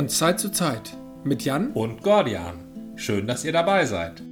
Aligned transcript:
Von 0.00 0.08
Zeit 0.08 0.40
zu 0.40 0.50
Zeit 0.50 0.96
mit 1.24 1.42
Jan 1.42 1.72
und 1.72 2.02
Gordian. 2.02 2.94
Schön, 2.96 3.26
dass 3.26 3.44
ihr 3.44 3.52
dabei 3.52 3.84
seid. 3.84 4.22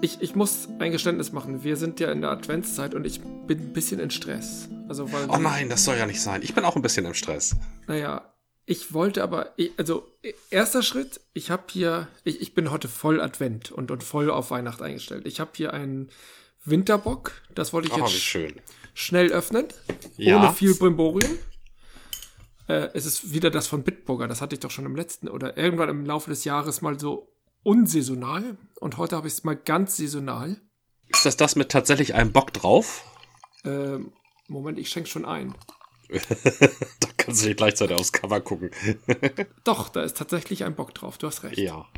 Ich, 0.00 0.22
ich 0.22 0.34
muss 0.34 0.66
ein 0.78 0.92
Geständnis 0.92 1.32
machen. 1.32 1.62
Wir 1.62 1.76
sind 1.76 2.00
ja 2.00 2.10
in 2.10 2.22
der 2.22 2.30
Adventszeit 2.30 2.94
und 2.94 3.06
ich 3.06 3.20
bin 3.20 3.58
ein 3.58 3.72
bisschen 3.74 4.00
in 4.00 4.10
Stress. 4.10 4.70
Also, 4.88 5.12
weil 5.12 5.28
oh 5.28 5.36
nein, 5.36 5.68
das 5.68 5.84
soll 5.84 5.98
ja 5.98 6.06
nicht 6.06 6.22
sein. 6.22 6.40
Ich 6.42 6.54
bin 6.54 6.64
auch 6.64 6.74
ein 6.74 6.80
bisschen 6.80 7.04
im 7.04 7.12
Stress. 7.12 7.54
Naja, 7.86 8.32
ich 8.64 8.94
wollte 8.94 9.22
aber, 9.22 9.54
also 9.76 10.08
erster 10.48 10.82
Schritt, 10.82 11.20
ich 11.34 11.50
habe 11.50 11.64
hier, 11.70 12.08
ich, 12.24 12.40
ich 12.40 12.54
bin 12.54 12.70
heute 12.70 12.88
voll 12.88 13.20
Advent 13.20 13.70
und, 13.70 13.90
und 13.90 14.02
voll 14.02 14.30
auf 14.30 14.50
Weihnacht 14.50 14.80
eingestellt. 14.80 15.26
Ich 15.26 15.38
habe 15.38 15.50
hier 15.54 15.74
einen 15.74 16.08
Winterbock, 16.64 17.32
das 17.54 17.74
wollte 17.74 17.88
ich 17.88 17.94
oh, 17.94 18.06
jetzt 18.06 18.22
schnell 18.94 19.32
öffnen, 19.32 19.66
ja. 20.16 20.38
ohne 20.38 20.54
viel 20.54 20.74
Brimborium. 20.74 21.38
Äh, 22.70 22.90
es 22.94 23.04
ist 23.04 23.32
wieder 23.32 23.50
das 23.50 23.66
von 23.66 23.82
Bitburger, 23.82 24.28
das 24.28 24.40
hatte 24.40 24.54
ich 24.54 24.60
doch 24.60 24.70
schon 24.70 24.86
im 24.86 24.94
letzten 24.94 25.28
oder 25.28 25.56
irgendwann 25.56 25.88
im 25.88 26.06
Laufe 26.06 26.30
des 26.30 26.44
Jahres 26.44 26.82
mal 26.82 27.00
so 27.00 27.32
unsaisonal 27.64 28.56
und 28.78 28.96
heute 28.96 29.16
habe 29.16 29.26
ich 29.26 29.34
es 29.34 29.42
mal 29.42 29.56
ganz 29.56 29.96
saisonal. 29.96 30.60
Ist 31.08 31.26
das 31.26 31.36
das 31.36 31.56
mit 31.56 31.70
tatsächlich 31.70 32.14
einem 32.14 32.30
Bock 32.30 32.52
drauf? 32.52 33.04
Ähm, 33.64 34.12
Moment, 34.46 34.78
ich 34.78 34.88
schenke 34.88 35.08
schon 35.08 35.24
ein. 35.24 35.56
da 36.10 37.08
kannst 37.16 37.42
du 37.42 37.48
nicht 37.48 37.56
gleichzeitig 37.56 37.96
aufs 37.96 38.12
Cover 38.12 38.40
gucken. 38.40 38.70
Doch, 39.64 39.88
da 39.88 40.04
ist 40.04 40.16
tatsächlich 40.16 40.62
ein 40.62 40.76
Bock 40.76 40.94
drauf, 40.94 41.18
du 41.18 41.26
hast 41.26 41.42
recht. 41.42 41.58
Ja. 41.58 41.88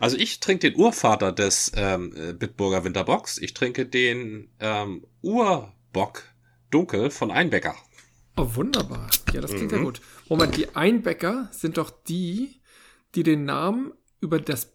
Also 0.00 0.18
ich 0.18 0.40
trinke 0.40 0.70
den 0.70 0.78
Urvater 0.78 1.32
des 1.32 1.72
ähm, 1.76 2.10
Bitburger 2.38 2.84
Winterbocks. 2.84 3.38
Ich 3.38 3.54
trinke 3.54 3.86
den 3.86 4.50
ähm, 4.60 5.06
Urbock 5.22 6.24
Dunkel 6.70 7.10
von 7.10 7.30
Einbecker. 7.30 7.74
Oh, 8.40 8.56
wunderbar. 8.56 9.06
Ja, 9.34 9.42
das 9.42 9.50
klingt 9.50 9.72
mhm. 9.72 9.78
ja 9.78 9.84
gut. 9.84 10.00
Moment, 10.28 10.56
die 10.56 10.74
Einbäcker 10.74 11.48
sind 11.52 11.76
doch 11.76 11.90
die, 11.90 12.62
die 13.14 13.22
den 13.22 13.44
Namen 13.44 13.92
über 14.20 14.40
das, 14.40 14.72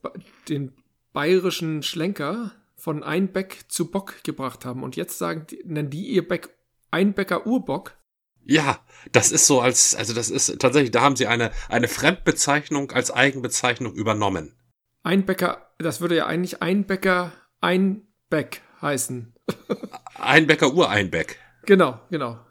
den 0.47 0.71
bayerischen 1.13 1.81
Schlenker 1.81 2.51
von 2.75 3.01
Einbeck 3.01 3.65
zu 3.67 3.89
Bock 3.89 4.23
gebracht 4.23 4.65
haben. 4.65 4.83
Und 4.83 4.95
jetzt 4.95 5.17
sagen, 5.17 5.47
nennen 5.63 5.89
die 5.89 6.05
ihr 6.09 6.27
Beck 6.27 6.49
Einbecker 6.91 7.47
Urbock. 7.47 7.97
Ja, 8.43 8.79
das 9.11 9.31
ist 9.31 9.47
so 9.47 9.61
als, 9.61 9.95
also 9.95 10.13
das 10.13 10.29
ist 10.29 10.59
tatsächlich, 10.59 10.91
da 10.91 11.01
haben 11.01 11.15
sie 11.15 11.25
eine, 11.25 11.51
eine 11.67 11.87
Fremdbezeichnung 11.87 12.91
als 12.91 13.09
Eigenbezeichnung 13.09 13.95
übernommen. 13.95 14.53
Einbecker, 15.01 15.71
das 15.79 16.01
würde 16.01 16.17
ja 16.17 16.27
eigentlich 16.27 16.61
Einbecker 16.61 17.33
Einbeck 17.61 18.61
heißen. 18.83 19.33
Einbecker 20.15 20.71
Ureinbeck. 20.71 21.39
Genau, 21.65 21.99
genau. 22.11 22.44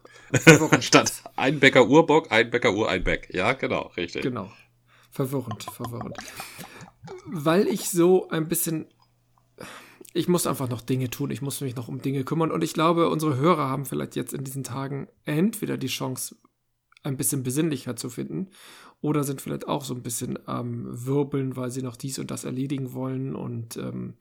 Statt 0.81 1.23
Einbecker 1.37 1.87
Urbock, 1.89 2.33
Einbecker 2.33 2.73
Ureinbeck. 2.75 3.33
Ja, 3.33 3.53
genau, 3.53 3.93
richtig. 3.97 4.23
Genau. 4.23 4.51
Verwirrend, 5.11 5.63
verwirrend. 5.65 6.17
Weil 7.27 7.69
ich 7.69 7.91
so 7.91 8.29
ein 8.31 8.49
bisschen 8.49 8.87
ich 10.17 10.29
muss 10.29 10.47
einfach 10.47 10.69
noch 10.69 10.81
Dinge 10.81 11.11
tun, 11.11 11.33
ich 11.33 11.43
muss 11.43 11.61
mich 11.61 11.75
noch 11.75 11.89
um 11.89 12.01
Dinge 12.01 12.23
kümmern 12.23 12.53
und 12.53 12.63
ich 12.63 12.73
glaube, 12.73 13.09
unsere 13.09 13.37
Hörer 13.37 13.69
haben 13.69 13.85
vielleicht 13.85 14.15
jetzt 14.15 14.33
in 14.33 14.45
diesen 14.45 14.63
Tagen 14.63 15.09
entweder 15.25 15.77
die 15.77 15.89
Chance, 15.89 16.37
ein 17.03 17.17
bisschen 17.17 17.43
besinnlicher 17.43 17.97
zu 17.97 18.09
finden 18.09 18.48
oder 19.01 19.25
sind 19.25 19.43
vielleicht 19.43 19.69
auch 19.69 19.85
so 19.85 19.95
ein 19.95 20.03
bisschen 20.03 20.39
am 20.48 20.87
ähm, 20.87 21.07
Wirbeln, 21.07 21.57
weil 21.57 21.71
sie 21.71 21.83
noch 21.83 21.97
dies 21.97 22.19
und 22.19 22.31
das 22.31 22.45
erledigen 22.45 22.95
wollen 22.95 23.37
und 23.37 23.77
ähm, 23.77 24.15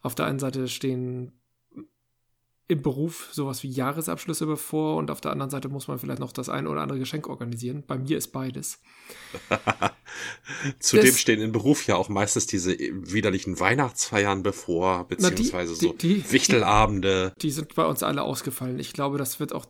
auf 0.00 0.14
der 0.14 0.26
einen 0.26 0.38
Seite 0.38 0.68
stehen 0.68 1.32
im 2.68 2.82
Beruf 2.82 3.28
sowas 3.32 3.62
wie 3.62 3.70
Jahresabschlüsse 3.70 4.44
bevor 4.46 4.96
und 4.96 5.10
auf 5.10 5.20
der 5.20 5.30
anderen 5.30 5.50
Seite 5.50 5.68
muss 5.68 5.86
man 5.86 5.98
vielleicht 5.98 6.18
noch 6.18 6.32
das 6.32 6.48
ein 6.48 6.66
oder 6.66 6.80
andere 6.80 6.98
Geschenk 6.98 7.28
organisieren. 7.28 7.84
Bei 7.86 7.96
mir 7.96 8.18
ist 8.18 8.28
beides. 8.28 8.80
Zudem 10.80 11.06
das, 11.06 11.20
stehen 11.20 11.40
im 11.40 11.52
Beruf 11.52 11.86
ja 11.86 11.94
auch 11.94 12.08
meistens 12.08 12.46
diese 12.46 12.76
widerlichen 12.76 13.60
Weihnachtsfeiern 13.60 14.42
bevor, 14.42 15.06
beziehungsweise 15.06 15.74
die, 15.74 15.86
so 15.86 15.92
die, 15.92 16.22
die, 16.22 16.32
Wichtelabende. 16.32 17.32
Die 17.40 17.50
sind 17.52 17.74
bei 17.76 17.84
uns 17.84 18.02
alle 18.02 18.22
ausgefallen. 18.22 18.80
Ich 18.80 18.92
glaube, 18.92 19.18
das 19.18 19.38
wird 19.38 19.52
auch, 19.52 19.66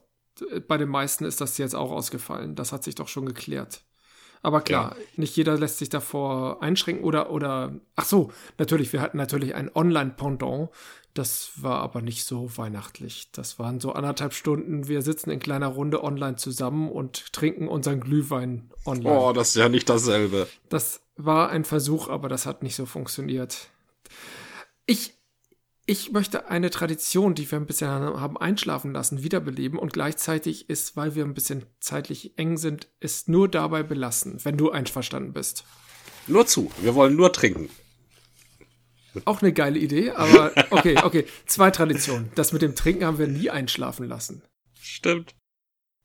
bei 0.67 0.79
den 0.79 0.89
meisten 0.89 1.27
ist 1.27 1.43
das 1.43 1.59
jetzt 1.59 1.75
auch 1.75 1.91
ausgefallen. 1.91 2.55
Das 2.55 2.73
hat 2.73 2.83
sich 2.83 2.95
doch 2.95 3.09
schon 3.09 3.27
geklärt. 3.27 3.83
Aber 4.43 4.61
klar, 4.61 4.97
ja. 4.97 5.05
nicht 5.17 5.37
jeder 5.37 5.59
lässt 5.59 5.79
sich 5.79 5.89
davor 5.89 6.63
einschränken 6.63 7.05
oder, 7.05 7.31
oder, 7.31 7.75
ach 7.97 8.05
so, 8.05 8.31
natürlich, 8.59 8.93
wir 8.93 9.01
hatten 9.01 9.17
natürlich 9.17 9.55
ein 9.55 9.71
Online-Pendant. 9.75 10.71
Das 11.17 11.53
war 11.57 11.81
aber 11.81 12.03
nicht 12.03 12.27
so 12.27 12.59
weihnachtlich. 12.59 13.31
Das 13.33 13.59
waren 13.59 13.81
so 13.81 13.93
anderthalb 13.93 14.35
Stunden. 14.35 14.87
Wir 14.87 15.01
sitzen 15.01 15.31
in 15.31 15.39
kleiner 15.39 15.69
Runde 15.69 16.05
online 16.05 16.37
zusammen 16.37 16.91
und 16.91 17.33
trinken 17.33 17.69
unseren 17.69 18.01
Glühwein 18.01 18.71
online. 18.85 19.19
Oh, 19.19 19.33
das 19.33 19.49
ist 19.49 19.57
ja 19.57 19.71
nicht 19.71 19.89
dasselbe. 19.89 20.47
Das 20.69 21.01
war 21.17 21.49
ein 21.49 21.65
Versuch, 21.65 22.11
aber 22.11 22.29
das 22.29 22.45
hat 22.45 22.63
nicht 22.63 22.77
so 22.77 22.85
funktioniert. 22.85 23.71
Ich 24.85 25.15
ich 25.87 26.13
möchte 26.13 26.49
eine 26.49 26.69
Tradition, 26.69 27.35
die 27.35 27.51
wir 27.51 27.59
ein 27.59 27.67
bisschen 27.67 27.89
haben 27.89 28.37
einschlafen 28.37 28.93
lassen, 28.93 29.23
wiederbeleben 29.23 29.79
und 29.79 29.93
gleichzeitig 29.93 30.69
ist, 30.69 30.97
weil 30.97 31.15
wir 31.15 31.25
ein 31.25 31.33
bisschen 31.33 31.65
zeitlich 31.79 32.37
eng 32.37 32.59
sind, 32.59 32.89
ist 33.01 33.29
nur 33.29 33.49
dabei 33.49 33.85
belassen, 33.85 34.45
wenn 34.45 34.59
du 34.59 34.71
einverstanden 34.71 35.33
bist. 35.33 35.65
Nur 36.27 36.47
zu. 36.47 36.73
Wir 36.83 36.95
wollen 36.95 37.15
nur 37.15 37.33
trinken. 37.33 37.71
Auch 39.25 39.43
eine 39.43 39.53
geile 39.53 39.79
Idee, 39.79 40.11
aber 40.11 40.53
okay, 40.71 40.97
okay. 41.03 41.27
Zwei 41.47 41.71
Traditionen. 41.71 42.31
Das 42.35 42.53
mit 42.53 42.63
dem 42.63 42.75
Trinken 42.75 43.05
haben 43.05 43.19
wir 43.19 43.27
nie 43.27 43.51
einschlafen 43.51 44.09
lassen. 44.09 44.43
Stimmt. 44.81 45.35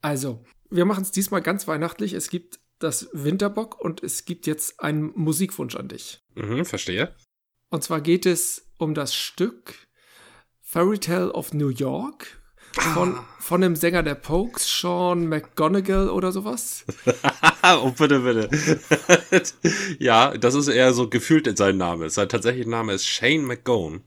Also, 0.00 0.44
wir 0.70 0.84
machen 0.84 1.02
es 1.02 1.12
diesmal 1.12 1.42
ganz 1.42 1.68
weihnachtlich. 1.68 2.12
Es 2.14 2.30
gibt 2.30 2.60
das 2.78 3.08
Winterbock 3.12 3.80
und 3.80 4.02
es 4.02 4.24
gibt 4.24 4.46
jetzt 4.46 4.80
einen 4.80 5.12
Musikwunsch 5.14 5.76
an 5.76 5.88
dich. 5.88 6.20
Mhm, 6.34 6.64
verstehe. 6.64 7.14
Und 7.70 7.84
zwar 7.84 8.00
geht 8.00 8.26
es 8.26 8.72
um 8.78 8.94
das 8.94 9.14
Stück 9.14 9.74
Fairy 10.60 10.98
Tale 10.98 11.32
of 11.32 11.54
New 11.54 11.68
York 11.68 12.41
von, 12.80 13.16
ah. 13.16 13.24
von 13.38 13.60
dem 13.60 13.76
Sänger 13.76 14.02
der 14.02 14.14
Pokes, 14.14 14.66
Sean 14.80 15.28
McGonagall 15.28 16.08
oder 16.08 16.32
sowas. 16.32 16.84
oh, 17.62 17.90
bitte, 17.90 18.20
bitte. 18.20 18.48
ja, 19.98 20.36
das 20.36 20.54
ist 20.54 20.68
eher 20.68 20.92
so 20.92 21.08
gefühlt 21.08 21.46
in 21.46 21.56
seinem 21.56 21.78
Namen. 21.78 22.08
Sein 22.08 22.28
tatsächlicher 22.28 22.70
Name 22.70 22.94
ist 22.94 23.06
Shane 23.06 23.44
McGowan. 23.44 24.02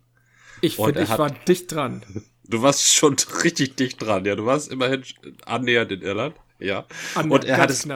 Ich 0.62 0.78
finde, 0.78 1.04
ich 1.04 1.10
hat, 1.10 1.20
war 1.20 1.30
dicht 1.30 1.72
dran. 1.72 2.04
Du 2.48 2.62
warst 2.62 2.94
schon 2.94 3.16
richtig 3.44 3.76
dicht 3.76 4.00
dran, 4.04 4.24
ja. 4.24 4.36
Du 4.36 4.46
warst 4.46 4.72
immerhin 4.72 5.02
annähernd 5.48 5.92
in 5.92 6.04
Irland, 6.04 6.36
ja. 6.60 6.86
Annähernd, 7.16 7.32
Und 7.34 7.46
er 7.46 7.58
hat 7.58 7.72
es, 7.72 7.88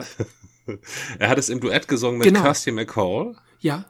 er 1.20 1.28
hat 1.28 1.38
es 1.38 1.48
im 1.50 1.60
Duett 1.60 1.86
gesungen 1.86 2.18
mit 2.18 2.26
genau. 2.26 2.42
Kirsty 2.42 2.72
McCall. 2.72 3.36
Ja 3.60 3.84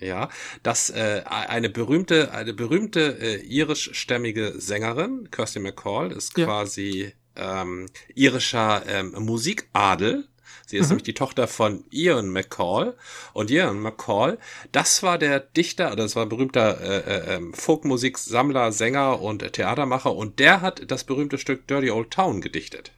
ja, 0.00 0.28
dass 0.62 0.90
äh, 0.90 1.22
eine 1.26 1.70
berühmte, 1.70 2.32
eine 2.32 2.52
berühmte 2.52 3.18
äh, 3.20 3.36
irischstämmige 3.46 4.54
Sängerin, 4.56 5.30
Kirsty 5.30 5.60
McCall, 5.60 6.12
ist 6.12 6.36
ja. 6.36 6.46
quasi 6.46 7.12
ähm, 7.36 7.86
irischer 8.14 8.82
ähm, 8.86 9.14
Musikadel. 9.18 10.26
Sie 10.66 10.76
ist 10.76 10.84
mhm. 10.84 10.90
nämlich 10.90 11.04
die 11.04 11.14
Tochter 11.14 11.48
von 11.48 11.84
Ian 11.90 12.30
McCall. 12.30 12.96
Und 13.32 13.50
Ian 13.50 13.80
McCall, 13.80 14.38
das 14.70 15.02
war 15.02 15.18
der 15.18 15.40
Dichter, 15.40 15.96
das 15.96 16.14
war 16.14 16.24
ein 16.24 16.28
berühmter 16.28 16.80
äh, 16.80 16.98
äh, 16.98 17.34
ähm, 17.36 17.54
Folkmusiksammler, 17.54 18.70
Sänger 18.70 19.20
und 19.20 19.52
Theatermacher. 19.52 20.14
Und 20.14 20.38
der 20.38 20.60
hat 20.60 20.90
das 20.90 21.04
berühmte 21.04 21.38
Stück 21.38 21.66
Dirty 21.66 21.90
Old 21.90 22.12
Town 22.12 22.40
gedichtet. 22.40 22.92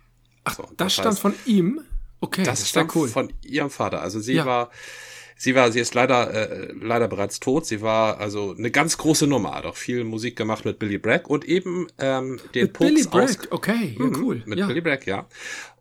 Ach, 0.44 0.54
so, 0.54 0.64
das, 0.64 0.76
das 0.76 0.92
stammt 0.94 1.18
von 1.18 1.34
ihm? 1.46 1.80
Okay, 2.20 2.44
das, 2.44 2.60
das 2.60 2.68
stammt 2.68 2.94
cool. 2.94 3.08
von 3.08 3.32
ihrem 3.42 3.70
Vater. 3.70 4.02
Also 4.02 4.20
sie 4.20 4.34
ja. 4.34 4.46
war 4.46 4.70
Sie 5.42 5.56
war, 5.56 5.72
sie 5.72 5.80
ist 5.80 5.92
leider, 5.94 6.32
äh, 6.32 6.72
leider 6.80 7.08
bereits 7.08 7.40
tot. 7.40 7.66
Sie 7.66 7.82
war 7.82 8.18
also 8.18 8.54
eine 8.56 8.70
ganz 8.70 8.96
große 8.96 9.26
Nummer, 9.26 9.56
hat 9.56 9.66
auch 9.66 9.74
viel 9.74 10.04
Musik 10.04 10.36
gemacht 10.36 10.64
mit 10.64 10.78
Billy 10.78 10.98
Bragg 10.98 11.28
und 11.28 11.44
eben 11.44 11.88
ähm, 11.98 12.38
den 12.54 12.66
mit 12.66 12.78
Billy 12.78 13.02
Bragg, 13.02 13.48
okay, 13.50 13.96
ja, 13.98 14.04
mhm, 14.04 14.22
cool. 14.22 14.42
Mit 14.46 14.60
ja. 14.60 14.68
Billy 14.68 14.80
Bragg, 14.80 15.04
ja. 15.04 15.26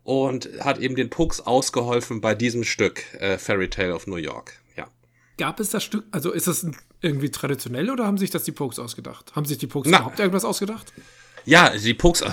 Und 0.02 0.48
hat 0.58 0.80
eben 0.80 0.96
den 0.96 1.10
Pucks 1.10 1.38
ausgeholfen 1.38 2.20
bei 2.20 2.34
diesem 2.34 2.64
Stück, 2.64 3.04
äh, 3.20 3.38
Fairy 3.38 3.70
Tale 3.70 3.94
of 3.94 4.08
New 4.08 4.16
York, 4.16 4.54
ja. 4.76 4.88
Gab 5.38 5.60
es 5.60 5.70
das 5.70 5.84
Stück, 5.84 6.06
also 6.10 6.32
ist 6.32 6.48
das 6.48 6.66
irgendwie 7.00 7.30
traditionell 7.30 7.88
oder 7.88 8.04
haben 8.04 8.18
sich 8.18 8.30
das 8.30 8.42
die 8.42 8.50
Pokes 8.50 8.80
ausgedacht? 8.80 9.36
Haben 9.36 9.44
sich 9.44 9.58
die 9.58 9.68
Pokes 9.68 9.88
überhaupt 9.88 10.18
irgendwas 10.18 10.44
ausgedacht? 10.44 10.92
Ja, 11.44 11.70
die 11.70 11.94
Pokes, 11.94 12.24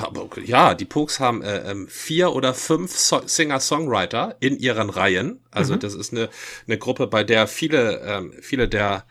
ja, 0.45 0.73
die 0.73 0.85
Pokes 0.85 1.19
haben 1.19 1.41
äh, 1.41 1.71
ähm, 1.71 1.87
vier 1.87 2.33
oder 2.33 2.53
fünf 2.53 2.95
so 2.97 3.21
Singer-Songwriter 3.25 4.37
in 4.39 4.57
ihren 4.57 4.89
Reihen. 4.89 5.41
Also 5.51 5.75
mhm. 5.75 5.79
das 5.79 5.95
ist 5.95 6.13
eine, 6.13 6.29
eine 6.67 6.77
Gruppe, 6.77 7.07
bei 7.07 7.23
der 7.23 7.47
viele, 7.47 8.01
ähm, 8.01 8.33
viele 8.41 8.67
der 8.67 9.05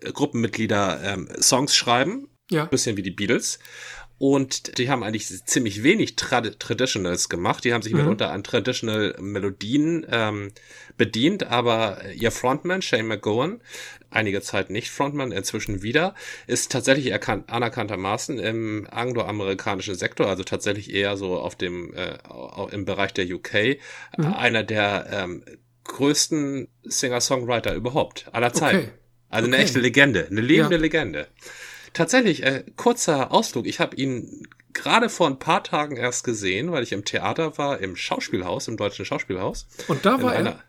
äh, 0.00 0.12
Gruppenmitglieder 0.12 1.00
ähm, 1.02 1.28
Songs 1.40 1.74
schreiben. 1.74 2.28
Ja. 2.50 2.66
Bisschen 2.66 2.96
wie 2.96 3.02
die 3.02 3.10
Beatles. 3.10 3.58
Und 4.22 4.78
die 4.78 4.88
haben 4.88 5.02
eigentlich 5.02 5.26
ziemlich 5.46 5.82
wenig 5.82 6.14
Trad 6.14 6.60
Traditionals 6.60 7.28
gemacht. 7.28 7.64
Die 7.64 7.74
haben 7.74 7.82
sich 7.82 7.92
mhm. 7.92 8.02
mitunter 8.02 8.30
an 8.30 8.44
Traditional 8.44 9.16
Melodien 9.18 10.06
ähm, 10.08 10.52
bedient, 10.96 11.48
aber 11.48 12.04
ihr 12.14 12.30
Frontman, 12.30 12.82
Shane 12.82 13.08
McGowan, 13.08 13.60
einige 14.10 14.40
Zeit 14.40 14.70
nicht 14.70 14.92
Frontman, 14.92 15.32
inzwischen 15.32 15.82
wieder, 15.82 16.14
ist 16.46 16.70
tatsächlich 16.70 17.12
anerkanntermaßen 17.12 18.38
im 18.38 18.86
angloamerikanischen 18.88 19.96
Sektor, 19.96 20.28
also 20.28 20.44
tatsächlich 20.44 20.94
eher 20.94 21.16
so 21.16 21.36
auf 21.36 21.56
dem 21.56 21.92
äh, 21.92 22.16
im 22.70 22.84
Bereich 22.84 23.12
der 23.14 23.26
UK, 23.26 23.80
mhm. 24.18 24.34
einer 24.34 24.62
der 24.62 25.08
ähm, 25.10 25.44
größten 25.82 26.68
Singer-Songwriter 26.84 27.74
überhaupt 27.74 28.26
aller 28.30 28.52
Zeiten. 28.52 28.78
Okay. 28.78 28.88
Also 29.30 29.48
eine 29.48 29.56
okay. 29.56 29.64
echte 29.64 29.80
Legende, 29.80 30.28
eine 30.30 30.42
lebende 30.42 30.76
ja. 30.76 30.80
Legende. 30.80 31.26
Tatsächlich, 31.92 32.42
äh, 32.42 32.64
kurzer 32.76 33.32
Ausflug. 33.32 33.66
Ich 33.66 33.80
habe 33.80 33.96
ihn 33.96 34.48
gerade 34.72 35.08
vor 35.08 35.26
ein 35.26 35.38
paar 35.38 35.62
Tagen 35.62 35.96
erst 35.96 36.24
gesehen, 36.24 36.72
weil 36.72 36.82
ich 36.82 36.92
im 36.92 37.04
Theater 37.04 37.58
war, 37.58 37.80
im 37.80 37.96
Schauspielhaus, 37.96 38.68
im 38.68 38.76
deutschen 38.76 39.04
Schauspielhaus. 39.04 39.66
Und 39.88 40.06
da 40.06 40.22
war 40.22 40.34
er? 40.34 40.62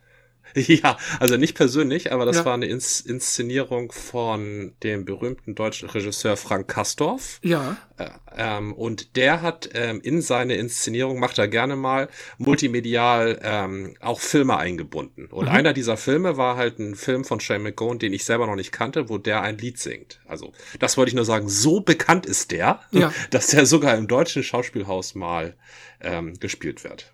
Ja, 0.73 0.97
also 1.19 1.37
nicht 1.37 1.55
persönlich, 1.55 2.11
aber 2.11 2.25
das 2.25 2.37
ja. 2.37 2.45
war 2.45 2.53
eine 2.53 2.65
Ins 2.65 3.01
Inszenierung 3.01 3.91
von 3.91 4.73
dem 4.83 5.05
berühmten 5.05 5.55
deutschen 5.55 5.89
Regisseur 5.89 6.37
Frank 6.37 6.67
Kastorf. 6.67 7.39
Ja. 7.43 7.77
Äh, 7.97 8.09
ähm, 8.35 8.73
und 8.73 9.15
der 9.15 9.41
hat 9.41 9.69
ähm, 9.73 10.01
in 10.01 10.21
seine 10.21 10.55
Inszenierung, 10.55 11.19
macht 11.19 11.37
er 11.37 11.47
gerne 11.47 11.75
mal, 11.75 12.09
multimedial 12.37 13.39
ähm, 13.43 13.95
auch 13.99 14.19
Filme 14.19 14.57
eingebunden. 14.57 15.27
Und 15.27 15.45
mhm. 15.45 15.51
einer 15.51 15.73
dieser 15.73 15.97
Filme 15.97 16.37
war 16.37 16.55
halt 16.55 16.79
ein 16.79 16.95
Film 16.95 17.23
von 17.23 17.39
Shane 17.39 17.63
McGowan, 17.63 17.99
den 17.99 18.13
ich 18.13 18.25
selber 18.25 18.47
noch 18.47 18.55
nicht 18.55 18.71
kannte, 18.71 19.09
wo 19.09 19.17
der 19.17 19.41
ein 19.41 19.57
Lied 19.57 19.79
singt. 19.79 20.19
Also, 20.27 20.53
das 20.79 20.97
wollte 20.97 21.09
ich 21.09 21.15
nur 21.15 21.25
sagen, 21.25 21.49
so 21.49 21.81
bekannt 21.81 22.25
ist 22.25 22.51
der, 22.51 22.81
ja. 22.91 23.13
dass 23.29 23.47
der 23.47 23.65
sogar 23.65 23.97
im 23.97 24.07
deutschen 24.07 24.43
Schauspielhaus 24.43 25.15
mal 25.15 25.55
ähm, 26.01 26.39
gespielt 26.39 26.83
wird. 26.83 27.12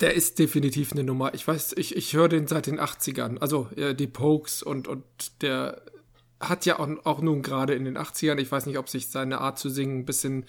Der 0.00 0.14
ist 0.14 0.38
definitiv 0.38 0.92
eine 0.92 1.04
Nummer. 1.04 1.34
Ich 1.34 1.46
weiß, 1.46 1.74
ich, 1.76 1.96
ich 1.96 2.14
höre 2.14 2.28
den 2.28 2.46
seit 2.46 2.66
den 2.66 2.80
80ern. 2.80 3.38
Also 3.38 3.68
äh, 3.76 3.94
die 3.94 4.06
Pokes 4.06 4.62
und, 4.62 4.88
und 4.88 5.04
der 5.42 5.82
hat 6.40 6.66
ja 6.66 6.78
auch, 6.78 6.88
auch 7.04 7.20
nun 7.20 7.42
gerade 7.42 7.74
in 7.74 7.84
den 7.84 7.96
80ern, 7.96 8.38
ich 8.38 8.50
weiß 8.50 8.66
nicht, 8.66 8.78
ob 8.78 8.88
sich 8.88 9.08
seine 9.08 9.40
Art 9.40 9.58
zu 9.58 9.70
singen 9.70 10.00
ein 10.00 10.04
bisschen, 10.04 10.44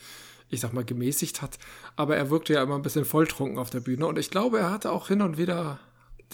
ich 0.50 0.60
sag 0.60 0.74
mal, 0.74 0.84
gemäßigt 0.84 1.42
hat, 1.42 1.58
aber 1.96 2.18
er 2.18 2.30
wirkte 2.30 2.54
ja 2.54 2.64
immer 2.64 2.76
ein 2.76 2.82
bisschen 2.82 3.06
volltrunken 3.06 3.58
auf 3.58 3.70
der 3.70 3.80
Bühne 3.80 4.06
und 4.06 4.20
ich 4.20 4.30
glaube, 4.30 4.60
er 4.60 4.72
hatte 4.72 4.92
auch 4.92 5.08
hin 5.08 5.22
und 5.22 5.38
wieder 5.38 5.80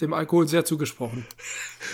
dem 0.00 0.12
Alkohol 0.12 0.48
sehr 0.48 0.64
zugesprochen. 0.64 1.24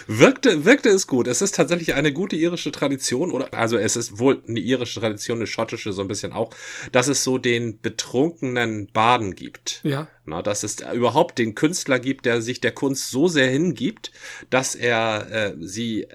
Wirkte, 0.06 0.64
wirkte 0.64 0.88
es 0.88 1.06
gut. 1.06 1.26
Es 1.26 1.43
ist 1.43 1.55
tatsächlich 1.55 1.94
eine 1.94 2.12
gute 2.12 2.37
irische 2.37 2.73
Tradition, 2.73 3.31
oder 3.31 3.52
also 3.52 3.76
es 3.76 3.97
ist 3.97 4.19
wohl 4.19 4.43
eine 4.49 4.61
irische 4.61 5.00
Tradition, 5.00 5.38
eine 5.38 5.47
schottische 5.47 5.93
so 5.93 6.02
ein 6.02 6.08
bisschen 6.08 6.32
auch, 6.32 6.55
dass 6.93 7.08
es 7.08 7.25
so 7.25 7.38
den 7.38 7.81
betrunkenen 7.81 8.88
Baden 8.93 9.35
gibt. 9.35 9.81
Ja. 9.85 10.08
Na, 10.25 10.43
dass 10.43 10.62
es 10.62 10.79
überhaupt 10.94 11.38
den 11.38 11.55
Künstler 11.55 11.99
gibt, 11.99 12.25
der 12.25 12.41
sich 12.41 12.61
der 12.61 12.73
Kunst 12.73 13.11
so 13.11 13.29
sehr 13.29 13.50
hingibt, 13.50 14.12
dass 14.49 14.75
er 14.75 15.31
äh, 15.31 15.56
sie 15.61 16.06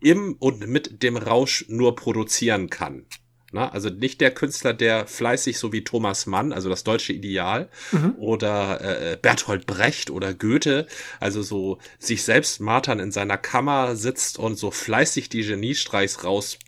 im 0.00 0.36
und 0.38 0.66
mit 0.66 1.02
dem 1.02 1.16
Rausch 1.16 1.64
nur 1.68 1.96
produzieren 1.96 2.70
kann. 2.70 3.04
Na, 3.50 3.70
also 3.70 3.88
nicht 3.88 4.20
der 4.20 4.30
Künstler, 4.30 4.74
der 4.74 5.06
fleißig 5.06 5.58
so 5.58 5.72
wie 5.72 5.82
Thomas 5.82 6.26
Mann, 6.26 6.52
also 6.52 6.68
das 6.68 6.84
deutsche 6.84 7.14
Ideal, 7.14 7.68
mhm. 7.92 8.14
oder 8.18 8.80
äh, 8.82 9.16
Bertolt 9.16 9.66
Brecht 9.66 10.10
oder 10.10 10.34
Goethe, 10.34 10.86
also 11.18 11.42
so 11.42 11.78
sich 11.98 12.24
selbst 12.24 12.60
martern 12.60 13.00
in 13.00 13.10
seiner 13.10 13.38
Kammer 13.38 13.96
sitzt 13.96 14.38
und 14.38 14.56
so 14.56 14.70
fleißig 14.70 15.30
die 15.30 15.42
Geniestreichs 15.42 16.24
raus 16.24 16.58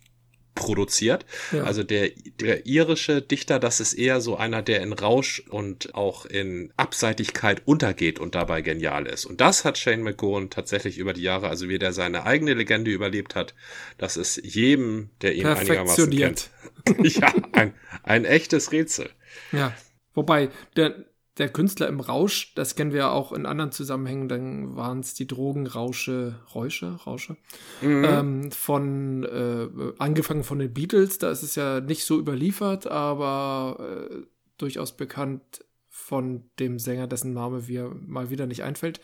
produziert. 0.71 1.27
Ja. 1.51 1.65
Also 1.65 1.83
der, 1.83 2.11
der 2.41 2.65
irische 2.65 3.23
Dichter, 3.23 3.59
das 3.59 3.81
ist 3.81 3.95
eher 3.95 4.21
so 4.21 4.37
einer, 4.37 4.63
der 4.63 4.83
in 4.83 4.93
Rausch 4.93 5.43
und 5.49 5.97
auch 5.97 6.27
in 6.27 6.73
Abseitigkeit 6.77 7.63
untergeht 7.65 8.21
und 8.21 8.37
dabei 8.37 8.63
genial 8.63 9.07
ist. 9.07 9.25
Und 9.25 9.41
das 9.41 9.65
hat 9.65 9.79
Shane 9.79 10.05
McGowan 10.05 10.49
tatsächlich 10.49 10.99
über 10.99 11.13
die 11.13 11.23
Jahre, 11.23 11.49
also 11.49 11.69
wie 11.69 11.81
der 11.81 11.93
seine 11.93 12.25
eigene 12.25 12.55
Legende 12.55 12.93
überlebt 12.93 13.35
hat, 13.35 13.55
das 13.99 14.17
ist 14.17 14.37
jedem, 14.45 15.11
der 15.23 15.35
ihn 15.35 15.47
einigermaßen 15.47 16.11
kennt. 16.11 16.51
ja, 17.03 17.35
ein, 17.53 17.75
ein 18.05 18.25
echtes 18.25 18.71
Rätsel. 18.71 19.11
Ja. 19.51 19.75
Wobei, 20.15 20.51
der, 20.77 21.05
der 21.41 21.49
Künstler 21.49 21.89
im 21.89 22.01
Rausch, 22.01 22.55
das 22.55 22.77
kennen 22.77 22.93
wir 22.93 23.01
ja 23.01 23.11
auch 23.11 23.33
in 23.33 23.47
anderen 23.47 23.73
Zusammenhängen, 23.73 24.29
dann 24.29 24.77
waren 24.77 25.01
es 25.01 25.15
die 25.15 25.27
Drogenrausche, 25.27 26.37
Räusche, 26.55 26.95
Rausche, 27.07 27.37
mhm. 27.81 28.05
ähm, 28.05 28.53
von, 28.53 29.25
äh, 29.25 29.69
angefangen 29.99 30.45
von 30.45 30.59
den 30.59 30.73
Beatles, 30.73 31.19
da 31.19 31.31
ist 31.31 31.43
es 31.43 31.57
ja 31.57 31.81
nicht 31.81 32.05
so 32.05 32.19
überliefert, 32.19 32.87
aber 32.87 34.09
äh, 34.11 34.17
durchaus 34.59 34.97
bekannt 34.97 35.65
von 35.89 36.51
dem 36.59 36.79
Sänger, 36.79 37.07
dessen 37.07 37.33
Name 37.33 37.63
mir 37.67 37.91
mal 38.07 38.31
wieder 38.31 38.47
nicht 38.47 38.63
einfällt. 38.63 39.01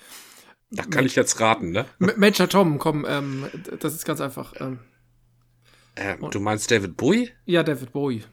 Da 0.71 0.83
kann 0.83 1.03
Mensch, 1.03 1.13
ich 1.13 1.17
jetzt 1.17 1.41
raten, 1.41 1.71
ne? 1.71 1.87
Major 1.99 2.49
Tom, 2.49 2.79
komm, 2.79 3.07
ähm, 3.09 3.47
das 3.81 3.95
ist 3.95 4.05
ganz 4.05 4.21
einfach. 4.21 4.55
Ähm, 4.61 4.81
ähm, 5.97 6.29
du 6.31 6.41
meinst 6.41 6.71
David 6.71 6.97
Bowie? 6.97 7.31
Ja, 7.45 7.63
David 7.63 7.93
Bowie. 7.93 8.25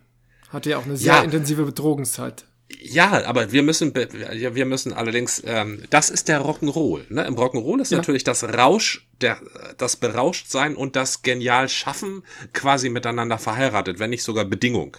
Hatte 0.50 0.72
ja 0.72 0.78
auch 0.78 0.86
eine 0.86 0.98
sehr 0.98 1.14
ja. 1.14 1.24
intensive 1.24 1.64
Bedrogungszeit. 1.64 2.46
Ja, 2.80 3.26
aber 3.26 3.52
wir 3.52 3.64
müssen, 3.64 3.94
wir 3.96 4.66
müssen 4.66 4.94
allerdings, 4.94 5.42
ähm, 5.46 5.84
das 5.90 6.10
ist 6.10 6.28
der 6.28 6.42
Rock'n'Roll. 6.42 7.06
Ne? 7.10 7.26
Im 7.26 7.36
Rock'n'Roll 7.36 7.82
ist 7.82 7.92
ja. 7.92 7.98
natürlich 7.98 8.24
das 8.24 8.44
Rausch, 8.44 9.08
der, 9.22 9.40
das 9.78 9.96
Berauschtsein 9.96 10.76
und 10.76 10.96
das 10.96 11.22
genial 11.22 11.70
Schaffen 11.70 12.24
quasi 12.54 12.90
miteinander 12.90 13.38
verheiratet, 13.38 14.00
wenn 14.00 14.10
nicht 14.10 14.24
sogar 14.24 14.46
Bedingung. 14.46 14.98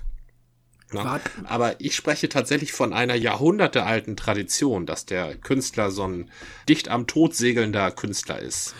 Ne? 0.92 1.20
Aber 1.44 1.80
ich 1.80 1.96
spreche 1.96 2.28
tatsächlich 2.28 2.72
von 2.72 2.92
einer 2.92 3.14
jahrhundertealten 3.14 4.16
Tradition, 4.16 4.86
dass 4.86 5.06
der 5.06 5.34
Künstler 5.36 5.90
so 5.90 6.06
ein 6.06 6.30
dicht 6.68 6.88
am 6.88 7.06
Tod 7.06 7.34
segelnder 7.34 7.90
Künstler 7.90 8.38
ist. 8.38 8.74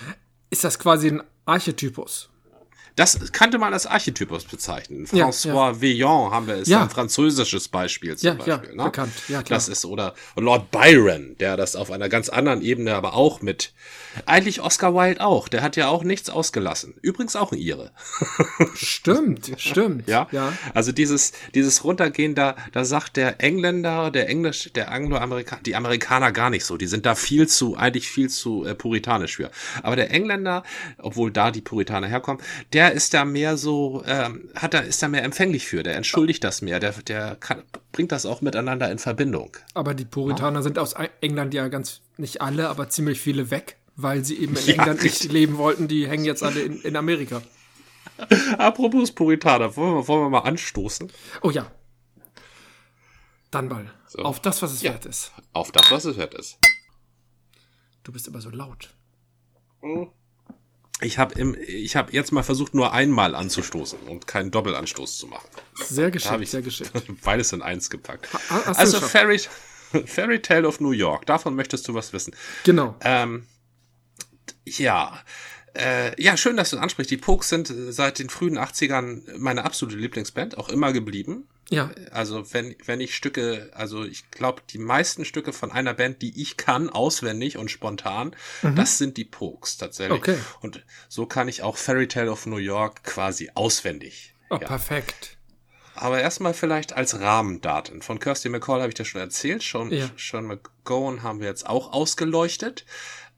Ist 0.50 0.64
das 0.64 0.78
quasi 0.78 1.08
ein 1.08 1.22
Archetypus? 1.44 2.30
Das 2.96 3.32
kannte 3.32 3.58
man 3.58 3.72
als 3.72 3.86
Archetypus 3.86 4.44
bezeichnen. 4.44 5.06
François 5.06 5.72
ja. 5.72 5.80
Villon 5.80 6.30
haben 6.30 6.46
wir, 6.46 6.56
ist 6.56 6.68
ja. 6.68 6.82
ein 6.82 6.90
französisches 6.90 7.66
Beispiel 7.66 8.16
zum 8.16 8.26
ja, 8.26 8.34
Beispiel. 8.34 8.52
Ja, 8.52 8.76
ne? 8.76 8.84
bekannt. 8.84 9.12
Ja, 9.28 9.42
klar. 9.42 9.56
Das 9.56 9.68
ist, 9.68 9.84
oder 9.84 10.14
Lord 10.36 10.70
Byron, 10.70 11.36
der 11.40 11.56
das 11.56 11.74
auf 11.74 11.90
einer 11.90 12.08
ganz 12.08 12.28
anderen 12.28 12.62
Ebene 12.62 12.94
aber 12.94 13.14
auch 13.14 13.42
mit, 13.42 13.72
eigentlich 14.26 14.60
Oscar 14.60 14.94
Wilde 14.94 15.20
auch, 15.20 15.48
der 15.48 15.62
hat 15.62 15.74
ja 15.74 15.88
auch 15.88 16.04
nichts 16.04 16.30
ausgelassen. 16.30 16.94
Übrigens 17.02 17.34
auch 17.34 17.50
ein 17.50 17.58
Ire. 17.58 17.90
Stimmt, 18.74 19.50
stimmt. 19.56 20.08
Ja, 20.08 20.28
ja. 20.30 20.52
Also 20.72 20.92
dieses, 20.92 21.32
dieses 21.54 21.82
Runtergehen, 21.84 22.34
da, 22.34 22.56
da 22.72 22.84
sagt 22.84 23.16
der 23.16 23.40
Engländer, 23.42 24.10
der 24.10 24.28
Englisch, 24.28 24.70
der 24.72 24.92
Angloamerikaner, 24.92 25.62
die 25.62 25.74
Amerikaner 25.74 26.32
gar 26.32 26.50
nicht 26.50 26.64
so. 26.64 26.76
Die 26.76 26.86
sind 26.86 27.06
da 27.06 27.14
viel 27.14 27.48
zu, 27.48 27.76
eigentlich 27.76 28.08
viel 28.08 28.30
zu 28.30 28.64
äh, 28.64 28.74
puritanisch 28.74 29.36
für. 29.36 29.50
Aber 29.82 29.96
der 29.96 30.10
Engländer, 30.10 30.62
obwohl 30.98 31.30
da 31.30 31.50
die 31.50 31.60
Puritaner 31.60 32.06
herkommen, 32.06 32.42
der 32.72 32.83
der 32.84 32.92
ist 32.92 33.14
da 33.14 33.24
mehr 33.24 33.56
so, 33.56 34.02
ähm, 34.06 34.50
hat 34.54 34.74
da, 34.74 34.80
ist 34.80 35.02
da 35.02 35.08
mehr 35.08 35.24
empfänglich 35.24 35.66
für, 35.66 35.82
der 35.82 35.96
entschuldigt 35.96 36.44
das 36.44 36.60
mehr, 36.60 36.80
der, 36.80 36.92
der 36.92 37.34
kann, 37.36 37.62
bringt 37.92 38.12
das 38.12 38.26
auch 38.26 38.42
miteinander 38.42 38.90
in 38.90 38.98
Verbindung. 38.98 39.56
Aber 39.72 39.94
die 39.94 40.04
Puritaner 40.04 40.58
ja. 40.58 40.62
sind 40.62 40.78
aus 40.78 40.94
England 41.22 41.54
ja 41.54 41.68
ganz, 41.68 42.02
nicht 42.18 42.42
alle, 42.42 42.68
aber 42.68 42.90
ziemlich 42.90 43.22
viele 43.22 43.50
weg, 43.50 43.78
weil 43.96 44.22
sie 44.22 44.38
eben 44.38 44.54
in 44.54 44.66
ja, 44.66 44.74
England 44.74 45.02
richtig. 45.02 45.22
nicht 45.22 45.32
leben 45.32 45.56
wollten, 45.56 45.88
die 45.88 46.06
hängen 46.06 46.26
jetzt 46.26 46.42
alle 46.42 46.60
in, 46.60 46.82
in 46.82 46.94
Amerika. 46.96 47.40
Apropos 48.58 49.12
Puritaner, 49.12 49.74
wollen 49.76 49.94
wir, 49.94 50.08
wollen 50.08 50.24
wir 50.24 50.30
mal 50.30 50.40
anstoßen? 50.40 51.10
Oh 51.40 51.50
ja. 51.50 51.70
Dann 53.50 53.68
mal. 53.68 53.90
So. 54.08 54.18
Auf 54.18 54.40
das, 54.40 54.60
was 54.60 54.72
es 54.72 54.82
ja. 54.82 54.92
wert 54.92 55.06
ist. 55.06 55.32
Auf 55.54 55.72
das, 55.72 55.90
was 55.90 56.04
es 56.04 56.18
wert 56.18 56.34
ist. 56.34 56.58
Du 58.02 58.12
bist 58.12 58.28
immer 58.28 58.42
so 58.42 58.50
laut. 58.50 58.94
Mhm. 59.80 60.10
Ich 61.00 61.18
habe 61.18 61.38
im, 61.38 61.56
ich 61.66 61.96
habe 61.96 62.12
jetzt 62.12 62.30
mal 62.32 62.42
versucht, 62.42 62.74
nur 62.74 62.92
einmal 62.92 63.34
anzustoßen 63.34 63.98
und 64.00 64.26
keinen 64.26 64.50
Doppelanstoß 64.50 65.18
zu 65.18 65.26
machen. 65.26 65.48
Sehr 65.74 66.10
geschickt, 66.10 66.40
ich 66.40 66.50
sehr 66.50 66.62
geschickt. 66.62 66.92
Beides 67.24 67.52
in 67.52 67.62
eins 67.62 67.90
gepackt. 67.90 68.28
Ha, 68.50 68.72
also 68.72 69.00
Fairy, 69.00 69.40
Fairy 70.06 70.40
Tale 70.40 70.66
of 70.68 70.80
New 70.80 70.92
York, 70.92 71.26
davon 71.26 71.56
möchtest 71.56 71.88
du 71.88 71.94
was 71.94 72.12
wissen. 72.12 72.34
Genau. 72.62 72.94
Ähm, 73.00 73.46
ja, 74.64 75.20
äh, 75.74 76.20
ja, 76.22 76.36
schön, 76.36 76.56
dass 76.56 76.70
du 76.70 76.78
ansprichst. 76.78 77.10
Die 77.10 77.16
Pokes 77.16 77.48
sind 77.48 77.72
seit 77.88 78.20
den 78.20 78.30
frühen 78.30 78.58
80ern 78.58 79.36
meine 79.36 79.64
absolute 79.64 79.96
Lieblingsband, 79.96 80.56
auch 80.56 80.68
immer 80.68 80.92
geblieben. 80.92 81.48
Ja. 81.70 81.90
Also 82.10 82.52
wenn, 82.52 82.74
wenn 82.84 83.00
ich 83.00 83.14
Stücke, 83.14 83.70
also 83.74 84.04
ich 84.04 84.30
glaube, 84.30 84.62
die 84.70 84.78
meisten 84.78 85.24
Stücke 85.24 85.52
von 85.52 85.72
einer 85.72 85.94
Band, 85.94 86.20
die 86.22 86.40
ich 86.40 86.56
kann, 86.56 86.90
auswendig 86.90 87.56
und 87.56 87.70
spontan, 87.70 88.36
mhm. 88.62 88.76
das 88.76 88.98
sind 88.98 89.16
die 89.16 89.24
Pokes 89.24 89.76
tatsächlich. 89.76 90.18
Okay. 90.18 90.38
Und 90.60 90.84
so 91.08 91.26
kann 91.26 91.48
ich 91.48 91.62
auch 91.62 91.76
Fairy 91.76 92.06
Tale 92.08 92.30
of 92.30 92.46
New 92.46 92.58
York 92.58 93.02
quasi 93.04 93.50
auswendig. 93.54 94.34
Oh, 94.50 94.58
ja. 94.60 94.66
perfekt. 94.66 95.38
Aber 95.94 96.20
erstmal 96.20 96.54
vielleicht 96.54 96.92
als 96.92 97.20
Rahmendaten. 97.20 98.02
Von 98.02 98.18
Kirsty 98.18 98.48
McCall 98.48 98.80
habe 98.80 98.88
ich 98.88 98.96
dir 98.96 99.04
schon 99.04 99.20
erzählt. 99.20 99.62
Schon, 99.62 99.92
ja. 99.92 100.10
Sean 100.18 100.46
McGowan 100.46 101.22
haben 101.22 101.40
wir 101.40 101.46
jetzt 101.46 101.66
auch 101.66 101.92
ausgeleuchtet. 101.92 102.84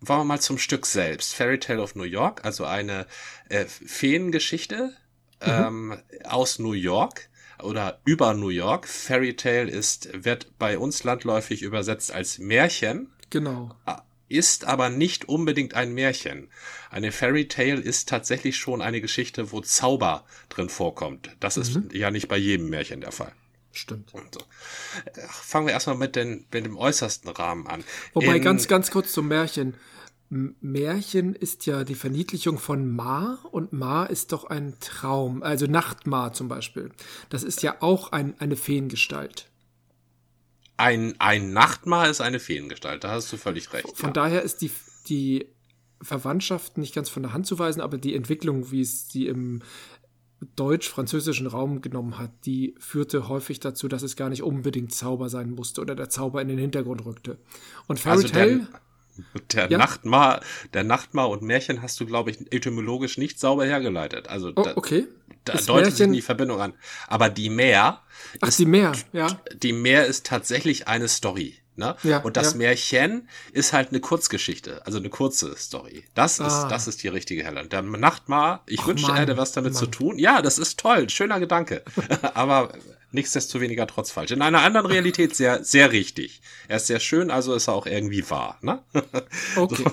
Wollen 0.01 0.21
wir 0.21 0.25
mal 0.25 0.41
zum 0.41 0.59
Stück 0.59 0.87
selbst. 0.87 1.35
Fairy 1.35 1.61
Tale 1.61 1.83
of 1.83 1.95
New 1.95 2.05
York, 2.05 2.45
also 2.45 2.65
eine 2.65 3.07
äh, 3.49 3.67
Feengeschichte 3.67 4.95
mhm. 5.45 5.47
ähm, 5.47 6.03
aus 6.25 6.59
New 6.59 6.73
York 6.73 7.29
oder 7.63 8.01
über 8.05 8.35
New 8.35 8.49
York. 8.49 8.87
Fairy 8.89 9.35
Tale 9.37 9.71
ist, 9.71 10.09
wird 10.13 10.59
bei 10.59 10.79
uns 10.79 11.05
landläufig 11.05 11.63
übersetzt 11.63 12.13
als 12.13 12.39
Märchen. 12.39 13.11
Genau. 13.31 13.75
Ist 14.29 14.65
aber 14.65 14.89
nicht 14.89 15.29
unbedingt 15.29 15.75
ein 15.75 15.93
Märchen. 15.95 16.49
Eine 16.91 17.13
Fairy 17.13 17.49
Tale 17.49 17.81
ist 17.81 18.09
tatsächlich 18.09 18.57
schon 18.57 18.83
eine 18.83 19.01
Geschichte, 19.01 19.53
wo 19.53 19.61
Zauber 19.61 20.25
drin 20.49 20.69
vorkommt. 20.69 21.37
Das 21.41 21.57
mhm. 21.57 21.63
ist 21.63 21.93
ja 21.93 22.11
nicht 22.11 22.29
bei 22.29 22.37
jedem 22.37 22.69
Märchen 22.69 23.01
der 23.01 23.13
Fall. 23.13 23.33
Stimmt. 23.73 24.11
So. 24.11 24.41
Fangen 25.29 25.67
wir 25.67 25.75
erstmal 25.75 25.97
mit, 25.97 26.17
den, 26.17 26.47
mit 26.51 26.65
dem 26.65 26.79
äußersten 26.79 27.31
Rahmen 27.31 27.67
an. 27.67 27.85
Wobei, 28.15 28.37
In, 28.37 28.43
ganz, 28.43 28.69
ganz 28.69 28.91
kurz 28.91 29.13
zum 29.13 29.29
Märchen. 29.29 29.75
Märchen 30.29 31.35
ist 31.35 31.67
ja 31.67 31.85
die 31.85 31.95
Verniedlichung 31.95 32.59
von 32.59 32.91
Ma 32.91 33.39
und 33.53 33.73
Ma 33.73 34.05
ist 34.05 34.33
doch 34.33 34.45
ein 34.45 34.75
Traum, 34.81 35.43
also 35.43 35.67
Nachtma 35.67 36.33
zum 36.33 36.49
Beispiel. 36.49 36.91
Das 37.29 37.45
ist 37.45 37.63
ja 37.63 37.77
auch 37.81 38.11
ein, 38.11 38.35
eine 38.41 38.57
Feengestalt. 38.57 39.49
Ein, 40.77 41.15
ein 41.21 41.53
Nachtma 41.53 42.07
ist 42.07 42.21
eine 42.21 42.41
Feengestalt, 42.41 43.05
da 43.05 43.13
hast 43.13 43.33
du 43.33 43.37
völlig 43.37 43.73
recht. 43.73 43.97
Von 43.97 44.09
ja. 44.09 44.13
daher 44.13 44.43
ist 44.43 44.63
die, 44.63 44.71
die 45.09 45.47
Verwandtschaft 46.03 46.77
nicht 46.77 46.95
ganz 46.95 47.09
von 47.09 47.23
der 47.23 47.33
Hand 47.33 47.47
zu 47.47 47.59
weisen, 47.59 47.81
aber 47.81 47.97
die 47.97 48.15
Entwicklung, 48.15 48.71
wie 48.73 48.81
es 48.81 49.09
sie 49.09 49.29
im 49.29 49.63
deutsch-französischen 50.57 51.47
Raum 51.47 51.81
genommen 51.81 52.19
hat, 52.19 52.31
die 52.45 52.75
führte 52.79 53.29
häufig 53.29 53.61
dazu, 53.61 53.89
dass 53.89 54.03
es 54.03 54.17
gar 54.17 54.29
nicht 54.29 54.43
unbedingt 54.43 54.93
Zauber 54.93 55.31
sein 55.31 55.51
musste 55.51 55.81
oder 55.81 55.95
der 55.95 56.11
Zauber 56.11 56.43
in 56.43 56.49
den 56.49 56.59
Hintergrund 56.59 57.07
rückte. 57.07 57.39
Und 57.87 57.99
Fairy 58.01 58.17
also 58.17 58.29
Tale 58.29 58.69
der 59.53 59.71
ja? 59.71 59.79
Nachtma, 59.79 60.41
der 60.75 60.85
Nachtma 60.85 61.25
und 61.25 61.43
Märchen 61.43 61.83
hast 61.83 62.01
du, 62.01 62.07
glaube 62.07 62.31
ich, 62.31 62.53
etymologisch 62.53 63.19
nicht 63.19 63.39
sauber 63.39 63.65
hergeleitet. 63.65 64.29
Also 64.29 64.53
oh, 64.55 64.67
okay. 64.77 65.07
Da, 65.45 65.55
da 65.55 65.61
deutet 65.61 65.97
sich 65.97 66.11
die 66.11 66.23
Verbindung 66.23 66.61
an. 66.61 66.75
Aber 67.07 67.29
die 67.29 67.51
Meer. 67.51 68.01
Ach, 68.41 68.49
ist, 68.49 68.59
die 68.59 68.67
Meer, 68.67 68.93
ja. 69.13 69.41
Die 69.55 69.73
Meer 69.73 70.07
ist 70.07 70.27
tatsächlich 70.27 70.89
eine 70.89 71.09
Story. 71.09 71.57
Ne? 71.77 71.95
Ja, 72.05 72.19
und 72.21 72.39
das 72.39 72.53
ja. 72.53 72.59
Märchen 72.59 73.29
ist 73.53 73.75
halt 73.75 73.91
eine 73.91 74.01
Kurzgeschichte, 74.01 74.85
also 74.87 74.97
eine 74.97 75.11
kurze 75.11 75.55
Story. 75.57 76.05
Das 76.15 76.41
ah. 76.41 76.47
ist, 76.47 76.69
das 76.71 76.89
ist 76.89 77.03
die 77.03 77.09
richtige 77.09 77.45
Helen. 77.45 77.69
Der 77.69 77.83
Nachtmar, 77.83 78.63
ich 78.67 78.87
wünschte, 78.87 79.13
er 79.13 79.19
hätte 79.19 79.37
was 79.37 79.53
damit 79.53 79.75
Mann. 79.75 79.81
zu 79.81 79.87
tun. 79.87 80.19
Ja, 80.19 80.41
das 80.41 80.59
ist 80.59 80.81
toll, 80.81 81.11
schöner 81.11 81.39
Gedanke. 81.39 81.83
Aber 82.35 82.73
nichtsdestoweniger 83.17 83.87
trotz 83.87 84.13
falsch. 84.13 84.31
In 84.31 84.43
einer 84.43 84.61
anderen 84.61 84.87
Realität 84.87 85.35
sehr, 85.35 85.65
sehr 85.65 85.91
richtig. 85.91 86.41
Er 86.69 86.77
ist 86.77 86.87
sehr 86.87 87.01
schön, 87.01 87.31
also 87.31 87.55
ist 87.55 87.67
er 87.67 87.75
auch 87.75 87.87
irgendwie 87.87 88.29
wahr. 88.31 88.59
Ne? 88.63 88.83
Okay. 89.57 89.85
So. 89.85 89.91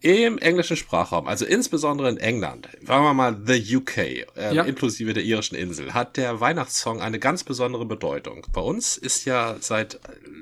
Im 0.00 0.38
englischen 0.38 0.76
Sprachraum, 0.76 1.26
also 1.26 1.44
insbesondere 1.44 2.08
in 2.08 2.16
England, 2.16 2.68
sagen 2.82 3.04
wir 3.04 3.14
mal 3.14 3.38
the 3.46 3.76
UK, 3.76 3.98
äh, 3.98 4.24
ja. 4.54 4.62
inklusive 4.64 5.12
der 5.12 5.22
irischen 5.22 5.56
Insel, 5.56 5.92
hat 5.92 6.16
der 6.16 6.40
Weihnachtssong 6.40 7.00
eine 7.00 7.18
ganz 7.18 7.44
besondere 7.44 7.84
Bedeutung. 7.84 8.46
Bei 8.52 8.60
uns 8.60 8.96
ist 8.96 9.26
ja 9.26 9.56
seit 9.60 9.94
äh, 9.94 9.98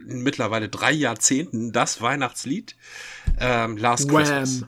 mittlerweile 0.06 0.68
drei 0.68 0.92
Jahrzehnten 0.92 1.73
das 1.73 2.00
Weihnachtslied 2.00 2.76
ähm, 3.40 3.76
Last 3.76 4.11
Wham. 4.11 4.16
Christmas. 4.16 4.64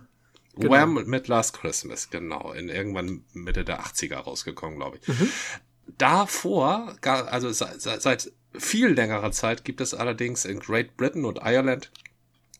Genau. 0.55 0.73
Wham 0.73 1.05
mit 1.07 1.29
Last 1.29 1.55
Christmas, 1.55 2.11
genau, 2.11 2.53
in 2.53 2.69
irgendwann 2.69 3.25
Mitte 3.33 3.65
der 3.65 3.81
80er 3.81 4.17
rausgekommen, 4.17 4.77
glaube 4.79 4.99
ich. 5.01 5.09
Mhm. 5.09 5.29
Davor, 5.99 6.97
also 7.03 7.53
seit 7.53 8.33
viel 8.59 8.89
längerer 8.89 9.33
Zeit 9.33 9.65
gibt 9.65 9.81
es 9.81 9.95
allerdings 9.95 10.45
in 10.45 10.59
Great 10.59 10.97
Britain 10.97 11.25
und 11.25 11.41
Ireland 11.43 11.91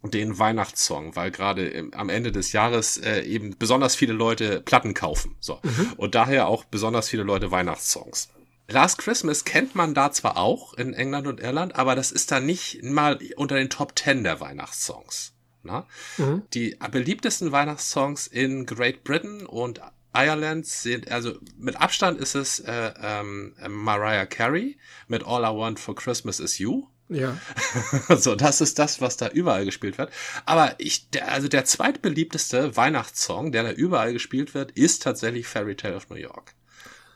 den 0.03 0.39
Weihnachtssong, 0.39 1.15
weil 1.15 1.31
gerade 1.31 1.91
am 1.93 2.09
Ende 2.09 2.33
des 2.33 2.53
Jahres 2.53 2.99
äh, 2.99 3.21
eben 3.21 3.57
besonders 3.57 3.95
viele 3.95 4.13
Leute 4.13 4.61
Platten 4.61 4.95
kaufen. 4.95 5.37
So. 5.39 5.61
Mhm. 5.63 5.93
Und 5.97 6.15
daher 6.15 6.49
auch 6.49 6.65
besonders 6.65 7.09
viele 7.09 7.23
Leute 7.23 7.51
Weihnachtssongs. 7.51 8.31
Last 8.69 8.99
Christmas 8.99 9.45
kennt 9.45 9.75
man 9.75 9.95
da 9.95 10.11
zwar 10.11 10.39
auch 10.39 10.75
in 10.75 10.95
England 10.95 11.27
und 11.27 11.41
Irland, 11.41 11.77
aber 11.77 11.95
das 11.95 12.11
ist 12.11 12.33
da 12.33 12.41
nicht 12.41 12.83
mal 12.83 13.19
unter 13.37 13.57
den 13.57 13.71
Top 13.71 13.95
Ten 13.95 14.25
der 14.25 14.41
Weihnachtssongs. 14.41 15.35
Na? 15.63 15.87
Mhm. 16.17 16.43
Die 16.55 16.77
beliebtesten 16.91 17.53
Weihnachtssongs 17.53 18.27
in 18.27 18.67
Great 18.67 19.05
Britain 19.05 19.47
und 19.47 19.81
Ireland 20.15 20.67
sind, 20.67 21.11
also 21.11 21.39
mit 21.57 21.81
Abstand 21.81 22.21
ist 22.21 22.35
es 22.35 22.61
äh, 22.61 22.93
ähm, 23.03 23.55
Mariah 23.69 24.27
Carey 24.27 24.79
mit 25.09 25.25
All 25.25 25.43
I 25.43 25.57
Want 25.57 25.81
for 25.81 25.95
Christmas 25.95 26.41
is 26.41 26.59
You. 26.59 26.87
Ja. 27.09 27.37
so, 28.17 28.35
das 28.35 28.61
ist 28.61 28.79
das, 28.79 29.01
was 29.01 29.17
da 29.17 29.29
überall 29.29 29.65
gespielt 29.65 29.99
wird. 29.99 30.11
Aber 30.47 30.75
ich, 30.79 31.11
der, 31.11 31.31
also 31.31 31.49
der 31.49 31.65
zweitbeliebteste 31.65 32.77
Weihnachtssong, 32.77 33.53
der 33.53 33.65
da 33.65 33.73
überall 33.73 34.13
gespielt 34.13 34.55
wird, 34.55 34.73
ist 34.73 35.03
tatsächlich 35.03 35.47
Fairy 35.47 35.77
Tale 35.77 35.97
of 35.97 36.09
New 36.09 36.17
York. 36.17 36.55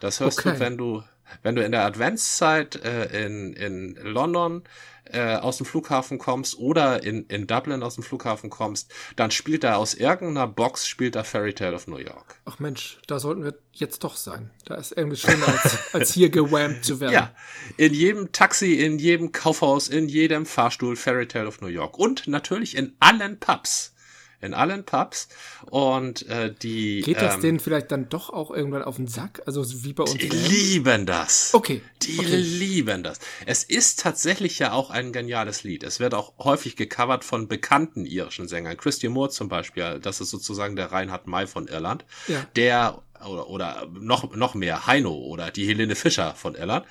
Das 0.00 0.21
hörst 0.21 0.41
okay. 0.41 0.53
du, 0.53 0.61
wenn 0.61 0.76
du, 0.76 1.03
wenn 1.43 1.55
du 1.55 1.65
in 1.65 1.73
der 1.73 1.85
Adventszeit 1.85 2.76
äh, 2.76 3.25
in, 3.25 3.55
in 3.55 3.95
London 4.03 4.65
äh, 5.13 5.37
aus 5.37 5.59
dem 5.59 5.67
Flughafen 5.67 6.19
kommst 6.19 6.59
oder 6.59 7.03
in, 7.03 7.27
in 7.27 7.47
Dublin 7.47 7.83
aus 7.83 7.95
dem 7.95 8.05
Flughafen 8.05 8.51
kommst, 8.51 8.93
dann 9.17 9.31
spielt 9.31 9.65
er 9.65 9.79
aus 9.79 9.95
irgendeiner 9.95 10.47
Box, 10.47 10.87
spielt 10.87 11.17
er 11.17 11.25
Fairy 11.25 11.55
Tale 11.55 11.75
of 11.75 11.87
New 11.87 11.99
York. 11.99 12.41
Ach 12.45 12.59
Mensch, 12.59 12.99
da 13.07 13.19
sollten 13.19 13.45
wir 13.45 13.55
jetzt 13.73 14.05
doch 14.05 14.17
sein. 14.17 14.51
Da 14.65 14.77
ist 14.77 14.93
irgendwie 14.97 15.17
schöner, 15.17 15.49
als, 15.49 15.79
als 15.93 16.13
hier 16.13 16.31
gewammt 16.31 16.85
zu 16.85 17.01
werden. 17.01 17.13
Ja, 17.13 17.35
in 17.77 17.95
jedem 17.95 18.33
Taxi, 18.33 18.75
in 18.75 18.99
jedem 18.99 19.33
Kaufhaus, 19.33 19.89
in 19.89 20.09
jedem 20.09 20.47
Fahrstuhl 20.47 20.97
Fairy 20.97 21.27
Tale 21.29 21.49
of 21.49 21.61
New 21.61 21.69
York. 21.69 21.99
Und 21.99 22.27
natürlich 22.29 22.77
in 22.77 22.97
allen 23.01 23.39
Pubs 23.39 23.96
in 24.40 24.55
allen 24.55 24.85
Pubs 24.85 25.28
und 25.71 26.26
äh, 26.28 26.52
die 26.52 27.00
geht 27.02 27.21
das 27.21 27.37
ähm, 27.37 27.40
denen 27.40 27.61
vielleicht 27.61 27.90
dann 27.90 28.09
doch 28.09 28.31
auch 28.31 28.50
irgendwann 28.50 28.83
auf 28.83 28.97
den 28.97 29.09
Sack, 29.09 29.43
also 29.47 29.64
wie 29.85 29.93
bei 29.93 30.02
uns. 30.02 30.14
Die 30.14 30.28
lieben 30.28 31.07
das. 31.07 31.55
Okay. 31.55 31.83
Die 32.02 32.19
okay. 32.19 32.37
lieben 32.37 33.02
das. 33.02 33.19
Es 33.47 33.64
ist 33.64 34.00
tatsächlich 34.00 34.59
ja 34.59 34.73
auch 34.73 34.90
ein 34.90 35.12
geniales 35.12 35.64
Lied. 35.64 35.83
Es 35.83 36.00
wird 36.00 36.14
auch 36.14 36.33
häufig 36.38 36.76
gecovert 36.76 37.25
von 37.25 37.49
bekannten 37.49 38.05
irischen 38.05 38.49
Sängern. 38.49 38.76
Christian 38.76 39.12
Moore 39.12 39.31
zum 39.31 39.49
Beispiel, 39.49 39.99
das 40.00 40.21
ist 40.21 40.31
sozusagen 40.31 40.76
der 40.76 40.93
Reinhard 40.93 41.26
May 41.26 41.47
von 41.47 41.66
Irland, 41.66 42.05
ja. 42.28 42.47
der 42.57 43.02
oder, 43.25 43.49
oder 43.49 43.88
noch, 43.92 44.35
noch 44.35 44.54
mehr, 44.54 44.87
Heino 44.87 45.12
oder 45.12 45.50
die 45.50 45.66
Helene 45.66 45.94
Fischer 45.94 46.35
von 46.35 46.54
Irland. 46.54 46.87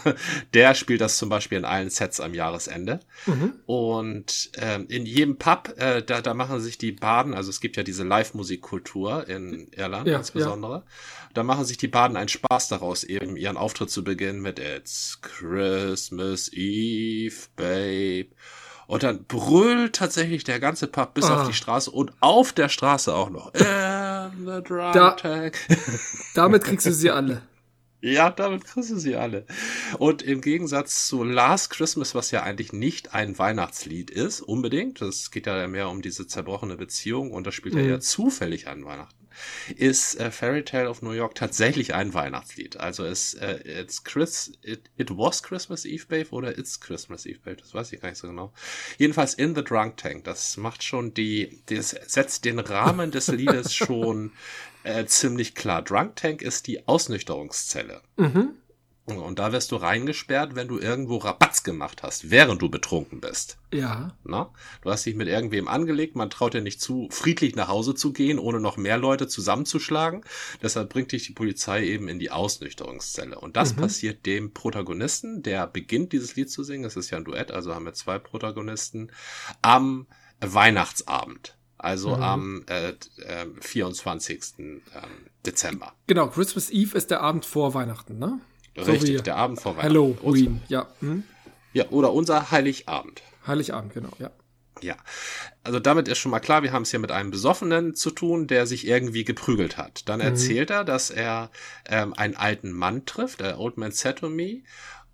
der 0.54 0.74
spielt 0.74 1.00
das 1.00 1.18
zum 1.18 1.28
Beispiel 1.28 1.58
in 1.58 1.64
allen 1.64 1.90
Sets 1.90 2.20
am 2.20 2.34
Jahresende. 2.34 3.00
Mhm. 3.26 3.54
Und 3.66 4.50
ähm, 4.58 4.86
in 4.88 5.06
jedem 5.06 5.36
Pub, 5.36 5.74
äh, 5.76 6.02
da, 6.02 6.20
da 6.22 6.34
machen 6.34 6.60
sich 6.60 6.78
die 6.78 6.92
Baden, 6.92 7.34
also 7.34 7.50
es 7.50 7.60
gibt 7.60 7.76
ja 7.76 7.82
diese 7.82 8.04
Live-Musikkultur 8.04 9.28
in 9.28 9.68
Irland 9.72 10.06
ja, 10.08 10.18
insbesondere, 10.18 10.74
ja. 10.74 10.82
da 11.34 11.42
machen 11.42 11.64
sich 11.64 11.78
die 11.78 11.88
Baden 11.88 12.16
einen 12.16 12.28
Spaß 12.28 12.68
daraus, 12.68 13.04
eben 13.04 13.36
ihren 13.36 13.56
Auftritt 13.56 13.90
zu 13.90 14.04
beginnen 14.04 14.40
mit 14.40 14.58
It's 14.58 15.18
Christmas 15.22 16.50
Eve, 16.52 17.34
Babe. 17.56 18.28
Und 18.86 19.02
dann 19.02 19.24
brüllt 19.24 19.96
tatsächlich 19.96 20.44
der 20.44 20.60
ganze 20.60 20.86
Pub 20.86 21.14
bis 21.14 21.24
ah. 21.24 21.40
auf 21.40 21.48
die 21.48 21.54
Straße 21.54 21.90
und 21.90 22.12
auf 22.20 22.52
der 22.52 22.68
Straße 22.68 23.12
auch 23.12 23.30
noch. 23.30 23.52
drunk 23.52 24.05
da, 24.92 25.16
damit 26.34 26.64
kriegst 26.64 26.86
du 26.86 26.92
sie 26.92 27.10
alle. 27.10 27.42
Ja, 28.00 28.30
damit 28.30 28.64
kriegst 28.64 28.90
du 28.90 28.98
sie 28.98 29.16
alle. 29.16 29.46
Und 29.98 30.22
im 30.22 30.40
Gegensatz 30.40 31.08
zu 31.08 31.24
Last 31.24 31.70
Christmas, 31.70 32.14
was 32.14 32.30
ja 32.30 32.42
eigentlich 32.42 32.72
nicht 32.72 33.14
ein 33.14 33.38
Weihnachtslied 33.38 34.10
ist, 34.10 34.42
unbedingt, 34.42 35.00
das 35.00 35.30
geht 35.30 35.46
ja 35.46 35.66
mehr 35.66 35.88
um 35.88 36.02
diese 36.02 36.26
zerbrochene 36.26 36.76
Beziehung 36.76 37.32
und 37.32 37.46
das 37.46 37.54
spielt 37.54 37.74
mhm. 37.74 37.80
ja 37.80 37.86
eher 37.86 38.00
zufällig 38.00 38.68
an 38.68 38.84
Weihnachten 38.84 39.25
ist 39.76 40.18
äh, 40.20 40.30
Fairy 40.30 40.64
Tale 40.64 40.88
of 40.88 41.02
New 41.02 41.12
York 41.12 41.34
tatsächlich 41.34 41.94
ein 41.94 42.14
Weihnachtslied. 42.14 42.76
Also 42.78 43.04
es 43.04 43.34
äh, 43.34 43.80
it's 43.80 44.04
Chris, 44.04 44.52
it, 44.62 44.90
it 44.96 45.10
was 45.10 45.42
Christmas 45.42 45.84
Eve 45.84 46.06
Babe 46.08 46.30
oder 46.30 46.56
It's 46.58 46.80
Christmas 46.80 47.26
Eve 47.26 47.38
Babe, 47.44 47.56
das 47.56 47.74
weiß 47.74 47.92
ich 47.92 48.00
gar 48.00 48.08
nicht 48.08 48.18
so 48.18 48.28
genau. 48.28 48.52
Jedenfalls 48.98 49.34
In 49.34 49.54
the 49.54 49.64
Drunk 49.64 49.96
Tank, 49.96 50.24
das 50.24 50.56
macht 50.56 50.82
schon 50.82 51.14
die, 51.14 51.60
das 51.66 51.90
setzt 51.90 52.44
den 52.44 52.58
Rahmen 52.58 53.10
des 53.10 53.28
Liedes 53.28 53.74
schon 53.74 54.32
äh, 54.84 55.04
ziemlich 55.06 55.54
klar. 55.54 55.82
Drunk 55.82 56.16
Tank 56.16 56.42
ist 56.42 56.66
die 56.66 56.86
Ausnüchterungszelle. 56.86 58.02
Mhm. 58.16 58.54
Und 59.06 59.38
da 59.38 59.52
wirst 59.52 59.70
du 59.70 59.76
reingesperrt, 59.76 60.56
wenn 60.56 60.66
du 60.66 60.80
irgendwo 60.80 61.18
Rabatz 61.18 61.62
gemacht 61.62 62.02
hast, 62.02 62.30
während 62.30 62.60
du 62.60 62.68
betrunken 62.68 63.20
bist. 63.20 63.56
Ja. 63.72 64.16
Na? 64.24 64.50
Du 64.82 64.90
hast 64.90 65.06
dich 65.06 65.14
mit 65.14 65.28
irgendwem 65.28 65.68
angelegt, 65.68 66.16
man 66.16 66.28
traut 66.28 66.54
dir 66.54 66.60
nicht 66.60 66.80
zu, 66.80 67.08
friedlich 67.12 67.54
nach 67.54 67.68
Hause 67.68 67.94
zu 67.94 68.12
gehen, 68.12 68.40
ohne 68.40 68.58
noch 68.58 68.76
mehr 68.76 68.98
Leute 68.98 69.28
zusammenzuschlagen. 69.28 70.24
Deshalb 70.60 70.88
bringt 70.88 71.12
dich 71.12 71.24
die 71.24 71.34
Polizei 71.34 71.84
eben 71.84 72.08
in 72.08 72.18
die 72.18 72.32
Ausnüchterungszelle. 72.32 73.38
Und 73.38 73.56
das 73.56 73.76
mhm. 73.76 73.82
passiert 73.82 74.26
dem 74.26 74.52
Protagonisten, 74.52 75.42
der 75.44 75.68
beginnt 75.68 76.12
dieses 76.12 76.34
Lied 76.34 76.50
zu 76.50 76.64
singen. 76.64 76.84
Es 76.84 76.96
ist 76.96 77.10
ja 77.10 77.18
ein 77.18 77.24
Duett, 77.24 77.52
also 77.52 77.74
haben 77.74 77.84
wir 77.84 77.94
zwei 77.94 78.18
Protagonisten, 78.18 79.12
am 79.62 80.08
Weihnachtsabend. 80.40 81.56
Also 81.78 82.16
mhm. 82.16 82.22
am 82.22 82.64
äh, 82.66 82.88
äh, 82.88 83.46
24. 83.60 84.40
Ähm, 84.58 84.80
Dezember. 85.46 85.92
Genau, 86.06 86.28
Christmas 86.28 86.70
Eve 86.70 86.96
ist 86.98 87.10
der 87.10 87.20
Abend 87.20 87.44
vor 87.44 87.72
Weihnachten, 87.74 88.18
ne? 88.18 88.40
Richtig, 88.76 89.18
so 89.18 89.22
der 89.22 89.36
Abend 89.36 89.60
vor 89.60 89.76
Weihnachten. 89.76 90.18
Halloween, 90.22 90.62
ja. 90.68 90.86
Hm? 91.00 91.24
Ja, 91.72 91.88
oder 91.90 92.12
unser 92.12 92.50
Heiligabend. 92.50 93.22
Heiligabend, 93.46 93.94
genau, 93.94 94.10
ja. 94.18 94.30
Ja, 94.82 94.96
also 95.62 95.80
damit 95.80 96.06
ist 96.06 96.18
schon 96.18 96.30
mal 96.30 96.40
klar, 96.40 96.62
wir 96.62 96.72
haben 96.72 96.82
es 96.82 96.90
hier 96.90 97.00
mit 97.00 97.10
einem 97.10 97.30
Besoffenen 97.30 97.94
zu 97.94 98.10
tun, 98.10 98.46
der 98.46 98.66
sich 98.66 98.86
irgendwie 98.86 99.24
geprügelt 99.24 99.78
hat. 99.78 100.06
Dann 100.08 100.20
mhm. 100.20 100.26
erzählt 100.26 100.70
er, 100.70 100.84
dass 100.84 101.10
er 101.10 101.50
ähm, 101.88 102.12
einen 102.12 102.36
alten 102.36 102.72
Mann 102.72 103.06
trifft, 103.06 103.40
der 103.40 103.58
Old 103.58 103.78
Man 103.78 103.92
Said 103.92 104.18
to 104.18 104.28
Me, 104.28 104.62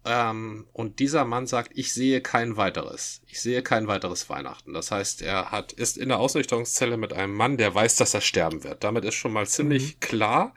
ähm, 0.05 0.67
und 0.73 0.99
dieser 0.99 1.25
Mann 1.25 1.47
sagt, 1.47 1.73
ich 1.75 1.93
sehe 1.93 2.21
kein 2.21 2.57
weiteres. 2.57 3.23
Ich 3.29 3.41
sehe 3.41 3.63
kein 3.63 3.87
weiteres 3.87 4.29
Weihnachten. 4.29 4.73
Das 4.73 4.91
heißt, 4.91 5.23
er 5.23 5.53
hat, 5.53 5.73
ist 5.73 5.97
in 5.97 6.09
der 6.09 6.19
Ausrichtungszelle 6.19 6.97
mit 6.97 7.13
einem 7.13 7.35
Mann, 7.35 7.57
der 7.57 7.75
weiß, 7.75 7.97
dass 7.97 8.15
er 8.15 8.21
sterben 8.21 8.65
wird. 8.65 8.83
Damit 8.83 9.05
ist 9.05 9.15
schon 9.15 9.33
mal 9.33 9.47
ziemlich 9.47 9.95
mhm. 9.95 10.01
klar, 10.01 10.55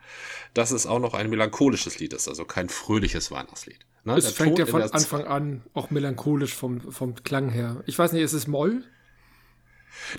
dass 0.56 0.72
es 0.72 0.88
auch 0.88 1.00
noch 1.00 1.14
ein 1.14 1.30
melancholisches 1.30 2.00
Lied 2.00 2.14
ist, 2.14 2.28
also 2.28 2.46
kein 2.46 2.70
fröhliches 2.70 3.30
Weihnachtslied. 3.30 3.86
Ne? 4.04 4.18
Es 4.18 4.32
fängt 4.32 4.58
ja 4.58 4.66
von 4.66 4.82
Anfang 4.82 5.25
an 5.25 5.64
auch 5.74 5.92
melancholisch 5.92 6.54
vom, 6.54 6.80
vom 6.92 7.16
Klang 7.24 7.50
her. 7.50 7.84
Ich 7.86 7.98
weiß 7.98 8.14
nicht, 8.14 8.24
ist 8.24 8.34
es 8.34 8.48
Moll? 8.48 8.84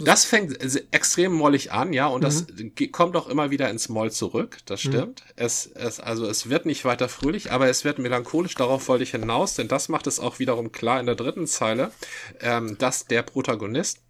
Das 0.00 0.24
fängt 0.24 0.58
extrem 0.92 1.32
mollig 1.32 1.72
an, 1.72 1.92
ja, 1.92 2.06
und 2.06 2.22
das 2.22 2.46
mhm. 2.48 2.72
kommt 2.92 3.16
auch 3.16 3.28
immer 3.28 3.50
wieder 3.50 3.70
ins 3.70 3.88
Moll 3.88 4.10
zurück, 4.10 4.58
das 4.66 4.84
mhm. 4.84 4.88
stimmt. 4.88 5.24
Mhm. 5.24 5.32
Es, 5.36 5.66
es, 5.74 6.00
also 6.00 6.26
es 6.26 6.48
wird 6.48 6.66
nicht 6.66 6.84
weiter 6.84 7.08
fröhlich, 7.08 7.52
aber 7.52 7.68
es 7.68 7.84
wird 7.84 7.98
melancholisch, 7.98 8.54
darauf 8.54 8.88
wollte 8.88 9.04
ich 9.04 9.10
hinaus, 9.10 9.54
denn 9.54 9.68
das 9.68 9.88
macht 9.88 10.06
es 10.06 10.20
auch 10.20 10.38
wiederum 10.38 10.72
klar 10.72 11.00
in 11.00 11.06
der 11.06 11.14
dritten 11.14 11.46
Zeile, 11.46 11.92
ähm, 12.40 12.76
dass 12.78 13.06
der 13.06 13.22
Protagonist 13.22 14.00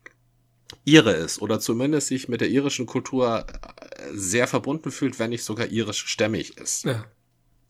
Ire 0.84 1.12
ist 1.12 1.40
oder 1.40 1.60
zumindest 1.60 2.08
sich 2.08 2.28
mit 2.28 2.40
der 2.40 2.48
irischen 2.48 2.86
Kultur 2.86 3.46
äh, 3.46 4.02
sehr 4.12 4.46
verbunden 4.46 4.90
fühlt, 4.90 5.18
wenn 5.18 5.30
nicht 5.30 5.44
sogar 5.44 5.68
irisch-stämmig 5.68 6.58
ist. 6.58 6.84
Ja. 6.84 7.04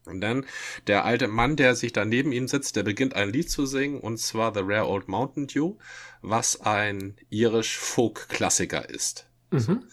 Und 0.07 0.21
dann 0.21 0.47
der 0.87 1.05
alte 1.05 1.29
Mann, 1.29 1.57
der 1.57 1.75
sich 1.75 1.93
da 1.93 2.05
neben 2.05 2.33
ihm 2.33 2.49
sitzt, 2.49 2.77
der 2.77 2.83
beginnt 2.83 3.15
ein 3.15 3.31
Lied 3.31 3.51
zu 3.51 3.67
singen, 3.67 4.01
und 4.01 4.19
zwar 4.19 4.55
The 4.55 4.61
Rare 4.63 4.89
Old 4.89 5.09
Mountain 5.09 5.47
Dew, 5.47 5.77
was 6.23 6.61
ein 6.61 7.17
irisch-Folk-Klassiker 7.31 8.89
ist. 8.89 9.27
Mhm. 9.51 9.85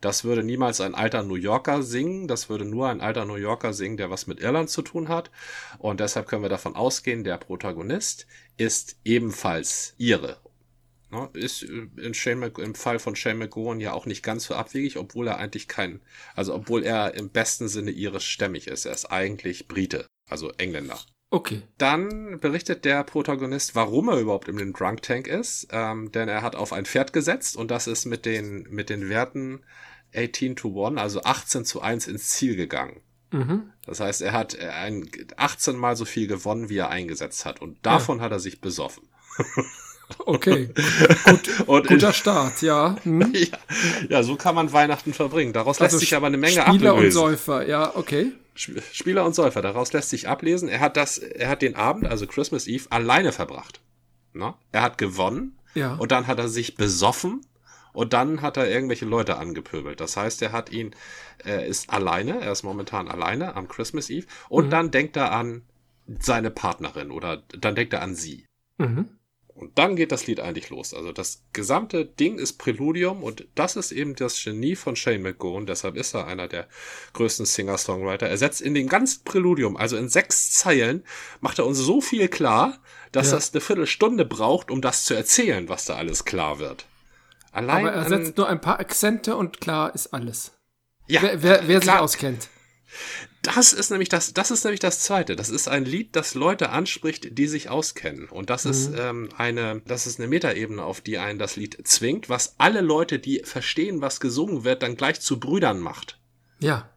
Das 0.00 0.24
würde 0.24 0.42
niemals 0.42 0.80
ein 0.80 0.94
alter 0.94 1.22
New 1.22 1.34
Yorker 1.34 1.82
singen, 1.82 2.26
das 2.26 2.48
würde 2.48 2.64
nur 2.64 2.88
ein 2.88 3.02
alter 3.02 3.26
New 3.26 3.34
Yorker 3.34 3.74
singen, 3.74 3.98
der 3.98 4.08
was 4.08 4.26
mit 4.26 4.40
Irland 4.40 4.70
zu 4.70 4.80
tun 4.80 5.08
hat. 5.08 5.30
Und 5.78 6.00
deshalb 6.00 6.26
können 6.26 6.42
wir 6.42 6.48
davon 6.48 6.74
ausgehen, 6.74 7.22
der 7.22 7.36
Protagonist 7.36 8.26
ist 8.56 8.96
ebenfalls 9.04 9.94
Ire 9.98 10.38
Ne, 10.38 10.49
ist 11.32 11.62
äh, 11.62 11.88
in 11.96 12.14
Shane 12.14 12.50
im 12.58 12.74
Fall 12.74 12.98
von 12.98 13.16
Shane 13.16 13.38
McGowan 13.38 13.80
ja 13.80 13.92
auch 13.92 14.06
nicht 14.06 14.22
ganz 14.22 14.44
so 14.44 14.54
abwegig, 14.54 14.96
obwohl 14.96 15.28
er 15.28 15.38
eigentlich 15.38 15.68
kein, 15.68 16.00
also 16.34 16.54
obwohl 16.54 16.84
er 16.84 17.14
im 17.14 17.30
besten 17.30 17.68
Sinne 17.68 17.90
irisch-stämmig 17.90 18.66
ist. 18.66 18.86
Er 18.86 18.92
ist 18.92 19.06
eigentlich 19.06 19.68
Brite, 19.68 20.06
also 20.28 20.50
Engländer. 20.58 20.98
Okay. 21.30 21.62
Dann 21.78 22.40
berichtet 22.40 22.84
der 22.84 23.04
Protagonist, 23.04 23.76
warum 23.76 24.08
er 24.08 24.18
überhaupt 24.18 24.48
in 24.48 24.56
den 24.56 24.72
Drunk 24.72 25.02
Tank 25.02 25.28
ist, 25.28 25.68
ähm, 25.70 26.10
denn 26.10 26.28
er 26.28 26.42
hat 26.42 26.56
auf 26.56 26.72
ein 26.72 26.86
Pferd 26.86 27.12
gesetzt 27.12 27.56
und 27.56 27.70
das 27.70 27.86
ist 27.86 28.04
mit 28.04 28.26
den, 28.26 28.66
mit 28.68 28.90
den 28.90 29.08
Werten 29.08 29.60
18 30.14 30.56
to 30.56 30.86
1, 30.86 30.98
also 30.98 31.22
18 31.22 31.64
zu 31.64 31.80
1 31.80 32.08
ins 32.08 32.30
Ziel 32.30 32.56
gegangen. 32.56 33.00
Mhm. 33.30 33.72
Das 33.86 34.00
heißt, 34.00 34.22
er 34.22 34.32
hat 34.32 34.58
ein 34.58 35.08
18 35.36 35.76
mal 35.76 35.94
so 35.96 36.04
viel 36.04 36.26
gewonnen, 36.26 36.68
wie 36.68 36.78
er 36.78 36.90
eingesetzt 36.90 37.44
hat 37.44 37.62
und 37.62 37.78
davon 37.86 38.18
ja. 38.18 38.24
hat 38.24 38.32
er 38.32 38.40
sich 38.40 38.60
besoffen. 38.60 39.08
Okay, 40.18 40.70
Gut, 41.24 41.68
und 41.68 41.86
guter 41.86 42.12
Start, 42.12 42.62
ja. 42.62 42.96
Hm. 43.02 43.32
ja. 43.34 43.58
ja. 44.08 44.22
so 44.22 44.36
kann 44.36 44.54
man 44.54 44.72
Weihnachten 44.72 45.12
verbringen. 45.12 45.52
Daraus 45.52 45.80
also 45.80 45.96
lässt 45.96 46.00
sich 46.00 46.16
aber 46.16 46.26
eine 46.26 46.36
Menge 46.36 46.60
Spieler 46.60 46.66
ablesen. 46.66 46.88
Spieler 46.88 47.04
und 47.04 47.10
Säufer, 47.12 47.66
ja, 47.66 47.96
okay. 47.96 48.32
Spieler 48.54 49.24
und 49.24 49.34
Säufer, 49.34 49.62
daraus 49.62 49.92
lässt 49.92 50.10
sich 50.10 50.28
ablesen. 50.28 50.68
Er 50.68 50.80
hat 50.80 50.96
das, 50.96 51.18
er 51.18 51.48
hat 51.48 51.62
den 51.62 51.76
Abend, 51.76 52.06
also 52.06 52.26
Christmas 52.26 52.66
Eve, 52.66 52.86
alleine 52.90 53.32
verbracht. 53.32 53.80
Na? 54.32 54.58
Er 54.72 54.82
hat 54.82 54.98
gewonnen 54.98 55.56
ja. 55.74 55.94
und 55.94 56.12
dann 56.12 56.26
hat 56.26 56.38
er 56.38 56.48
sich 56.48 56.76
besoffen 56.76 57.40
und 57.92 58.12
dann 58.12 58.42
hat 58.42 58.56
er 58.56 58.68
irgendwelche 58.68 59.06
Leute 59.06 59.36
angepöbelt. 59.36 60.00
Das 60.00 60.16
heißt, 60.16 60.42
er 60.42 60.52
hat 60.52 60.70
ihn, 60.70 60.94
er 61.38 61.66
ist 61.66 61.90
alleine, 61.90 62.40
er 62.40 62.52
ist 62.52 62.62
momentan 62.62 63.08
alleine 63.08 63.56
am 63.56 63.68
Christmas 63.68 64.10
Eve 64.10 64.26
und 64.48 64.66
mhm. 64.66 64.70
dann 64.70 64.90
denkt 64.90 65.16
er 65.16 65.32
an 65.32 65.62
seine 66.18 66.50
Partnerin 66.50 67.10
oder 67.10 67.42
dann 67.58 67.74
denkt 67.74 67.92
er 67.92 68.02
an 68.02 68.14
sie. 68.14 68.46
Mhm. 68.78 69.08
Und 69.60 69.76
dann 69.76 69.94
geht 69.94 70.10
das 70.10 70.26
Lied 70.26 70.40
eigentlich 70.40 70.70
los. 70.70 70.94
Also 70.94 71.12
das 71.12 71.42
gesamte 71.52 72.06
Ding 72.06 72.38
ist 72.38 72.54
Präludium 72.54 73.22
und 73.22 73.46
das 73.54 73.76
ist 73.76 73.92
eben 73.92 74.16
das 74.16 74.42
Genie 74.42 74.74
von 74.74 74.96
Shane 74.96 75.20
McGowan. 75.20 75.66
Deshalb 75.66 75.96
ist 75.96 76.14
er 76.14 76.26
einer 76.26 76.48
der 76.48 76.66
größten 77.12 77.44
Singer-Songwriter. 77.44 78.26
Er 78.26 78.38
setzt 78.38 78.62
in 78.62 78.72
dem 78.72 78.88
ganzen 78.88 79.22
Präludium, 79.24 79.76
also 79.76 79.98
in 79.98 80.08
sechs 80.08 80.52
Zeilen, 80.52 81.04
macht 81.40 81.58
er 81.58 81.66
uns 81.66 81.76
so 81.76 82.00
viel 82.00 82.28
klar, 82.28 82.78
dass 83.12 83.26
ja. 83.30 83.36
das 83.36 83.52
eine 83.52 83.60
Viertelstunde 83.60 84.24
braucht, 84.24 84.70
um 84.70 84.80
das 84.80 85.04
zu 85.04 85.12
erzählen, 85.12 85.68
was 85.68 85.84
da 85.84 85.96
alles 85.96 86.24
klar 86.24 86.58
wird. 86.58 86.86
Allein 87.52 87.86
Aber 87.86 87.92
er 87.92 88.08
setzt 88.08 88.38
nur 88.38 88.48
ein 88.48 88.62
paar 88.62 88.80
Akzente 88.80 89.36
und 89.36 89.60
klar 89.60 89.94
ist 89.94 90.14
alles. 90.14 90.52
Ja, 91.06 91.20
wer, 91.22 91.42
wer, 91.42 91.68
wer 91.68 91.80
sich 91.82 91.90
auskennt. 91.90 92.48
Das 93.42 93.72
ist 93.72 93.90
nämlich 93.90 94.08
das, 94.08 94.34
das 94.34 94.50
ist 94.50 94.64
nämlich 94.64 94.80
das 94.80 95.00
Zweite. 95.00 95.36
Das 95.36 95.48
ist 95.48 95.68
ein 95.68 95.84
Lied, 95.84 96.14
das 96.14 96.34
Leute 96.34 96.70
anspricht, 96.70 97.38
die 97.38 97.46
sich 97.46 97.70
auskennen. 97.70 98.28
Und 98.28 98.50
das 98.50 98.64
mhm. 98.64 98.70
ist 98.70 98.90
ähm, 98.98 99.28
eine, 99.36 99.80
das 99.86 100.06
ist 100.06 100.18
eine 100.18 100.28
Metaebene, 100.28 100.82
auf 100.82 101.00
die 101.00 101.18
einen 101.18 101.38
das 101.38 101.56
Lied 101.56 101.78
zwingt, 101.86 102.28
was 102.28 102.54
alle 102.58 102.80
Leute, 102.80 103.18
die 103.18 103.42
verstehen, 103.44 104.00
was 104.00 104.20
gesungen 104.20 104.64
wird, 104.64 104.82
dann 104.82 104.96
gleich 104.96 105.20
zu 105.20 105.40
Brüdern 105.40 105.80
macht. 105.80 106.18
Ja. 106.58 106.90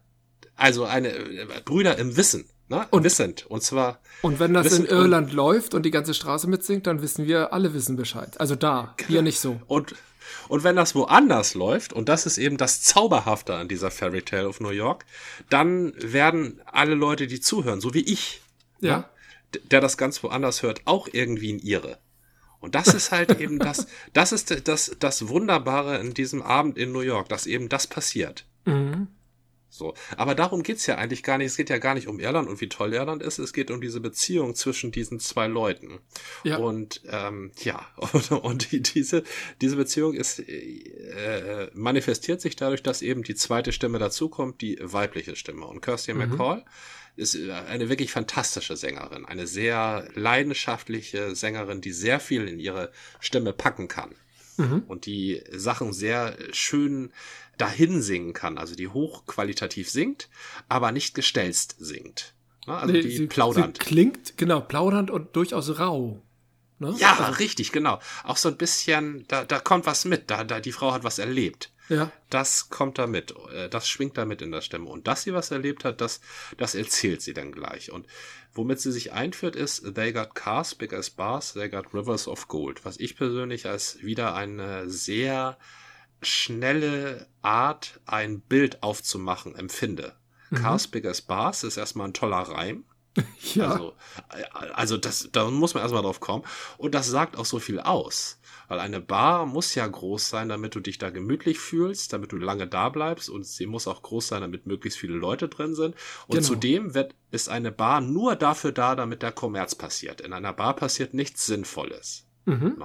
Also 0.55 0.83
eine 0.85 1.09
äh, 1.09 1.47
Brüder 1.63 1.97
im 1.97 2.17
Wissen. 2.17 2.49
Ne? 2.69 2.87
Und 2.91 3.03
wissend. 3.03 3.45
Und 3.47 3.61
zwar. 3.61 3.99
Und 4.21 4.39
wenn 4.39 4.53
das 4.53 4.77
in 4.77 4.85
Irland 4.85 5.33
läuft 5.33 5.73
und 5.73 5.83
die 5.83 5.91
ganze 5.91 6.13
Straße 6.13 6.47
mitsingt, 6.47 6.87
dann 6.87 7.01
wissen 7.01 7.25
wir, 7.27 7.53
alle 7.53 7.73
wissen 7.73 7.95
Bescheid. 7.95 8.39
Also 8.39 8.55
da, 8.55 8.93
genau. 8.97 9.09
hier 9.09 9.21
nicht 9.21 9.39
so. 9.39 9.61
Und 9.67 9.95
und 10.47 10.63
wenn 10.63 10.75
das 10.75 10.95
woanders 10.95 11.53
läuft, 11.53 11.93
und 11.93 12.09
das 12.09 12.25
ist 12.25 12.37
eben 12.37 12.57
das 12.57 12.81
Zauberhafte 12.81 13.55
an 13.55 13.67
dieser 13.67 13.91
Fairy 13.91 14.21
Tale 14.21 14.47
of 14.47 14.59
New 14.59 14.69
York, 14.69 15.05
dann 15.49 15.93
werden 15.97 16.61
alle 16.65 16.95
Leute, 16.95 17.27
die 17.27 17.39
zuhören, 17.39 17.81
so 17.81 17.93
wie 17.93 18.01
ich, 18.01 18.41
ja. 18.79 18.97
Ne, 18.97 19.05
der 19.71 19.81
das 19.81 19.97
ganz 19.97 20.23
woanders 20.23 20.63
hört, 20.63 20.81
auch 20.85 21.07
irgendwie 21.11 21.51
in 21.51 21.59
ihre. 21.59 21.99
Und 22.59 22.75
das 22.75 22.87
ist 22.87 23.11
halt 23.11 23.39
eben 23.39 23.59
das, 23.59 23.87
das 24.13 24.31
ist 24.31 24.67
das, 24.67 24.95
das 24.99 25.27
Wunderbare 25.27 25.99
in 25.99 26.13
diesem 26.13 26.41
Abend 26.41 26.77
in 26.77 26.91
New 26.91 27.01
York, 27.01 27.29
dass 27.29 27.45
eben 27.45 27.69
das 27.69 27.87
passiert. 27.87 28.45
Mhm. 28.65 29.09
So. 29.73 29.95
Aber 30.17 30.35
darum 30.35 30.61
geht's 30.61 30.85
ja 30.85 30.99
eigentlich 30.99 31.23
gar 31.23 31.39
nicht. 31.39 31.47
Es 31.47 31.57
geht 31.57 31.71
ja 31.71 31.79
gar 31.79 31.95
nicht 31.95 32.07
um 32.07 32.19
Irland 32.19 32.47
und 32.47 32.61
wie 32.61 32.69
toll 32.69 32.93
Irland 32.93 33.23
ist. 33.23 33.39
Es 33.39 33.53
geht 33.53 33.71
um 33.71 33.81
diese 33.81 33.99
Beziehung 33.99 34.53
zwischen 34.53 34.91
diesen 34.91 35.19
zwei 35.19 35.47
Leuten. 35.47 35.99
Ja. 36.43 36.57
Und 36.57 37.01
ähm, 37.09 37.51
ja, 37.63 37.87
und, 38.13 38.31
und 38.31 38.71
die, 38.71 38.83
diese, 38.83 39.23
diese 39.61 39.75
Beziehung 39.75 40.13
ist 40.13 40.47
äh, 40.47 41.71
manifestiert 41.73 42.39
sich 42.39 42.55
dadurch, 42.55 42.83
dass 42.83 43.01
eben 43.01 43.23
die 43.23 43.33
zweite 43.33 43.71
Stimme 43.71 43.97
dazukommt, 43.97 44.61
die 44.61 44.77
weibliche 44.79 45.35
Stimme. 45.35 45.65
Und 45.65 45.81
Kirsty 45.81 46.13
mhm. 46.13 46.19
McCall 46.19 46.63
ist 47.15 47.35
eine 47.35 47.89
wirklich 47.89 48.11
fantastische 48.11 48.77
Sängerin, 48.77 49.25
eine 49.25 49.47
sehr 49.47 50.07
leidenschaftliche 50.13 51.35
Sängerin, 51.35 51.81
die 51.81 51.93
sehr 51.93 52.19
viel 52.19 52.47
in 52.47 52.59
ihre 52.59 52.91
Stimme 53.19 53.53
packen 53.53 53.87
kann. 53.87 54.15
Mhm. 54.57 54.83
Und 54.87 55.05
die 55.05 55.41
Sachen 55.51 55.93
sehr 55.93 56.37
schön 56.51 57.11
dahin 57.57 58.01
singen 58.01 58.33
kann, 58.33 58.57
also 58.57 58.75
die 58.75 58.87
hochqualitativ 58.87 59.89
singt, 59.89 60.29
aber 60.69 60.91
nicht 60.91 61.13
gestelzt 61.13 61.75
singt. 61.79 62.33
Ne? 62.67 62.75
Also 62.75 62.93
nee, 62.93 63.01
die 63.01 63.17
sie, 63.17 63.27
plaudernd. 63.27 63.77
Sie 63.77 63.83
klingt, 63.85 64.37
genau, 64.37 64.61
plaudernd 64.61 65.11
und 65.11 65.35
durchaus 65.35 65.79
rau. 65.79 66.21
Ne? 66.79 66.95
Ja, 66.97 67.17
also, 67.17 67.39
richtig, 67.39 67.71
genau. 67.71 67.99
Auch 68.23 68.37
so 68.37 68.49
ein 68.49 68.57
bisschen, 68.57 69.25
da, 69.27 69.45
da 69.45 69.59
kommt 69.59 69.85
was 69.85 70.05
mit, 70.05 70.29
da, 70.29 70.43
da 70.43 70.59
die 70.59 70.71
Frau 70.71 70.91
hat 70.91 71.03
was 71.03 71.19
erlebt. 71.19 71.71
Ja. 71.89 72.11
Das 72.29 72.69
kommt 72.69 72.97
da 72.97 73.07
mit, 73.07 73.33
äh, 73.53 73.69
das 73.69 73.87
schwingt 73.87 74.17
da 74.17 74.25
mit 74.25 74.41
in 74.41 74.51
der 74.51 74.61
Stimme. 74.61 74.89
Und 74.89 75.07
dass 75.07 75.23
sie 75.23 75.33
was 75.33 75.51
erlebt 75.51 75.83
hat, 75.83 76.01
das, 76.01 76.21
das 76.57 76.75
erzählt 76.75 77.21
sie 77.21 77.33
dann 77.33 77.51
gleich. 77.51 77.91
Und 77.91 78.07
womit 78.53 78.79
sie 78.79 78.91
sich 78.91 79.11
einführt, 79.11 79.55
ist 79.55 79.95
They 79.95 80.13
got 80.13 80.33
cars 80.33 80.75
big 80.75 80.93
as 80.93 81.09
bars, 81.09 81.53
they 81.53 81.69
got 81.69 81.93
rivers 81.93 82.27
of 82.27 82.47
gold. 82.47 82.85
Was 82.85 82.99
ich 82.99 83.15
persönlich 83.15 83.67
als 83.67 84.01
wieder 84.01 84.33
eine 84.33 84.89
sehr 84.89 85.57
schnelle 86.25 87.27
Art, 87.41 87.99
ein 88.05 88.41
Bild 88.41 88.83
aufzumachen, 88.83 89.55
empfinde. 89.55 90.15
Mhm. 90.49 90.57
Cars 90.57 90.87
Big 90.87 91.05
as 91.05 91.21
Bars 91.21 91.63
ist 91.63 91.77
erstmal 91.77 92.07
ein 92.07 92.13
toller 92.13 92.37
Reim. 92.37 92.85
Ja. 93.53 93.69
Also, 93.69 93.93
also 94.73 94.97
das, 94.97 95.29
da 95.31 95.49
muss 95.51 95.75
man 95.75 95.83
erstmal 95.83 96.01
drauf 96.01 96.19
kommen. 96.19 96.43
Und 96.77 96.95
das 96.95 97.07
sagt 97.07 97.37
auch 97.37 97.45
so 97.45 97.59
viel 97.59 97.79
aus. 97.79 98.39
Weil 98.67 98.79
eine 98.79 99.01
Bar 99.01 99.45
muss 99.45 99.75
ja 99.75 99.85
groß 99.85 100.29
sein, 100.29 100.49
damit 100.49 100.73
du 100.73 100.79
dich 100.79 100.97
da 100.97 101.11
gemütlich 101.11 101.59
fühlst, 101.59 102.13
damit 102.13 102.31
du 102.31 102.37
lange 102.37 102.65
da 102.65 102.89
bleibst. 102.89 103.29
Und 103.29 103.45
sie 103.45 103.67
muss 103.67 103.87
auch 103.87 104.01
groß 104.01 104.29
sein, 104.29 104.41
damit 104.41 104.65
möglichst 104.65 104.97
viele 104.97 105.13
Leute 105.13 105.47
drin 105.47 105.75
sind. 105.75 105.95
Und 106.27 106.37
genau. 106.37 106.47
zudem 106.47 106.95
wird, 106.95 107.13
ist 107.29 107.49
eine 107.49 107.71
Bar 107.71 108.01
nur 108.01 108.35
dafür 108.35 108.71
da, 108.71 108.95
damit 108.95 109.21
der 109.21 109.31
Kommerz 109.31 109.75
passiert. 109.75 110.21
In 110.21 110.33
einer 110.33 110.53
Bar 110.53 110.75
passiert 110.75 111.13
nichts 111.13 111.45
Sinnvolles. 111.45 112.25
Mhm. 112.45 112.75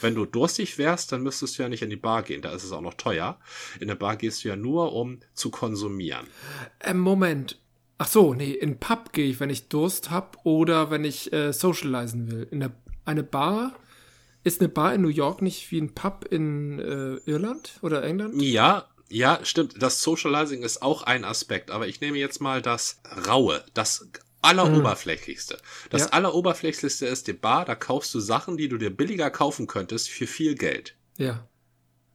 Wenn 0.00 0.14
du 0.14 0.26
durstig 0.26 0.78
wärst, 0.78 1.12
dann 1.12 1.22
müsstest 1.22 1.58
du 1.58 1.62
ja 1.62 1.68
nicht 1.68 1.82
in 1.82 1.90
die 1.90 1.96
Bar 1.96 2.22
gehen, 2.22 2.42
da 2.42 2.52
ist 2.52 2.64
es 2.64 2.72
auch 2.72 2.80
noch 2.80 2.94
teuer. 2.94 3.38
In 3.80 3.88
der 3.88 3.94
Bar 3.94 4.16
gehst 4.16 4.44
du 4.44 4.48
ja 4.48 4.56
nur, 4.56 4.92
um 4.92 5.20
zu 5.34 5.50
konsumieren. 5.50 6.26
Äh, 6.80 6.94
Moment. 6.94 7.58
Ach 7.98 8.08
so, 8.08 8.32
nee, 8.32 8.52
in 8.52 8.78
Pub 8.78 9.12
gehe 9.12 9.28
ich, 9.28 9.40
wenn 9.40 9.50
ich 9.50 9.68
Durst 9.68 10.10
habe 10.10 10.38
oder 10.44 10.90
wenn 10.90 11.04
ich 11.04 11.32
äh, 11.34 11.52
socialisen 11.52 12.30
will. 12.30 12.48
In 12.50 12.60
der, 12.60 12.72
eine 13.04 13.22
Bar 13.22 13.74
ist 14.42 14.60
eine 14.60 14.70
Bar 14.70 14.94
in 14.94 15.02
New 15.02 15.08
York 15.08 15.42
nicht 15.42 15.70
wie 15.70 15.80
ein 15.80 15.94
Pub 15.94 16.24
in 16.30 16.78
äh, 16.78 17.30
Irland 17.30 17.78
oder 17.82 18.02
England? 18.02 18.40
Ja, 18.40 18.86
ja, 19.10 19.40
stimmt. 19.42 19.82
Das 19.82 20.02
Socializing 20.02 20.62
ist 20.62 20.82
auch 20.82 21.02
ein 21.02 21.24
Aspekt, 21.24 21.70
aber 21.70 21.88
ich 21.88 22.00
nehme 22.00 22.16
jetzt 22.16 22.40
mal 22.40 22.62
das 22.62 23.02
Raue, 23.26 23.64
das 23.74 24.08
alleroberflächlichste. 24.42 25.58
Das 25.90 26.02
ja. 26.02 26.08
alleroberflächlichste 26.08 27.06
ist 27.06 27.26
die 27.26 27.32
Bar, 27.32 27.64
da 27.64 27.74
kaufst 27.74 28.14
du 28.14 28.20
Sachen, 28.20 28.56
die 28.56 28.68
du 28.68 28.78
dir 28.78 28.90
billiger 28.90 29.30
kaufen 29.30 29.66
könntest 29.66 30.08
für 30.08 30.26
viel 30.26 30.54
Geld. 30.54 30.96
Ja. 31.16 31.46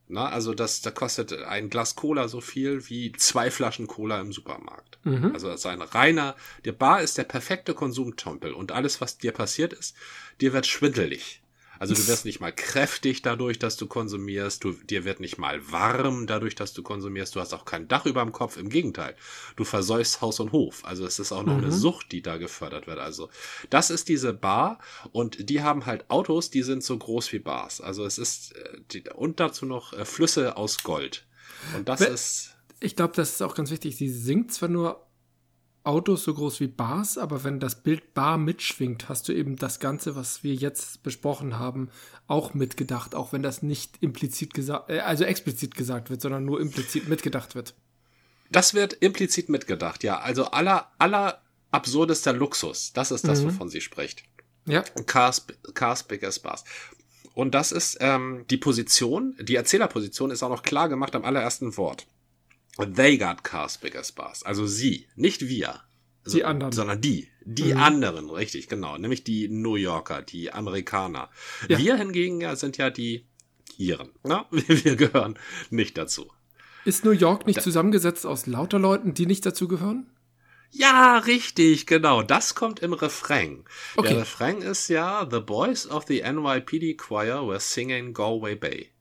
Na, 0.08 0.30
also 0.30 0.54
das, 0.54 0.82
da 0.82 0.92
kostet 0.92 1.34
ein 1.34 1.70
Glas 1.70 1.96
Cola 1.96 2.28
so 2.28 2.40
viel 2.40 2.88
wie 2.90 3.12
zwei 3.14 3.50
Flaschen 3.50 3.88
Cola 3.88 4.20
im 4.22 4.34
Supermarkt. 4.34 5.00
Mhm. 5.04 5.32
Also 5.34 5.48
das 5.48 5.62
ist 5.62 5.66
ein 5.66 5.82
reiner, 5.82 6.36
die 6.64 6.72
Bar 6.72 7.02
ist 7.02 7.18
der 7.18 7.24
perfekte 7.24 7.74
Konsumtempel 7.74 8.54
und 8.54 8.72
alles, 8.72 9.02
was 9.02 9.18
dir 9.18 9.32
passiert 9.32 9.74
ist, 9.74 9.96
dir 10.42 10.54
wird 10.54 10.68
schwindelig. 10.68 11.42
Also 11.80 11.94
du 11.94 12.08
wirst 12.08 12.26
nicht 12.26 12.40
mal 12.40 12.52
kräftig 12.52 13.22
dadurch, 13.22 13.60
dass 13.60 13.78
du 13.78 13.88
konsumierst, 13.88 14.64
du, 14.64 14.74
dir 14.74 15.06
wird 15.06 15.20
nicht 15.20 15.38
mal 15.38 15.72
warm 15.72 16.28
dadurch, 16.28 16.56
dass 16.56 16.74
du 16.74 16.84
konsumierst, 16.84 17.36
du 17.36 17.40
hast 17.40 17.54
auch 17.54 17.66
kein 17.66 17.88
Dach 17.88 18.06
über 18.06 18.24
dem 18.24 18.32
Kopf, 18.32 18.58
im 18.58 18.70
Gegenteil. 18.70 19.16
Du 19.56 19.64
versäust 19.64 20.22
Haus 20.22 20.40
und 20.40 20.52
Hof. 20.52 20.86
Also 20.86 21.06
es 21.06 21.20
ist 21.20 21.32
auch 21.32 21.44
noch 21.44 21.58
mhm. 21.58 21.66
eine 21.66 21.72
Sucht, 21.72 22.12
die 22.12 22.22
da 22.22 22.38
gefördert 22.38 22.88
wird. 22.88 23.00
Also 23.00 23.30
das 23.70 23.90
ist 23.90 24.10
diese 24.10 24.34
Bar 24.34 24.80
und 25.12 25.50
die 25.50 25.62
haben 25.62 25.86
halt 25.86 26.10
Autos, 26.10 26.50
die 26.50 26.64
sind 26.64 26.84
so 26.84 26.98
groß 26.98 27.32
wie 27.34 27.40
Bars. 27.40 27.82
Also 27.82 28.06
es 28.06 28.18
ist, 28.18 28.56
äh, 28.56 28.78
die, 28.92 29.04
und 29.14 29.40
dazu 29.40 29.66
noch 29.66 29.94
äh, 29.94 30.06
Flüsse 30.06 30.58
aus 30.58 30.84
Gold. 30.84 31.26
Und 31.76 31.90
das 31.90 32.00
Wenn, 32.02 32.14
ist. 32.14 32.56
Ich 32.80 32.96
glaube, 32.96 33.14
das 33.16 33.32
ist 33.32 33.42
auch 33.42 33.56
ganz 33.56 33.72
wichtig. 33.72 33.96
Sie 33.96 34.10
singt 34.10 34.54
zwar 34.54 34.70
nur 34.70 35.05
Autos 35.86 36.24
so 36.24 36.34
groß 36.34 36.60
wie 36.60 36.68
Bars, 36.68 37.18
aber 37.18 37.44
wenn 37.44 37.60
das 37.60 37.84
Bild 37.84 38.14
Bar 38.14 38.38
mitschwingt, 38.38 39.08
hast 39.08 39.28
du 39.28 39.34
eben 39.34 39.56
das 39.56 39.80
Ganze, 39.80 40.16
was 40.16 40.44
wir 40.44 40.54
jetzt 40.54 41.04
besprochen 41.04 41.60
haben, 41.60 41.90
auch 42.28 42.54
mitgedacht, 42.54 43.14
auch 43.16 43.34
wenn 43.34 43.44
das 43.44 43.62
nicht 43.62 43.98
implizit 44.02 44.54
gesagt, 44.54 44.90
äh, 44.90 45.00
also 45.00 45.24
explizit 45.24 45.76
gesagt 45.76 46.10
wird, 46.10 46.22
sondern 46.22 46.46
nur 46.46 46.60
implizit 46.60 47.08
mitgedacht 47.08 47.56
wird. 47.56 47.76
Das 48.52 48.74
wird 48.74 48.94
implizit 48.94 49.50
mitgedacht, 49.50 50.04
ja. 50.04 50.20
Also 50.20 50.46
aller, 50.46 50.92
aller 50.98 51.42
absurdester 51.72 52.34
Luxus. 52.34 52.94
Das 52.94 53.12
ist 53.12 53.28
das, 53.28 53.42
mhm. 53.42 53.48
wovon 53.48 53.70
sie 53.70 53.82
spricht. 53.82 54.24
Ja. 54.66 54.82
Cars, 55.06 55.46
Cars 55.74 56.04
Biggest 56.04 56.44
Bars. 56.44 56.64
Und 57.34 57.54
das 57.54 57.72
ist 57.72 57.98
ähm, 58.00 58.46
die 58.50 58.58
Position, 58.58 59.36
die 59.42 59.56
Erzählerposition 59.56 60.32
ist 60.32 60.42
auch 60.42 60.50
noch 60.50 60.64
klar 60.64 60.90
gemacht 60.90 61.16
am 61.16 61.26
allerersten 61.26 61.76
Wort. 61.78 62.08
They 62.78 63.18
got 63.18 63.44
cars 63.44 63.78
bigger 63.78 64.04
bars. 64.16 64.44
Also 64.44 64.68
sie, 64.68 65.08
nicht 65.16 65.48
wir. 65.48 65.82
Die 66.26 66.40
so, 66.40 66.44
anderen. 66.44 66.72
Sondern 66.72 67.02
die. 67.02 67.30
Die 67.46 67.74
mhm. 67.74 67.82
anderen, 67.82 68.30
richtig, 68.30 68.68
genau. 68.68 68.98
Nämlich 68.98 69.24
die 69.24 69.48
New 69.48 69.76
Yorker, 69.76 70.22
die 70.22 70.52
Amerikaner. 70.52 71.30
Ja. 71.70 71.78
Wir 71.78 71.96
hingegen 71.96 72.42
ja, 72.42 72.56
sind 72.56 72.78
ja 72.78 72.90
die 72.90 73.28
Iren. 73.78 74.10
Na? 74.24 74.46
Wir 74.52 74.96
gehören 74.96 75.38
nicht 75.70 75.98
dazu. 75.98 76.32
Ist 76.86 77.06
New 77.06 77.12
York 77.12 77.46
nicht 77.46 77.58
da 77.58 77.62
zusammengesetzt 77.64 78.26
aus 78.26 78.46
lauter 78.48 78.80
Leuten, 78.80 79.14
die 79.14 79.26
nicht 79.26 79.46
dazu 79.46 79.68
gehören? 79.68 80.10
Ja, 80.72 81.20
richtig, 81.20 81.88
genau. 81.88 82.22
Das 82.22 82.56
kommt 82.56 82.82
im 82.82 82.94
Refrain. 82.94 83.64
Okay. 83.96 84.10
Der 84.10 84.18
Refrain 84.22 84.62
ist 84.62 84.88
ja 84.90 85.28
The 85.30 85.40
Boys 85.40 85.88
of 85.88 86.06
the 86.08 86.22
NYPD 86.22 86.96
Choir 86.96 87.48
were 87.48 87.60
singing 87.60 88.14
Galway 88.14 88.56
Bay. 88.56 88.92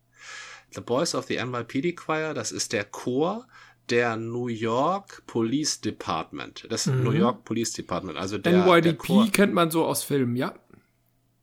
The 0.73 0.81
Boys 0.81 1.15
of 1.15 1.27
the 1.27 1.37
NYPD 1.37 1.95
Choir, 1.95 2.35
das 2.35 2.53
ist 2.53 2.73
der 2.73 2.85
Chor 2.85 3.47
der 3.91 4.17
New 4.17 4.49
York 4.49 5.23
Police 5.27 5.81
Department. 5.81 6.67
Das 6.71 6.87
mhm. 6.87 7.05
New 7.05 7.11
York 7.13 7.45
Police 7.45 7.73
Department, 7.73 8.19
also 8.19 8.39
der 8.39 8.65
NYDP 8.65 9.07
der 9.09 9.31
kennt 9.33 9.55
man 9.55 9.71
so 9.71 9.85
aus 9.85 10.03
Filmen, 10.03 10.37
ja. 10.37 10.55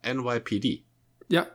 NYPD. 0.04 0.84
Ja. 1.30 1.48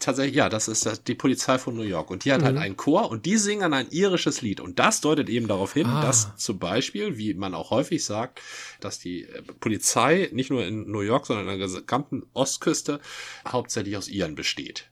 Tatsächlich, 0.00 0.34
ja, 0.34 0.48
das 0.48 0.68
ist 0.68 1.06
die 1.06 1.14
Polizei 1.14 1.56
von 1.56 1.76
New 1.76 1.82
York. 1.82 2.10
Und 2.10 2.24
die 2.24 2.32
hat 2.32 2.42
halt 2.42 2.54
mhm. 2.54 2.58
halt 2.58 2.66
einen 2.66 2.76
Chor 2.76 3.10
und 3.10 3.26
die 3.26 3.36
singen 3.36 3.72
ein 3.72 3.88
irisches 3.90 4.42
Lied. 4.42 4.60
Und 4.60 4.78
das 4.78 5.00
deutet 5.00 5.28
eben 5.28 5.46
darauf 5.46 5.72
hin, 5.72 5.86
ah. 5.86 6.02
dass 6.02 6.36
zum 6.36 6.58
Beispiel, 6.58 7.16
wie 7.16 7.32
man 7.34 7.54
auch 7.54 7.70
häufig 7.70 8.04
sagt, 8.04 8.40
dass 8.80 8.98
die 8.98 9.22
äh, 9.22 9.42
Polizei 9.60 10.28
nicht 10.32 10.50
nur 10.50 10.66
in 10.66 10.90
New 10.90 11.00
York, 11.00 11.26
sondern 11.26 11.48
in 11.48 11.58
der 11.58 11.68
gesamten 11.68 12.24
Ostküste 12.34 13.00
hauptsächlich 13.46 13.96
aus 13.96 14.08
Iren 14.08 14.34
besteht. 14.34 14.90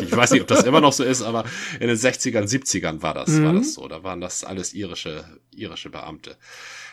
Ich 0.00 0.16
weiß 0.16 0.30
nicht, 0.30 0.42
ob 0.42 0.48
das 0.48 0.62
immer 0.64 0.80
noch 0.80 0.92
so 0.92 1.02
ist, 1.02 1.22
aber 1.22 1.44
in 1.80 1.88
den 1.88 1.96
60ern, 1.96 2.44
70ern 2.44 3.02
war 3.02 3.14
das, 3.14 3.30
mhm. 3.30 3.44
war 3.44 3.52
das 3.54 3.74
so. 3.74 3.88
Da 3.88 4.02
waren 4.04 4.20
das 4.20 4.44
alles 4.44 4.74
irische, 4.74 5.24
irische 5.54 5.90
Beamte. 5.90 6.36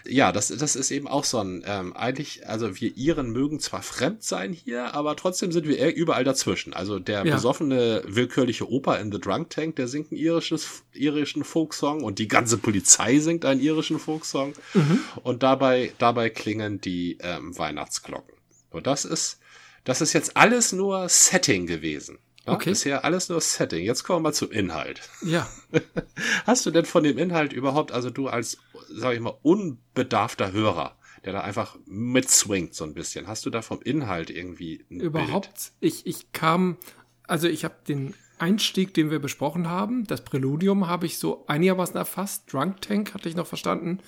Ja, 0.07 0.31
das, 0.31 0.47
das 0.47 0.75
ist 0.75 0.91
eben 0.91 1.07
auch 1.07 1.23
so 1.23 1.39
ein, 1.39 1.63
ähm, 1.65 1.95
eigentlich, 1.95 2.47
also 2.47 2.79
wir 2.79 2.95
Iren 2.95 3.31
mögen 3.31 3.59
zwar 3.59 3.81
fremd 3.81 4.23
sein 4.23 4.53
hier, 4.53 4.93
aber 4.93 5.15
trotzdem 5.15 5.51
sind 5.51 5.67
wir 5.67 5.95
überall 5.95 6.23
dazwischen. 6.23 6.73
Also 6.73 6.99
der 6.99 7.25
ja. 7.25 7.35
besoffene, 7.35 8.03
willkürliche 8.05 8.69
Opa 8.69 8.95
in 8.95 9.11
The 9.11 9.19
Drunk 9.19 9.49
Tank, 9.49 9.75
der 9.77 9.87
singt 9.87 10.11
einen 10.11 10.19
irisches, 10.19 10.83
irischen 10.93 11.43
Folksong 11.43 12.03
und 12.03 12.19
die 12.19 12.27
ganze 12.27 12.57
Polizei 12.57 13.19
singt 13.19 13.45
einen 13.45 13.61
irischen 13.61 13.99
Folksong. 13.99 14.53
Mhm. 14.73 14.99
Und 15.23 15.43
dabei, 15.43 15.91
dabei 15.97 16.29
klingen 16.29 16.81
die 16.81 17.17
ähm, 17.21 17.57
Weihnachtsglocken. 17.57 18.35
Und 18.71 18.87
das 18.87 19.05
ist, 19.05 19.39
das 19.85 20.01
ist 20.01 20.13
jetzt 20.13 20.35
alles 20.35 20.73
nur 20.73 21.07
Setting 21.07 21.67
gewesen. 21.67 22.19
Ja, 22.45 22.53
okay. 22.53 22.71
Bisher 22.71 23.05
alles 23.05 23.29
nur 23.29 23.41
Setting. 23.41 23.83
Jetzt 23.83 24.03
kommen 24.03 24.17
wir 24.17 24.29
mal 24.29 24.33
zum 24.33 24.51
Inhalt. 24.51 25.01
Ja. 25.23 25.47
Hast 26.45 26.65
du 26.65 26.71
denn 26.71 26.85
von 26.85 27.03
dem 27.03 27.17
Inhalt 27.17 27.53
überhaupt, 27.53 27.91
also 27.91 28.09
du 28.09 28.27
als, 28.27 28.57
sag 28.89 29.13
ich 29.13 29.19
mal, 29.19 29.37
unbedarfter 29.41 30.51
Hörer, 30.51 30.97
der 31.23 31.33
da 31.33 31.41
einfach 31.41 31.77
mitswingt 31.85 32.75
so 32.75 32.83
ein 32.83 32.93
bisschen, 32.93 33.27
hast 33.27 33.47
du 33.47 33.49
da 33.49 33.63
vom 33.63 33.81
Inhalt 33.81 34.29
irgendwie 34.29 34.85
ein 34.91 34.99
Überhaupt? 34.99 35.71
Bild? 35.79 35.93
Ich, 35.93 36.05
ich 36.05 36.31
kam, 36.33 36.77
also 37.23 37.47
ich 37.47 37.63
habe 37.65 37.75
den 37.87 38.13
Einstieg, 38.37 38.93
den 38.93 39.09
wir 39.09 39.19
besprochen 39.19 39.67
haben, 39.67 40.05
das 40.05 40.23
Präludium 40.23 40.87
habe 40.87 41.07
ich 41.07 41.17
so 41.17 41.45
einigermaßen 41.47 41.95
erfasst. 41.95 42.53
Drunk 42.53 42.81
Tank 42.81 43.15
hatte 43.15 43.27
ich 43.27 43.35
noch 43.35 43.47
verstanden. 43.47 43.99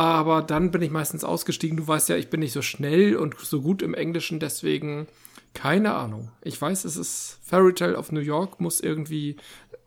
Aber 0.00 0.40
dann 0.40 0.70
bin 0.70 0.80
ich 0.80 0.90
meistens 0.90 1.24
ausgestiegen. 1.24 1.76
Du 1.76 1.86
weißt 1.86 2.08
ja, 2.08 2.16
ich 2.16 2.30
bin 2.30 2.40
nicht 2.40 2.54
so 2.54 2.62
schnell 2.62 3.16
und 3.16 3.38
so 3.38 3.60
gut 3.60 3.82
im 3.82 3.92
Englischen, 3.92 4.40
deswegen 4.40 5.06
keine 5.52 5.92
Ahnung. 5.92 6.32
Ich 6.40 6.58
weiß, 6.58 6.86
es 6.86 6.96
ist 6.96 7.38
Fairy 7.42 7.74
Tale 7.74 7.98
of 7.98 8.10
New 8.10 8.20
York, 8.20 8.60
muss 8.60 8.80
irgendwie, 8.80 9.36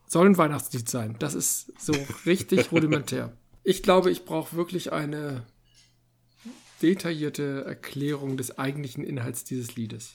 soll 0.06 0.26
ein 0.26 0.38
Weihnachtslied 0.38 0.88
sein. 0.88 1.16
Das 1.18 1.34
ist 1.34 1.72
so 1.80 1.92
richtig 2.26 2.70
rudimentär. 2.70 3.32
Ich 3.64 3.82
glaube, 3.82 4.12
ich 4.12 4.24
brauche 4.24 4.54
wirklich 4.54 4.92
eine 4.92 5.42
detaillierte 6.80 7.64
Erklärung 7.66 8.36
des 8.36 8.56
eigentlichen 8.56 9.02
Inhalts 9.02 9.42
dieses 9.42 9.74
Liedes. 9.74 10.14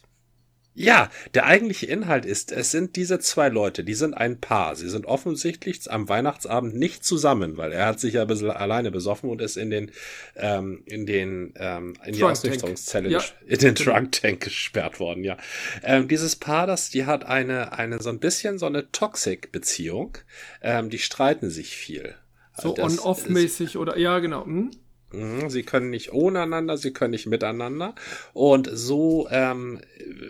Ja, 0.75 1.09
der 1.33 1.45
eigentliche 1.45 1.87
Inhalt 1.87 2.25
ist, 2.25 2.51
es 2.51 2.71
sind 2.71 2.95
diese 2.95 3.19
zwei 3.19 3.49
Leute, 3.49 3.83
die 3.83 3.95
sind 3.95 4.13
ein 4.13 4.39
Paar. 4.39 4.75
Sie 4.75 4.87
sind 4.87 5.05
offensichtlich 5.05 5.91
am 5.91 6.07
Weihnachtsabend 6.07 6.75
nicht 6.75 7.03
zusammen, 7.03 7.57
weil 7.57 7.73
er 7.73 7.87
hat 7.87 7.99
sich 7.99 8.13
ja 8.13 8.21
ein 8.21 8.27
bisschen 8.27 8.51
alleine 8.51 8.89
besoffen 8.91 9.29
und 9.29 9.41
ist 9.41 9.57
in 9.57 9.71
den, 9.71 9.91
ähm, 10.35 10.83
in 10.85 11.05
den, 11.05 11.53
ähm, 11.57 11.95
in 12.05 12.13
die 12.13 12.23
Ausnüchterungszelle, 12.23 13.09
ja. 13.09 13.21
in 13.45 13.59
den. 13.59 13.75
Trunk 13.75 14.11
Tank 14.13 14.41
gesperrt 14.41 14.99
worden, 14.99 15.23
ja. 15.23 15.37
Ähm, 15.83 16.07
dieses 16.07 16.35
Paar, 16.35 16.65
das, 16.67 16.89
die 16.89 17.05
hat 17.05 17.25
eine, 17.25 17.73
eine, 17.73 18.01
so 18.01 18.09
ein 18.09 18.19
bisschen 18.19 18.57
so 18.57 18.65
eine 18.65 18.91
Toxic-Beziehung. 18.91 20.17
Ähm, 20.61 20.89
die 20.89 20.99
streiten 20.99 21.49
sich 21.49 21.75
viel. 21.75 22.15
So 22.57 22.77
on-off-mäßig 22.77 23.77
oder, 23.77 23.97
ja, 23.97 24.19
genau. 24.19 24.45
Hm? 24.45 24.71
Mhm, 25.11 25.49
sie 25.49 25.63
können 25.63 25.89
nicht 25.89 26.13
ohne 26.13 26.41
einander, 26.43 26.77
sie 26.77 26.91
können 26.91 27.11
nicht 27.11 27.27
miteinander. 27.27 27.95
Und 28.33 28.69
so 28.71 29.27
ähm, 29.31 29.81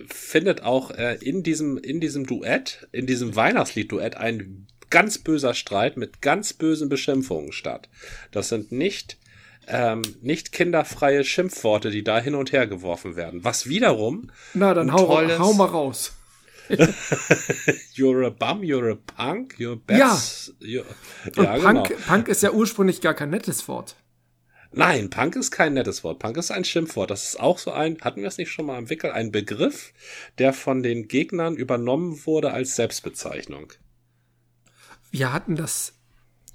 findet 0.07 0.63
auch 0.63 0.91
äh, 0.91 1.15
in 1.21 1.43
diesem 1.43 1.77
in 1.77 1.99
diesem 1.99 2.25
Duett, 2.25 2.87
in 2.91 3.05
diesem 3.05 3.35
Weihnachtslied-Duett 3.35 4.15
ein 4.17 4.67
ganz 4.89 5.17
böser 5.17 5.53
Streit 5.53 5.97
mit 5.97 6.21
ganz 6.21 6.53
bösen 6.53 6.89
Beschimpfungen 6.89 7.51
statt. 7.51 7.89
Das 8.31 8.49
sind 8.49 8.71
nicht 8.71 9.17
ähm, 9.67 10.01
nicht 10.21 10.51
kinderfreie 10.51 11.23
Schimpfworte, 11.23 11.91
die 11.91 12.03
da 12.03 12.19
hin 12.19 12.35
und 12.35 12.51
her 12.51 12.65
geworfen 12.65 13.15
werden. 13.15 13.43
Was 13.43 13.67
wiederum. 13.67 14.31
Na, 14.53 14.73
dann 14.73 14.91
hau, 14.91 15.07
hau 15.07 15.53
mal 15.53 15.65
raus. 15.65 16.13
you're 17.95 18.25
a 18.25 18.29
bum, 18.29 18.61
you're 18.61 18.91
a 18.91 18.95
punk, 18.95 19.55
you're 19.57 19.75
best. 19.75 20.53
Ja, 20.59 20.81
you're, 20.81 20.85
ja 21.35 21.57
Punk, 21.57 21.87
genau. 21.89 21.99
Punk 22.07 22.27
ist 22.27 22.43
ja 22.43 22.51
ursprünglich 22.51 23.01
gar 23.01 23.15
kein 23.15 23.31
nettes 23.31 23.67
Wort. 23.67 23.95
Nein, 24.71 25.09
Punk 25.09 25.35
ist 25.35 25.49
kein 25.49 25.73
nettes 25.73 26.03
Wort. 26.03 26.19
Punk 26.19 26.37
ist 26.37 26.51
ein 26.51 26.63
Schimpfwort. 26.63 27.09
Das 27.09 27.23
ist 27.23 27.39
auch 27.39 27.57
so 27.57 27.71
ein, 27.71 27.99
hatten 28.01 28.21
wir 28.21 28.27
es 28.27 28.37
nicht 28.37 28.51
schon 28.51 28.67
mal 28.67 28.77
im 28.77 28.89
Wickel, 28.89 29.11
ein 29.11 29.31
Begriff, 29.31 29.93
der 30.37 30.53
von 30.53 30.83
den 30.83 31.07
Gegnern 31.07 31.55
übernommen 31.55 32.25
wurde 32.25 32.51
als 32.51 32.75
Selbstbezeichnung. 32.75 33.73
Wir 35.09 35.33
hatten 35.33 35.55
das, 35.55 35.95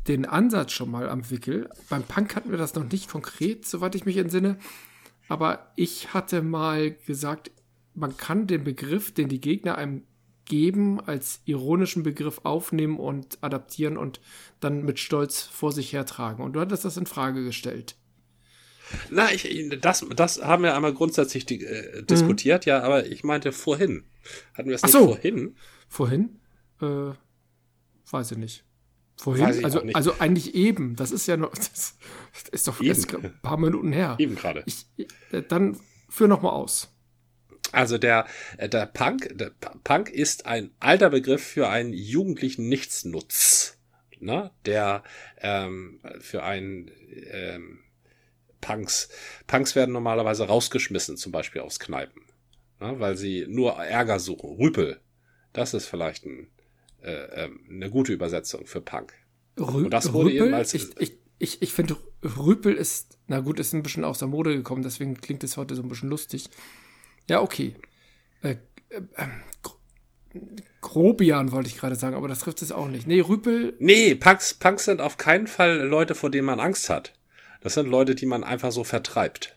den 0.07 0.27
Ansatz 0.27 0.72
schon 0.72 0.92
mal 0.92 1.09
am 1.09 1.29
Wickel. 1.31 1.68
Beim 1.88 2.05
Punk 2.05 2.37
hatten 2.37 2.53
wir 2.53 2.59
das 2.59 2.74
noch 2.74 2.85
nicht 2.85 3.11
konkret, 3.11 3.66
soweit 3.66 3.96
ich 3.96 4.05
mich 4.05 4.16
entsinne. 4.16 4.59
Aber 5.29 5.72
ich 5.74 6.14
hatte 6.14 6.40
mal 6.42 6.92
gesagt, 6.92 7.50
man 7.94 8.16
kann 8.16 8.46
den 8.46 8.62
Begriff, 8.62 9.12
den 9.12 9.29
die 9.29 9.40
Gegner 9.40 9.77
einem 9.77 10.03
geben, 10.44 11.00
als 11.00 11.40
ironischen 11.46 12.03
Begriff 12.03 12.40
aufnehmen 12.44 12.98
und 12.98 13.38
adaptieren 13.42 13.96
und 13.96 14.20
dann 14.61 14.85
mit 14.85 15.00
Stolz 15.00 15.42
vor 15.42 15.72
sich 15.72 15.92
hertragen. 15.92 16.44
Und 16.44 16.53
du 16.53 16.61
hattest 16.61 16.85
das 16.85 16.96
in 16.96 17.07
Frage 17.07 17.42
gestellt. 17.44 17.96
Na, 19.11 19.33
ich, 19.33 19.49
das, 19.81 20.05
das 20.14 20.42
haben 20.42 20.62
wir 20.62 20.75
einmal 20.75 20.92
grundsätzlich 20.92 21.47
die, 21.47 21.64
äh, 21.64 22.03
diskutiert, 22.03 22.66
mhm. 22.66 22.70
ja, 22.70 22.83
aber 22.83 23.07
ich 23.07 23.25
meinte 23.25 23.53
vorhin. 23.53 24.05
Hatten 24.55 24.68
wir 24.68 24.77
es 24.77 24.83
nicht 24.83 24.92
so. 24.92 25.07
vorhin? 25.07 25.57
Vorhin? 25.88 26.40
Äh, 26.81 27.12
weiß 28.11 28.33
ich 28.33 28.38
nicht. 28.38 28.64
Vorhin? 29.16 29.64
Also, 29.64 29.83
also 29.92 30.14
eigentlich 30.18 30.55
eben. 30.55 30.97
Das 30.97 31.11
ist 31.12 31.27
ja 31.27 31.37
noch, 31.37 31.51
das 31.55 31.97
ist 32.53 32.68
doch 32.68 32.81
erst 32.83 33.14
ein 33.14 33.38
paar 33.42 33.59
Minuten 33.59 33.92
her. 33.92 34.16
Eben 34.18 34.35
gerade. 34.35 34.64
Äh, 35.31 35.42
dann 35.49 35.79
führ 36.09 36.29
noch 36.29 36.42
mal 36.42 36.51
aus. 36.51 36.90
Also 37.73 37.99
der, 37.99 38.27
äh, 38.59 38.68
der 38.68 38.87
Punk, 38.87 39.37
der 39.37 39.51
Punk 39.83 40.11
ist 40.11 40.47
ein 40.47 40.70
alter 40.81 41.11
Begriff 41.11 41.42
für 41.42 41.68
einen 41.68 41.92
jugendlichen 41.92 42.68
Nichtsnutz, 42.68 43.79
ne? 44.20 44.51
der 44.64 45.03
ähm, 45.38 46.01
für 46.20 46.44
einen 46.44 46.90
ähm, 47.31 47.81
Punks. 48.64 49.09
Punks 49.46 49.74
werden 49.74 49.92
normalerweise 49.92 50.46
rausgeschmissen, 50.46 51.16
zum 51.18 51.33
Beispiel 51.33 51.61
aus 51.61 51.79
Kneipen. 51.79 52.22
ne, 52.81 52.98
weil 52.98 53.16
sie 53.16 53.46
nur 53.48 53.74
Ärger 53.74 54.18
suchen. 54.18 54.57
Rüpel, 54.57 55.00
das 55.53 55.74
ist 55.74 55.87
vielleicht 55.87 56.24
ein, 56.24 56.48
äh, 57.03 57.44
ähm, 57.44 57.61
eine 57.70 57.90
gute 57.90 58.12
Übersetzung 58.12 58.66
für 58.66 58.81
Punk. 58.81 59.12
Rü 59.59 59.85
Und 59.85 59.90
das 59.90 60.12
wurde 60.12 60.31
Rüpel? 60.31 60.46
eben 60.46 60.55
als. 60.55 60.72
Ich, 60.74 60.98
ich, 60.98 61.18
ich, 61.38 61.62
ich 61.62 61.72
finde, 61.72 61.96
Rüpel 62.22 62.74
ist, 62.74 63.18
na 63.27 63.40
gut, 63.40 63.61
ist 63.61 63.74
ein 63.74 63.83
bisschen 63.83 64.05
aus 64.05 64.18
der 64.18 64.29
Mode 64.29 64.57
gekommen, 64.57 64.83
deswegen 64.83 65.20
klingt 65.20 65.44
es 65.44 65.57
heute 65.59 65.74
so 65.74 65.83
ein 65.83 65.88
bisschen 65.88 66.09
lustig. 66.09 66.48
Ja, 67.29 67.40
okay. 67.42 67.74
Äh, 68.42 68.57
äh, 68.88 69.27
Grobian 70.81 71.53
wollte 71.53 71.68
ich 71.68 71.77
gerade 71.77 71.96
sagen, 71.96 72.16
aber 72.16 72.29
das 72.29 72.40
trifft 72.40 72.62
es 72.62 72.72
auch 72.72 72.88
nicht. 72.88 73.07
Nee, 73.07 73.20
Rüpel. 73.20 73.74
Nee, 73.79 74.14
Punks, 74.14 74.55
Punks 74.55 74.85
sind 74.87 75.00
auf 75.00 75.16
keinen 75.16 75.46
Fall 75.46 75.79
Leute, 75.87 76.14
vor 76.14 76.31
denen 76.31 76.46
man 76.46 76.61
Angst 76.61 76.88
hat. 76.90 77.12
Das 77.64 77.74
sind 77.74 77.88
Leute, 77.88 78.14
die 78.14 78.27
man 78.27 78.44
einfach 78.44 78.70
so 78.70 78.85
vertreibt. 78.85 79.57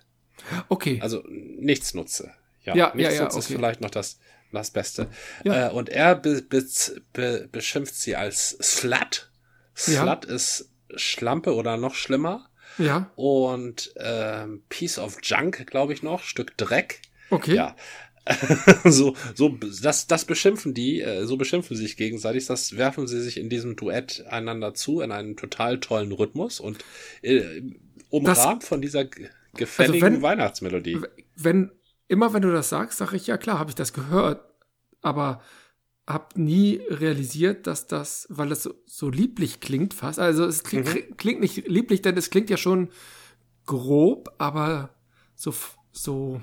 Okay. 0.70 1.00
Also 1.02 1.24
nichts 1.28 1.94
nutze. 1.94 2.32
Ja, 2.64 2.74
ja, 2.74 2.96
nichts 2.96 3.14
ja, 3.14 3.22
ja, 3.22 3.28
okay. 3.28 3.40
ist 3.40 3.48
vielleicht 3.48 3.82
noch 3.82 3.90
das, 3.90 4.20
das 4.54 4.72
Beste. 4.72 5.10
Ja. 5.44 5.68
Äh, 5.68 5.72
und 5.72 5.90
er 5.90 6.16
be, 6.16 6.42
be, 6.42 6.66
be, 7.12 7.50
beschimpft 7.52 7.96
sie 7.96 8.16
als 8.16 8.58
Slut. 8.62 9.30
Slut 9.76 10.26
ja. 10.26 10.34
ist 10.34 10.72
Schlampe 10.96 11.54
oder 11.54 11.76
noch 11.76 11.96
schlimmer. 11.96 12.50
Ja. 12.78 13.12
Und 13.18 13.94
ähm, 13.98 14.64
Piece 14.70 15.00
of 15.00 15.18
Junk, 15.22 15.68
glaube 15.68 15.92
ich 15.92 16.02
noch, 16.02 16.24
Stück 16.24 16.56
Dreck. 16.58 17.02
Okay. 17.30 17.56
Ja. 17.56 17.76
so, 18.84 19.16
so, 19.36 19.58
das, 19.82 20.08
das 20.08 20.26
beschimpfen 20.26 20.74
die, 20.74 21.02
äh, 21.02 21.26
so 21.26 21.38
beschimpfen 21.38 21.76
sie 21.76 21.84
sich 21.84 21.98
gegenseitig, 21.98 22.46
das 22.46 22.78
werfen 22.78 23.08
sie 23.08 23.22
sich 23.22 23.38
in 23.38 23.50
diesem 23.50 23.76
Duett 23.76 24.26
einander 24.30 24.74
zu, 24.74 25.02
in 25.02 25.12
einen 25.12 25.38
total 25.38 25.80
tollen 25.80 26.12
Rhythmus 26.12 26.60
und 26.60 26.84
äh, 27.22 27.62
umrahmt 28.10 28.64
von 28.64 28.82
dieser 28.82 29.06
gefälligen 29.54 30.04
also 30.04 30.16
wenn, 30.16 30.22
Weihnachtsmelodie. 30.22 31.00
Wenn, 31.36 31.72
immer 32.08 32.34
wenn 32.34 32.42
du 32.42 32.52
das 32.52 32.70
sagst, 32.70 32.98
sage 32.98 33.16
ich, 33.16 33.28
ja 33.28 33.38
klar, 33.38 33.60
habe 33.60 33.70
ich 33.70 33.76
das 33.76 33.94
gehört, 33.94 34.44
aber 35.02 35.42
hab 36.06 36.38
nie 36.38 36.82
realisiert, 36.90 37.68
dass 37.68 37.88
das, 37.88 38.28
weil 38.30 38.52
es 38.52 38.64
so, 38.64 38.74
so 38.86 39.10
lieblich 39.10 39.60
klingt 39.60 39.94
fast, 39.94 40.20
also 40.20 40.46
es 40.46 40.64
klingt, 40.64 40.88
mhm. 40.88 41.18
klingt 41.18 41.42
nicht 41.42 41.68
lieblich, 41.68 42.02
denn 42.02 42.16
es 42.16 42.30
klingt 42.30 42.50
ja 42.50 42.58
schon 42.58 42.90
grob, 43.66 44.34
aber 44.38 44.90
so, 45.36 45.54
so 45.92 46.42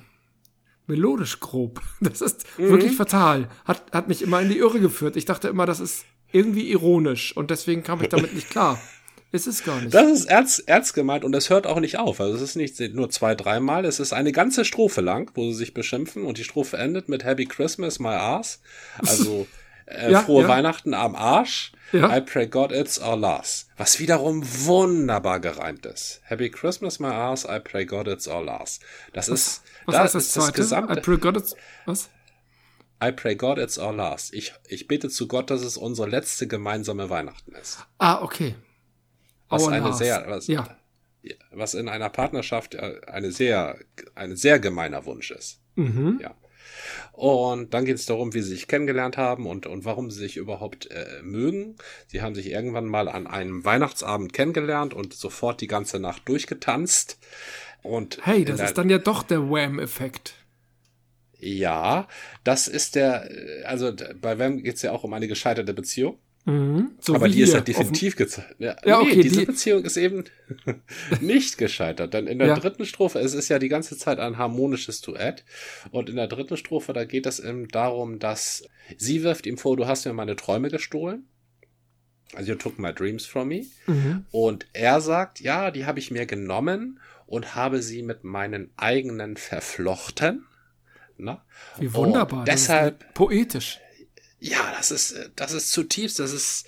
melodisch 0.86 1.40
grob. 1.40 1.80
Das 2.00 2.20
ist 2.20 2.46
mhm. 2.58 2.68
wirklich 2.68 2.94
fatal. 2.94 3.48
Hat, 3.64 3.92
hat 3.92 4.08
mich 4.08 4.20
immer 4.20 4.40
in 4.42 4.50
die 4.50 4.58
Irre 4.58 4.80
geführt. 4.80 5.16
Ich 5.16 5.24
dachte 5.24 5.48
immer, 5.48 5.64
das 5.64 5.80
ist 5.80 6.04
irgendwie 6.30 6.70
ironisch 6.70 7.34
und 7.36 7.50
deswegen 7.50 7.82
kam 7.82 8.02
ich 8.02 8.08
damit 8.08 8.34
nicht 8.34 8.50
klar. 8.50 8.78
Ist 9.34 9.48
es 9.48 9.64
gar 9.64 9.80
nicht. 9.80 9.92
Das 9.92 10.08
ist 10.12 10.26
ernst, 10.26 10.68
ernst 10.68 10.94
gemeint 10.94 11.24
und 11.24 11.32
das 11.32 11.50
hört 11.50 11.66
auch 11.66 11.80
nicht 11.80 11.98
auf. 11.98 12.20
Also 12.20 12.36
es 12.36 12.40
ist 12.40 12.54
nicht 12.54 12.78
nur 12.94 13.10
zwei, 13.10 13.34
dreimal, 13.34 13.84
es 13.84 13.98
ist 13.98 14.12
eine 14.12 14.30
ganze 14.30 14.64
Strophe 14.64 15.00
lang, 15.00 15.32
wo 15.34 15.50
sie 15.50 15.56
sich 15.56 15.74
beschimpfen 15.74 16.22
und 16.22 16.38
die 16.38 16.44
Strophe 16.44 16.76
endet 16.76 17.08
mit 17.08 17.24
Happy 17.24 17.44
Christmas, 17.44 17.98
my 17.98 18.10
ass. 18.10 18.60
Also 18.98 19.48
äh, 19.86 20.12
ja, 20.12 20.20
frohe 20.20 20.42
ja. 20.42 20.48
Weihnachten 20.48 20.94
am 20.94 21.16
Arsch. 21.16 21.72
Ja. 21.90 22.16
I 22.16 22.20
pray 22.20 22.46
God 22.46 22.70
it's 22.70 23.00
our 23.00 23.16
last. 23.16 23.68
Was 23.76 23.98
wiederum 23.98 24.44
wunderbar 24.66 25.40
gereimt 25.40 25.84
ist. 25.84 26.20
Happy 26.22 26.48
Christmas, 26.48 27.00
my 27.00 27.08
ass. 27.08 27.44
I 27.44 27.58
pray 27.58 27.84
God 27.84 28.06
it's 28.06 28.28
our 28.28 28.44
last. 28.44 28.82
Das 29.14 29.28
was, 29.28 29.40
ist, 29.40 29.62
was 29.86 29.96
das, 29.96 30.14
ist 30.14 30.36
das, 30.36 30.44
das 30.46 30.54
gesamte. 30.54 31.00
I 31.00 31.02
pray 31.02 31.18
God 31.18 31.36
it's, 31.38 31.56
was? 31.86 32.08
I 33.02 33.10
pray 33.10 33.34
God 33.34 33.58
it's 33.58 33.78
our 33.78 33.92
last. 33.92 34.32
Ich, 34.32 34.54
ich 34.68 34.86
bete 34.86 35.08
zu 35.08 35.26
Gott, 35.26 35.50
dass 35.50 35.62
es 35.62 35.76
unsere 35.76 36.08
letzte 36.08 36.46
gemeinsame 36.46 37.10
Weihnachten 37.10 37.52
ist. 37.56 37.84
Ah, 37.98 38.22
okay. 38.22 38.54
Was 39.54 39.68
eine 39.68 39.92
sehr, 39.92 40.24
was, 40.26 40.46
ja. 40.46 40.76
was 41.50 41.74
in 41.74 41.88
einer 41.88 42.10
Partnerschaft 42.10 42.74
äh, 42.74 43.00
eine 43.06 43.30
sehr, 43.30 43.78
ein 44.14 44.36
sehr 44.36 44.58
gemeiner 44.58 45.06
Wunsch 45.06 45.30
ist. 45.30 45.60
Mhm. 45.76 46.18
Ja. 46.22 46.34
Und 47.12 47.74
dann 47.74 47.84
geht 47.84 47.96
es 47.96 48.06
darum, 48.06 48.34
wie 48.34 48.40
sie 48.40 48.50
sich 48.50 48.66
kennengelernt 48.66 49.16
haben 49.16 49.46
und, 49.46 49.66
und 49.66 49.84
warum 49.84 50.10
sie 50.10 50.18
sich 50.18 50.36
überhaupt 50.36 50.90
äh, 50.90 51.22
mögen. 51.22 51.76
Sie 52.08 52.22
haben 52.22 52.34
sich 52.34 52.50
irgendwann 52.50 52.86
mal 52.86 53.08
an 53.08 53.26
einem 53.26 53.64
Weihnachtsabend 53.64 54.32
kennengelernt 54.32 54.94
und 54.94 55.14
sofort 55.14 55.60
die 55.60 55.66
ganze 55.66 56.00
Nacht 56.00 56.28
durchgetanzt. 56.28 57.18
Und 57.82 58.18
hey, 58.22 58.44
das 58.44 58.60
ist 58.60 58.78
dann 58.78 58.90
ja 58.90 58.98
doch 58.98 59.22
der 59.22 59.48
Wham-Effekt. 59.48 60.34
Ja, 61.38 62.08
das 62.42 62.68
ist 62.68 62.94
der, 62.94 63.30
äh, 63.30 63.64
also 63.64 63.92
bei 64.20 64.38
Wham 64.38 64.62
geht 64.62 64.76
es 64.76 64.82
ja 64.82 64.92
auch 64.92 65.04
um 65.04 65.12
eine 65.12 65.28
gescheiterte 65.28 65.74
Beziehung. 65.74 66.18
Mhm, 66.46 66.90
so 67.00 67.14
aber 67.14 67.28
die 67.28 67.40
ist 67.40 67.54
halt 67.54 67.68
definitiv 67.68 68.16
gezeigt. 68.16 68.56
Ja, 68.58 68.76
ja, 68.84 69.02
nee, 69.02 69.10
okay, 69.10 69.22
diese 69.22 69.40
die 69.40 69.46
Beziehung 69.46 69.84
ist 69.84 69.96
eben 69.96 70.24
nicht 71.20 71.56
gescheitert. 71.56 72.12
Denn 72.12 72.26
in 72.26 72.38
der 72.38 72.48
ja. 72.48 72.58
dritten 72.58 72.84
Strophe, 72.84 73.18
es 73.20 73.32
ist 73.32 73.48
ja 73.48 73.58
die 73.58 73.70
ganze 73.70 73.96
Zeit 73.96 74.18
ein 74.18 74.36
harmonisches 74.36 75.00
Duett. 75.00 75.44
Und 75.90 76.10
in 76.10 76.16
der 76.16 76.26
dritten 76.26 76.58
Strophe, 76.58 76.92
da 76.92 77.04
geht 77.04 77.24
es 77.24 77.40
eben 77.40 77.68
darum, 77.68 78.18
dass 78.18 78.68
sie 78.98 79.22
wirft 79.22 79.46
ihm 79.46 79.56
vor, 79.56 79.76
du 79.76 79.86
hast 79.86 80.04
mir 80.04 80.12
meine 80.12 80.36
Träume 80.36 80.68
gestohlen. 80.68 81.26
Also 82.34 82.52
you 82.52 82.58
took 82.58 82.78
my 82.78 82.92
dreams 82.92 83.24
from 83.24 83.48
me. 83.48 83.64
Mhm. 83.86 84.26
Und 84.30 84.66
er 84.74 85.00
sagt, 85.00 85.40
ja, 85.40 85.70
die 85.70 85.86
habe 85.86 85.98
ich 85.98 86.10
mir 86.10 86.26
genommen 86.26 87.00
und 87.26 87.54
habe 87.54 87.80
sie 87.80 88.02
mit 88.02 88.22
meinen 88.22 88.70
eigenen 88.76 89.38
verflochten. 89.38 90.44
Na? 91.16 91.42
Wie 91.78 91.94
wunderbar. 91.94 92.40
Und 92.40 92.48
deshalb 92.48 93.14
poetisch 93.14 93.78
ja, 94.44 94.74
das 94.76 94.90
ist, 94.90 95.12
äh, 95.12 95.30
das 95.36 95.52
ist 95.52 95.70
zutiefst, 95.70 96.18
das 96.18 96.32
ist, 96.32 96.66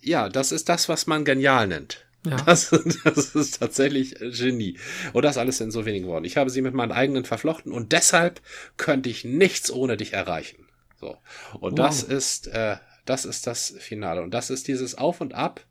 ja, 0.00 0.28
das 0.28 0.52
ist 0.52 0.68
das, 0.68 0.88
was 0.88 1.06
man 1.06 1.24
genial 1.24 1.66
nennt. 1.66 2.06
Ja. 2.24 2.36
Das, 2.46 2.70
das 3.04 3.34
ist 3.34 3.58
tatsächlich 3.58 4.14
Genie. 4.14 4.78
Und 5.12 5.24
das 5.24 5.36
alles 5.36 5.60
in 5.60 5.72
so 5.72 5.84
wenigen 5.84 6.06
Worten. 6.06 6.24
Ich 6.24 6.36
habe 6.36 6.50
sie 6.50 6.62
mit 6.62 6.74
meinen 6.74 6.92
eigenen 6.92 7.24
verflochten 7.24 7.72
und 7.72 7.90
deshalb 7.90 8.40
könnte 8.76 9.08
ich 9.08 9.24
nichts 9.24 9.72
ohne 9.72 9.96
dich 9.96 10.12
erreichen. 10.12 10.68
So. 11.00 11.16
Und 11.58 11.72
wow. 11.72 11.86
das 11.86 12.04
ist, 12.04 12.46
äh, 12.46 12.76
das 13.04 13.24
ist 13.24 13.48
das 13.48 13.74
Finale. 13.80 14.22
Und 14.22 14.32
das 14.32 14.50
ist 14.50 14.68
dieses 14.68 14.96
Auf 14.96 15.20
und 15.20 15.34
Ab. 15.34 15.66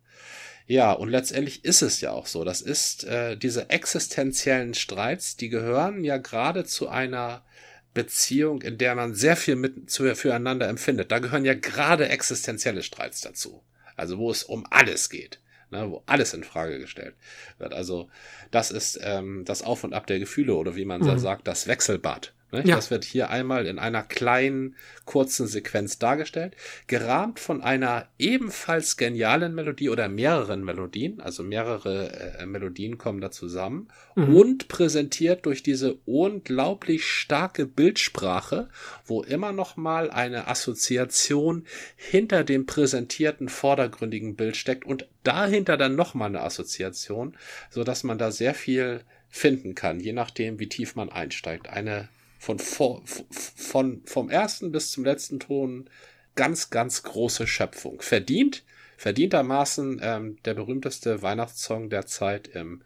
Ja, 0.67 0.91
und 0.91 1.08
letztendlich 1.08 1.63
ist 1.63 1.82
es 1.82 2.02
ja 2.02 2.12
auch 2.12 2.28
so. 2.28 2.44
Das 2.44 2.60
ist 2.60 3.06
äh, 3.06 3.38
diese 3.38 3.70
existenziellen 3.70 4.74
Streits, 4.74 5.38
die 5.38 5.48
gehören 5.48 6.04
ja 6.04 6.17
gerade 6.17 6.65
zu 6.65 6.89
einer 6.89 7.46
Beziehung, 7.94 8.62
in 8.62 8.78
der 8.78 8.96
man 8.96 9.14
sehr 9.14 9.36
viel 9.36 9.56
mit 9.56 9.90
zu, 9.90 10.14
füreinander 10.16 10.68
empfindet. 10.68 11.12
Da 11.12 11.20
gehören 11.20 11.46
ja 11.46 11.54
gerade 11.54 12.08
existenzielle 12.10 12.84
Streits 12.84 13.22
dazu. 13.22 13.64
Also 13.96 14.18
wo 14.18 14.32
es 14.32 14.44
um 14.44 14.66
alles 14.70 15.10
geht, 15.10 15.40
ne, 15.70 15.90
wo 15.92 16.04
alles 16.06 16.34
in 16.34 16.44
Frage 16.44 16.80
gestellt 16.80 17.16
wird. 17.58 17.74
Also 17.74 18.10
das 18.50 18.72
ist 18.72 19.00
ähm, 19.02 19.44
das 19.46 19.62
Auf 19.62 19.84
und 19.84 19.94
Ab 19.94 20.08
der 20.08 20.20
Gefühle 20.20 20.56
oder 20.56 20.76
wie 20.76 20.86
man 20.86 21.02
mhm. 21.02 21.20
sagt, 21.20 21.48
das 21.48 21.68
Wechselbad. 21.68 22.34
Ne? 22.52 22.64
Ja. 22.66 22.76
Das 22.76 22.92
wird 22.92 23.04
hier 23.06 23.30
einmal 23.30 23.66
in 23.66 23.80
einer 23.80 24.04
kleinen, 24.04 24.76
kurzen 25.06 25.48
Sequenz 25.48 26.00
dargestellt, 26.00 26.56
gerahmt 26.88 27.40
von 27.40 27.62
einer 27.62 28.08
ebenfalls 28.20 28.98
genialen 28.98 29.56
Melodie 29.56 29.90
oder 29.90 30.10
mehreren 30.10 30.64
Melodien, 30.64 31.22
also 31.22 31.44
mehrere 31.44 32.38
äh, 32.40 32.46
Melodien 32.46 32.98
kommen 32.98 33.22
da 33.22 33.32
zusammen 33.32 33.88
mhm. 34.16 34.36
und 34.36 34.68
präsentiert 34.68 35.46
durch 35.46 35.64
diese 35.64 35.96
unglaublich 36.06 37.06
starke 37.06 37.66
Bildsprache, 37.66 38.70
wo 39.06 39.24
immer 39.24 39.52
noch 39.52 39.78
mal 39.78 40.12
eine 40.12 40.48
Assoziation 40.48 41.66
hinter 41.96 42.44
dem 42.44 42.66
präsentierten 42.66 43.50
vordergründigen 43.50 44.36
Bild 44.36 44.58
steckt 44.58 44.86
und 44.86 45.08
dahinter 45.24 45.78
dann 45.78 45.96
noch 45.96 46.14
mal 46.14 46.26
eine 46.26 46.42
Assoziation, 46.42 47.38
so 47.70 47.84
dass 47.84 48.04
man 48.04 48.18
da 48.18 48.32
sehr 48.32 48.54
viel 48.54 49.02
finden 49.30 49.76
kann, 49.76 50.00
je 50.00 50.14
nachdem, 50.14 50.60
wie 50.60 50.68
tief 50.68 50.96
man 50.96 51.10
einsteigt. 51.10 51.70
Eine 51.70 52.10
von, 52.42 52.58
vor, 52.58 53.04
von, 53.56 54.02
vom 54.06 54.28
ersten 54.32 54.72
bis 54.72 54.90
zum 54.90 55.06
letzten 55.06 55.40
Ton 55.40 55.88
ganz, 56.36 56.72
ganz 56.72 57.04
große 57.04 57.46
Schöpfung. 57.46 58.02
Verdient, 58.02 58.64
verdientermaßen 58.98 60.02
ähm, 60.02 60.38
der 60.44 60.56
berühmteste 60.56 61.22
Weihnachtssong 61.22 61.92
der 61.92 62.08
Zeit 62.08 62.48
im, 62.48 62.82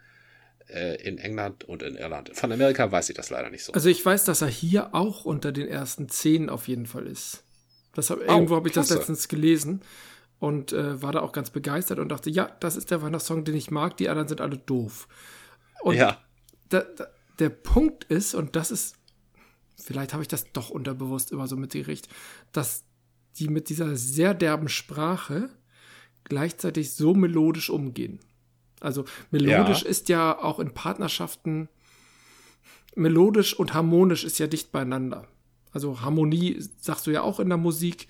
äh, 0.67 1.01
in 1.01 1.17
England 1.19 1.63
und 1.63 1.83
in 1.83 1.95
Irland. 1.95 2.35
Von 2.35 2.51
Amerika 2.51 2.91
weiß 2.91 3.07
ich 3.07 3.15
das 3.15 3.29
leider 3.29 3.49
nicht 3.49 3.63
so. 3.63 3.71
Also 3.71 3.87
ich 3.87 4.05
weiß, 4.05 4.25
dass 4.25 4.41
er 4.41 4.49
hier 4.49 4.93
auch 4.93 5.23
unter 5.23 5.53
den 5.53 5.69
ersten 5.69 6.09
zehn 6.09 6.49
auf 6.49 6.67
jeden 6.67 6.85
Fall 6.85 7.07
ist. 7.07 7.45
Das 7.93 8.09
hab, 8.09 8.19
oh, 8.19 8.23
irgendwo 8.23 8.57
habe 8.57 8.67
ich 8.67 8.73
das 8.73 8.89
letztens 8.89 9.29
gelesen 9.29 9.83
und 10.37 10.73
äh, 10.73 11.01
war 11.01 11.13
da 11.13 11.21
auch 11.21 11.31
ganz 11.31 11.49
begeistert 11.49 11.99
und 11.99 12.09
dachte, 12.09 12.29
ja, 12.29 12.53
das 12.59 12.75
ist 12.75 12.91
der 12.91 13.01
Weihnachtssong, 13.01 13.45
den 13.45 13.55
ich 13.55 13.71
mag, 13.71 13.95
die 13.95 14.09
anderen 14.09 14.27
sind 14.27 14.41
alle 14.41 14.57
doof. 14.57 15.07
Und 15.81 15.95
ja. 15.95 16.17
Da, 16.67 16.81
da, 16.81 17.07
der 17.39 17.49
Punkt 17.49 18.03
ist, 18.03 18.35
und 18.35 18.57
das 18.57 18.69
ist 18.69 18.97
vielleicht 19.77 20.13
habe 20.13 20.23
ich 20.23 20.27
das 20.27 20.51
doch 20.51 20.69
unterbewusst 20.69 21.31
immer 21.31 21.47
so 21.47 21.55
mitgekriegt, 21.55 22.07
dass 22.51 22.83
die 23.37 23.49
mit 23.49 23.69
dieser 23.69 23.95
sehr 23.95 24.33
derben 24.33 24.69
Sprache 24.69 25.49
gleichzeitig 26.23 26.93
so 26.93 27.13
melodisch 27.13 27.69
umgehen. 27.69 28.19
Also 28.79 29.05
melodisch 29.31 29.83
ja. 29.83 29.89
ist 29.89 30.09
ja 30.09 30.37
auch 30.41 30.59
in 30.59 30.73
Partnerschaften 30.73 31.69
melodisch 32.95 33.57
und 33.57 33.73
harmonisch 33.73 34.23
ist 34.23 34.39
ja 34.39 34.47
dicht 34.47 34.71
beieinander. 34.71 35.27
Also 35.71 36.01
Harmonie 36.01 36.57
sagst 36.79 37.07
du 37.07 37.11
ja 37.11 37.21
auch 37.21 37.39
in 37.39 37.49
der 37.49 37.57
Musik 37.57 38.07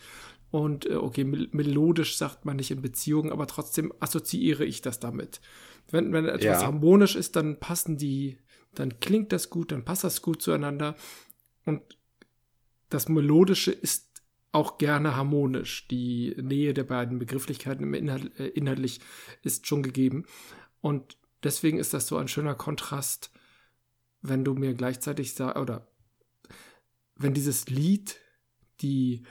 und 0.51 0.86
äh, 0.86 0.95
okay, 0.95 1.23
melodisch 1.23 2.17
sagt 2.17 2.45
man 2.45 2.58
nicht 2.58 2.71
in 2.71 2.82
Beziehungen, 2.82 3.32
aber 3.32 3.47
trotzdem 3.47 3.91
assoziiere 3.99 4.63
ich 4.63 4.82
das 4.82 4.99
damit. 4.99 5.41
Wenn, 5.89 6.13
wenn 6.13 6.25
etwas 6.25 6.62
ja. 6.62 6.63
harmonisch 6.63 7.15
ist, 7.15 7.36
dann 7.36 7.60
passen 7.60 7.97
die, 7.97 8.38
dann 8.73 8.99
klingt 8.99 9.32
das 9.32 9.49
gut, 9.49 9.71
dann 9.71 9.84
passt 9.84 10.04
das 10.04 10.21
gut 10.21 10.41
zueinander. 10.41 10.95
Und 11.65 11.82
das 12.89 13.10
Melodische 13.10 13.71
ist 13.71 14.23
auch 14.51 14.78
gerne 14.78 15.15
harmonisch. 15.15 15.88
Die 15.89 16.34
Nähe 16.41 16.73
der 16.73 16.86
beiden 16.86 17.19
Begrifflichkeiten 17.19 17.93
äh, 17.93 18.47
inhaltlich 18.47 19.01
ist 19.43 19.67
schon 19.67 19.84
gegeben. 19.84 20.25
Und 20.80 21.17
deswegen 21.43 21.78
ist 21.78 21.93
das 21.93 22.08
so 22.08 22.17
ein 22.17 22.30
schöner 22.30 22.56
Kontrast, 22.56 23.32
wenn 24.21 24.45
du 24.45 24.54
mir 24.54 24.73
gleichzeitig 24.73 25.34
sagst, 25.34 25.58
oder 25.58 25.88
wenn 27.15 27.34
dieses 27.34 27.67
Lied 27.67 28.17
die 28.82 29.23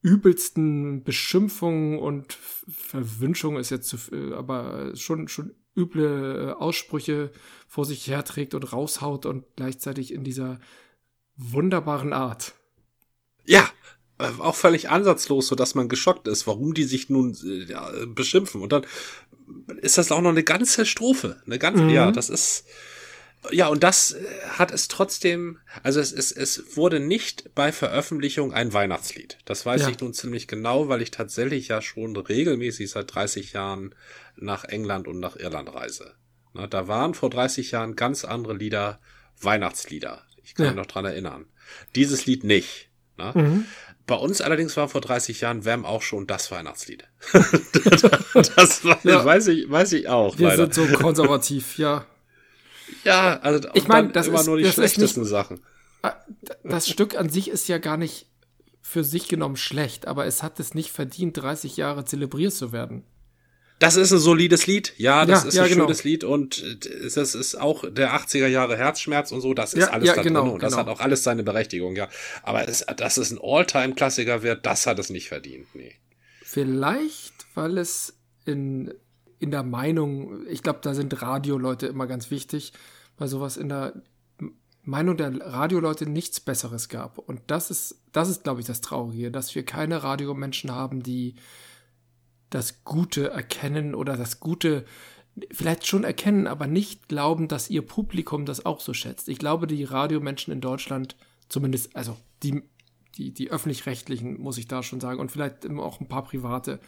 übelsten 0.00 1.04
Beschimpfungen 1.04 1.98
und 1.98 2.32
Verwünschungen 2.32 3.60
ist 3.60 3.70
jetzt 3.70 3.88
zu, 3.88 3.96
äh, 4.12 4.34
aber 4.34 4.96
schon, 4.96 5.28
schon 5.28 5.54
üble 5.76 6.48
äh, 6.48 6.52
Aussprüche 6.52 7.30
vor 7.68 7.84
sich 7.84 8.08
herträgt 8.08 8.54
und 8.54 8.72
raushaut 8.72 9.26
und 9.26 9.44
gleichzeitig 9.56 10.12
in 10.12 10.24
dieser 10.24 10.58
wunderbaren 11.36 12.12
Art. 12.12 12.54
Ja, 13.44 13.68
äh, 14.18 14.28
auch 14.38 14.54
völlig 14.54 14.90
ansatzlos, 14.90 15.48
so 15.48 15.54
dass 15.54 15.74
man 15.74 15.88
geschockt 15.88 16.28
ist, 16.28 16.46
warum 16.46 16.74
die 16.74 16.84
sich 16.84 17.08
nun 17.08 17.36
ja, 17.68 17.90
beschimpfen. 18.06 18.60
Und 18.60 18.72
dann 18.72 18.86
ist 19.80 19.98
das 19.98 20.12
auch 20.12 20.20
noch 20.20 20.30
eine 20.30 20.44
ganze 20.44 20.86
Strophe. 20.86 21.42
Eine 21.46 21.58
ganze, 21.58 21.84
mhm. 21.84 21.90
ja, 21.90 22.10
das 22.10 22.30
ist, 22.30 22.64
ja, 23.50 23.66
und 23.66 23.82
das 23.82 24.12
äh, 24.12 24.24
hat 24.50 24.70
es 24.70 24.88
trotzdem, 24.88 25.58
also 25.82 25.98
es, 26.00 26.12
es, 26.12 26.30
es 26.30 26.76
wurde 26.76 27.00
nicht 27.00 27.54
bei 27.54 27.72
Veröffentlichung 27.72 28.52
ein 28.52 28.72
Weihnachtslied. 28.72 29.38
Das 29.44 29.66
weiß 29.66 29.82
ja. 29.82 29.88
ich 29.88 29.98
nun 30.00 30.14
ziemlich 30.14 30.46
genau, 30.46 30.88
weil 30.88 31.02
ich 31.02 31.10
tatsächlich 31.10 31.68
ja 31.68 31.82
schon 31.82 32.16
regelmäßig 32.16 32.90
seit 32.90 33.12
30 33.12 33.52
Jahren 33.52 33.94
nach 34.36 34.64
England 34.64 35.08
und 35.08 35.18
nach 35.18 35.36
Irland 35.36 35.74
reise. 35.74 36.14
Na, 36.54 36.66
da 36.66 36.86
waren 36.86 37.14
vor 37.14 37.30
30 37.30 37.72
Jahren 37.72 37.96
ganz 37.96 38.24
andere 38.24 38.54
Lieder 38.54 39.00
Weihnachtslieder. 39.40 40.22
Ich 40.44 40.54
kann 40.54 40.66
ja. 40.66 40.72
mich 40.72 40.78
noch 40.78 40.86
dran 40.86 41.04
erinnern. 41.04 41.46
Dieses 41.94 42.26
Lied 42.26 42.44
nicht. 42.44 42.88
Mhm. 43.16 43.66
Bei 44.06 44.16
uns 44.16 44.40
allerdings 44.40 44.76
war 44.76 44.88
vor 44.88 45.00
30 45.00 45.40
Jahren 45.40 45.64
Wham 45.64 45.84
auch 45.84 46.02
schon 46.02 46.26
das 46.26 46.50
Weihnachtslied. 46.50 47.04
das 47.32 48.84
war, 48.84 48.98
ja. 49.04 49.24
weiß 49.24 49.48
ich, 49.48 49.70
weiß 49.70 49.92
ich 49.92 50.08
auch. 50.08 50.38
Wir 50.38 50.48
leider. 50.48 50.72
sind 50.72 50.74
so 50.74 50.86
konservativ, 50.96 51.78
ja. 51.78 52.04
Ja, 53.04 53.38
also 53.40 53.68
ich 53.74 53.86
meine, 53.86 54.08
das 54.08 54.26
immer 54.26 54.40
ist, 54.40 54.46
nur 54.46 54.58
die 54.58 54.70
schlechtesten 54.70 55.20
nicht, 55.20 55.30
Sachen. 55.30 55.60
Ah, 56.02 56.14
das 56.64 56.88
Stück 56.88 57.16
an 57.16 57.28
sich 57.28 57.48
ist 57.48 57.68
ja 57.68 57.78
gar 57.78 57.96
nicht 57.96 58.26
für 58.80 59.04
sich 59.04 59.28
genommen 59.28 59.56
schlecht, 59.56 60.06
aber 60.06 60.26
es 60.26 60.42
hat 60.42 60.58
es 60.60 60.74
nicht 60.74 60.90
verdient, 60.90 61.36
30 61.36 61.76
Jahre 61.76 62.04
zelebriert 62.04 62.52
zu 62.52 62.72
werden. 62.72 63.04
Das 63.82 63.96
ist 63.96 64.12
ein 64.12 64.18
solides 64.18 64.66
Lied, 64.68 64.94
ja, 64.96 65.26
das 65.26 65.42
ja, 65.42 65.48
ist 65.48 65.54
ja, 65.56 65.62
ein 65.64 65.68
genau. 65.70 65.84
schönes 65.84 66.04
Lied 66.04 66.22
und 66.22 66.86
das 67.16 67.34
ist 67.34 67.56
auch 67.56 67.84
der 67.90 68.14
80er 68.14 68.46
Jahre 68.46 68.76
Herzschmerz 68.76 69.32
und 69.32 69.40
so, 69.40 69.54
das 69.54 69.74
ist 69.74 69.86
ja, 69.86 69.90
alles 69.90 70.14
da 70.14 70.22
genau, 70.22 70.42
drin 70.42 70.52
und 70.52 70.58
genau. 70.60 70.70
das 70.70 70.78
hat 70.78 70.86
auch 70.86 71.00
alles 71.00 71.24
seine 71.24 71.42
Berechtigung, 71.42 71.96
ja. 71.96 72.08
Aber 72.44 72.68
es, 72.68 72.86
dass 72.96 73.16
es 73.16 73.32
ein 73.32 73.40
Alltime-Klassiker 73.42 74.42
wird, 74.44 74.64
das 74.66 74.86
hat 74.86 75.00
es 75.00 75.10
nicht 75.10 75.28
verdient, 75.28 75.66
nee. 75.74 75.96
Vielleicht, 76.44 77.32
weil 77.54 77.76
es 77.78 78.14
in 78.44 78.94
in 79.40 79.50
der 79.50 79.64
Meinung, 79.64 80.46
ich 80.46 80.62
glaube, 80.62 80.78
da 80.82 80.94
sind 80.94 81.20
Radioleute 81.20 81.88
immer 81.88 82.06
ganz 82.06 82.30
wichtig, 82.30 82.72
weil 83.18 83.26
sowas 83.26 83.56
in 83.56 83.68
der 83.68 84.00
Meinung 84.84 85.16
der 85.16 85.34
Radioleute 85.40 86.08
nichts 86.08 86.38
Besseres 86.38 86.88
gab. 86.88 87.18
Und 87.18 87.40
das 87.48 87.68
ist, 87.68 88.00
das 88.12 88.28
ist, 88.28 88.44
glaube 88.44 88.60
ich, 88.60 88.68
das 88.68 88.80
Traurige, 88.80 89.32
dass 89.32 89.52
wir 89.56 89.64
keine 89.64 90.04
Radiomenschen 90.04 90.70
haben, 90.70 91.02
die 91.02 91.34
das 92.54 92.84
Gute 92.84 93.30
erkennen 93.30 93.94
oder 93.94 94.16
das 94.16 94.40
Gute 94.40 94.84
vielleicht 95.50 95.86
schon 95.86 96.04
erkennen, 96.04 96.46
aber 96.46 96.66
nicht 96.66 97.08
glauben, 97.08 97.48
dass 97.48 97.70
ihr 97.70 97.82
Publikum 97.82 98.44
das 98.44 98.66
auch 98.66 98.80
so 98.80 98.92
schätzt. 98.92 99.28
Ich 99.28 99.38
glaube, 99.38 99.66
die 99.66 99.84
Radiomenschen 99.84 100.52
in 100.52 100.60
Deutschland, 100.60 101.16
zumindest, 101.48 101.96
also 101.96 102.16
die, 102.42 102.62
die, 103.16 103.32
die 103.32 103.50
öffentlich-rechtlichen, 103.50 104.40
muss 104.40 104.58
ich 104.58 104.68
da 104.68 104.82
schon 104.82 105.00
sagen, 105.00 105.20
und 105.20 105.32
vielleicht 105.32 105.68
auch 105.70 106.00
ein 106.00 106.08
paar 106.08 106.24
private, 106.24 106.80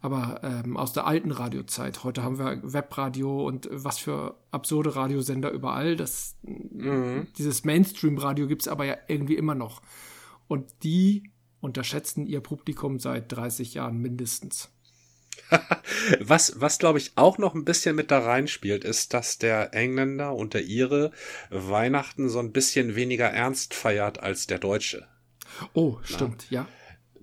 aber 0.00 0.40
ähm, 0.42 0.76
aus 0.76 0.92
der 0.92 1.06
alten 1.06 1.30
Radiozeit. 1.30 2.04
Heute 2.04 2.22
haben 2.22 2.38
wir 2.38 2.60
Webradio 2.62 3.46
und 3.46 3.68
was 3.72 3.98
für 3.98 4.36
absurde 4.50 4.94
Radiosender 4.94 5.50
überall. 5.50 5.96
Das, 5.96 6.36
mhm. 6.42 7.28
Dieses 7.38 7.64
Mainstream-Radio 7.64 8.46
gibt 8.46 8.62
es 8.62 8.68
aber 8.68 8.84
ja 8.84 8.96
irgendwie 9.08 9.36
immer 9.36 9.54
noch. 9.54 9.80
Und 10.48 10.66
die 10.82 11.30
unterschätzen 11.60 12.26
ihr 12.26 12.40
Publikum 12.40 12.98
seit 12.98 13.32
30 13.32 13.74
Jahren 13.74 13.98
mindestens. 13.98 14.70
was, 16.20 16.60
was 16.60 16.78
glaube 16.78 16.98
ich 16.98 17.12
auch 17.16 17.38
noch 17.38 17.54
ein 17.54 17.64
bisschen 17.64 17.96
mit 17.96 18.10
da 18.10 18.18
reinspielt, 18.18 18.84
ist, 18.84 19.14
dass 19.14 19.38
der 19.38 19.74
Engländer 19.74 20.34
und 20.34 20.54
der 20.54 20.64
Ire 20.64 21.12
Weihnachten 21.50 22.28
so 22.28 22.38
ein 22.38 22.52
bisschen 22.52 22.96
weniger 22.96 23.26
ernst 23.26 23.74
feiert 23.74 24.20
als 24.20 24.46
der 24.46 24.58
Deutsche. 24.58 25.06
Oh, 25.72 25.98
stimmt, 26.02 26.50
ja 26.50 26.66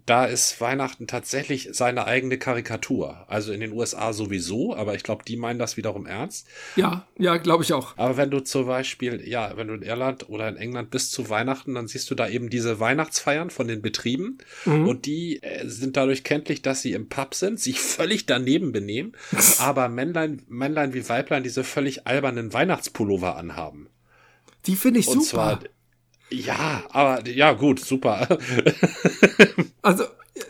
da 0.06 0.26
ist 0.26 0.60
Weihnachten 0.60 1.08
tatsächlich 1.08 1.70
seine 1.72 2.06
eigene 2.06 2.38
Karikatur. 2.38 3.26
Also 3.28 3.54
in 3.54 3.62
den 3.62 3.72
USA 3.72 4.12
sowieso, 4.12 4.76
aber 4.76 4.96
ich 4.96 5.04
glaube, 5.04 5.24
die 5.26 5.38
meinen 5.38 5.60
das 5.60 5.78
wiederum 5.78 6.06
ernst. 6.06 6.48
Ja, 6.76 7.08
ja, 7.18 7.38
glaube 7.38 7.63
ich 7.63 7.72
auch. 7.72 7.98
Aber 7.98 8.18
wenn 8.18 8.30
du 8.30 8.42
zum 8.42 8.66
Beispiel, 8.66 9.28
ja, 9.28 9.56
wenn 9.56 9.68
du 9.68 9.76
in 9.76 9.82
Irland 9.82 10.28
oder 10.30 10.50
in 10.50 10.58
England 10.58 10.89
bist 10.89 11.13
zu 11.13 11.30
Weihnachten, 11.30 11.76
dann 11.76 11.88
siehst 11.88 12.12
du 12.12 12.16
da 12.16 12.28
eben 12.28 12.50
diese 12.50 12.80
Weihnachtsfeiern 12.80 13.50
von 13.50 13.68
den 13.68 13.82
Betrieben 13.82 14.39
mhm. 14.66 14.88
und 14.88 15.06
die 15.06 15.42
äh, 15.42 15.68
sind 15.68 15.96
dadurch 15.96 16.24
kenntlich, 16.24 16.62
dass 16.62 16.82
sie 16.82 16.92
im 16.92 17.08
Pub 17.08 17.34
sind, 17.34 17.60
sich 17.60 17.80
völlig 17.80 18.26
daneben 18.26 18.74
benehmen, 18.74 19.13
aber 19.60 19.88
Männlein, 19.88 20.42
Männlein 20.48 20.94
wie 20.94 21.08
Weiblein 21.08 21.44
diese 21.44 21.63
völlig 21.63 22.08
albernen 22.08 22.52
Weihnachtspullover 22.52 23.38
anhaben. 23.38 23.89
Die 24.66 24.76
finde 24.76 25.00
ich 25.00 25.08
und 25.08 25.24
super. 25.24 25.30
Zwar, 25.30 25.60
ja, 26.29 26.83
aber 26.89 27.27
ja, 27.27 27.53
gut, 27.53 27.79
super. 27.79 28.39
also 29.81 30.05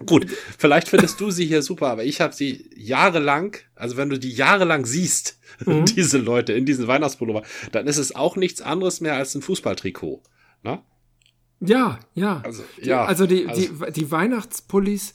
gut, 0.06 0.28
vielleicht 0.58 0.88
findest 0.88 1.20
du 1.20 1.32
sie 1.32 1.46
hier 1.46 1.62
super, 1.62 1.88
aber 1.88 2.04
ich 2.04 2.22
habe 2.22 2.34
sie 2.34 2.70
jahrelang, 2.76 3.58
also 3.76 3.98
wenn 3.98 4.10
du 4.10 4.18
die 4.18 4.32
jahrelang 4.32 4.86
siehst, 4.86 5.40
mhm. 5.66 5.86
diese 5.86 6.18
Leute 6.18 6.54
in 6.54 6.66
diesen 6.66 6.88
Weihnachtspullover, 6.88 7.44
dann 7.72 7.88
ist 7.88 7.98
es 7.98 8.16
auch 8.16 8.36
nichts 8.36 8.62
anderes 8.62 9.02
mehr 9.02 9.16
als 9.16 9.36
ein 9.36 9.42
Fußballtrikot. 9.42 10.24
Ne? 10.64 10.82
Ja, 11.60 12.00
ja. 12.14 12.42
Also, 12.44 12.64
ja, 12.82 13.06
also 13.06 13.26
die, 13.26 13.48
also 13.48 13.62
die, 13.62 13.92
die 13.92 14.12
Weihnachtspullis 14.12 15.14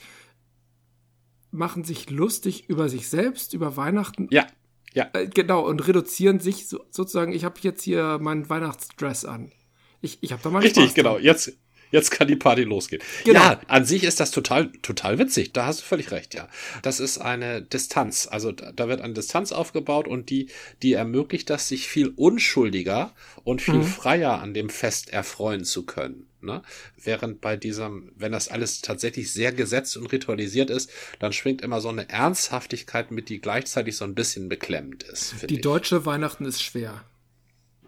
machen 1.51 1.85
sich 1.85 2.11
lustig 2.11 2.69
über 2.69 2.89
sich 2.89 3.09
selbst, 3.09 3.55
über 3.55 3.77
Weihnachten. 3.77 4.29
Ja. 4.31 4.47
Ja. 4.95 5.09
Äh, 5.13 5.29
genau, 5.29 5.67
und 5.67 5.87
reduzieren 5.87 6.41
sich 6.41 6.67
so, 6.67 6.85
sozusagen, 6.91 7.33
ich 7.33 7.45
habe 7.45 7.57
jetzt 7.61 7.83
hier 7.83 8.19
meinen 8.21 8.49
Weihnachtsdress 8.49 9.25
an. 9.25 9.53
Ich, 10.01 10.19
ich 10.21 10.33
habe 10.33 10.43
da 10.43 10.51
mal 10.51 10.61
Richtig, 10.61 10.85
Spaß 10.85 10.95
genau. 10.95 11.19
Jetzt, 11.19 11.53
jetzt 11.91 12.11
kann 12.11 12.29
die 12.29 12.37
Party 12.37 12.63
losgehen. 12.63 13.03
Genau. 13.25 13.41
Ja, 13.41 13.61
an 13.67 13.85
sich 13.85 14.05
ist 14.05 14.21
das 14.21 14.31
total, 14.31 14.71
total 14.83 15.19
witzig. 15.19 15.53
Da 15.53 15.67
hast 15.67 15.81
du 15.81 15.85
völlig 15.85 16.11
recht, 16.11 16.35
ja. 16.35 16.49
Das 16.83 17.01
ist 17.01 17.19
eine 17.19 17.63
Distanz. 17.63 18.29
Also 18.31 18.53
da 18.53 18.89
wird 18.89 19.01
eine 19.01 19.15
Distanz 19.15 19.53
aufgebaut 19.53 20.07
und 20.07 20.31
die, 20.31 20.51
die 20.83 20.93
ermöglicht 20.93 21.51
das, 21.51 21.69
sich 21.69 21.89
viel 21.89 22.09
unschuldiger 22.09 23.13
und 23.45 23.63
viel 23.63 23.75
mhm. 23.75 23.85
freier 23.85 24.41
an 24.41 24.55
dem 24.55 24.71
Fest 24.71 25.13
erfreuen 25.13 25.65
zu 25.65 25.85
können. 25.85 26.29
Ne? 26.41 26.63
Während 26.97 27.41
bei 27.41 27.57
diesem, 27.57 28.13
wenn 28.15 28.31
das 28.31 28.49
alles 28.49 28.81
tatsächlich 28.81 29.33
sehr 29.33 29.51
gesetzt 29.51 29.97
und 29.97 30.07
ritualisiert 30.07 30.71
ist, 30.71 30.91
dann 31.19 31.33
schwingt 31.33 31.63
immer 31.63 31.81
so 31.81 31.89
eine 31.89 32.09
Ernsthaftigkeit 32.09 33.11
mit, 33.11 33.29
die 33.29 33.41
gleichzeitig 33.41 33.97
so 33.97 34.05
ein 34.05 34.15
bisschen 34.15 34.49
beklemmend 34.49 35.03
ist. 35.03 35.35
Die 35.49 35.57
ich. 35.57 35.61
deutsche 35.61 36.07
Weihnachten 36.07 36.45
ist 36.45 36.63
schwer. 36.63 37.05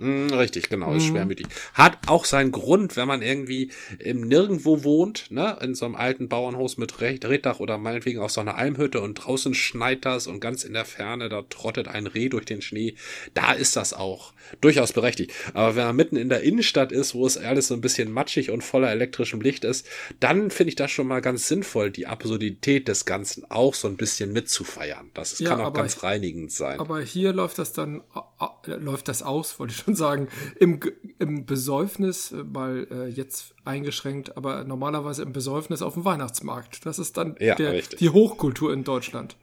Mm, 0.01 0.33
richtig, 0.33 0.71
genau, 0.71 0.95
ist 0.95 1.05
mhm. 1.05 1.09
schwermütig. 1.11 1.47
Hat 1.75 1.99
auch 2.07 2.25
seinen 2.25 2.53
Grund, 2.53 2.97
wenn 2.97 3.07
man 3.07 3.21
irgendwie 3.21 3.71
im 3.99 4.23
Nirgendwo 4.23 4.83
wohnt, 4.83 5.31
ne, 5.31 5.59
in 5.61 5.75
so 5.75 5.85
einem 5.85 5.95
alten 5.95 6.29
Bauernhaus 6.29 6.79
mit 6.79 7.03
Reddach 7.03 7.61
oder 7.61 7.77
meinetwegen 7.77 8.21
auf 8.21 8.31
so 8.31 8.41
einer 8.41 8.57
Almhütte 8.57 9.03
und 9.03 9.15
draußen 9.15 9.53
schneit 9.53 10.07
das 10.07 10.27
und 10.27 10.41
ganz 10.41 10.65
in 10.65 10.73
der 10.73 10.87
Ferne, 10.87 11.29
da 11.29 11.43
trottet 11.43 11.87
ein 11.87 12.07
Reh 12.07 12.31
durch 12.31 12.47
den 12.47 12.63
Schnee. 12.63 12.95
Da 13.35 13.53
ist 13.53 13.77
das 13.77 13.93
auch 13.93 14.33
durchaus 14.63 14.95
berechtigt. 14.95 15.33
Aber 15.53 15.77
wenn 15.77 15.85
man 15.85 15.97
mitten 15.97 16.17
in 16.17 16.31
der 16.31 16.43
Innenstadt 16.43 16.93
ist, 16.93 17.15
wo 17.15 17.27
es 17.27 17.37
alles 17.37 17.69
so 17.69 17.75
ein 17.75 17.83
bisschen 17.83 18.11
matschig 18.11 18.51
und 18.51 18.65
voller 18.65 18.91
elektrischem 18.91 19.43
Licht 19.43 19.65
ist, 19.65 19.87
dann 20.19 20.51
finde 20.51 20.71
ich 20.71 20.77
das 20.77 20.91
schon 20.91 21.09
mal 21.09 21.21
ganz 21.21 21.47
sinnvoll, 21.47 21.91
die 21.91 22.07
Absurdität 22.07 22.89
des 22.89 23.05
Ganzen 23.05 23.45
auch 23.51 23.75
so 23.75 23.87
ein 23.87 23.99
bisschen 23.99 24.33
mitzufeiern. 24.33 25.11
Das 25.13 25.39
ja, 25.41 25.51
kann 25.51 25.61
auch 25.61 25.75
ganz 25.75 26.03
reinigend 26.03 26.53
sein. 26.53 26.81
Aber 26.81 27.03
hier 27.03 27.35
läuft 27.35 27.59
das 27.59 27.75
dann, 27.75 28.03
äh, 28.41 28.71
läuft 28.73 29.09
das 29.09 29.23
aus, 29.23 29.59
wollte 29.59 29.75
ich 29.75 29.81
schon 29.81 29.90
sagen, 29.95 30.29
im, 30.59 30.81
im 31.19 31.47
Besäufnis, 31.47 32.33
äh, 32.33 32.45
mal 32.45 32.87
äh, 32.91 33.07
jetzt 33.09 33.55
eingeschränkt, 33.65 34.37
aber 34.37 34.65
normalerweise 34.65 35.23
im 35.23 35.33
Besäufnis 35.33 35.83
auf 35.83 35.95
dem 35.95 36.05
Weihnachtsmarkt. 36.05 36.85
Das 36.87 36.99
ist 36.99 37.17
dann 37.17 37.37
ja, 37.39 37.55
der, 37.55 37.81
die 37.83 38.11
Hochkultur 38.11 38.73
in 38.73 38.85
Deutschland. 38.85 39.37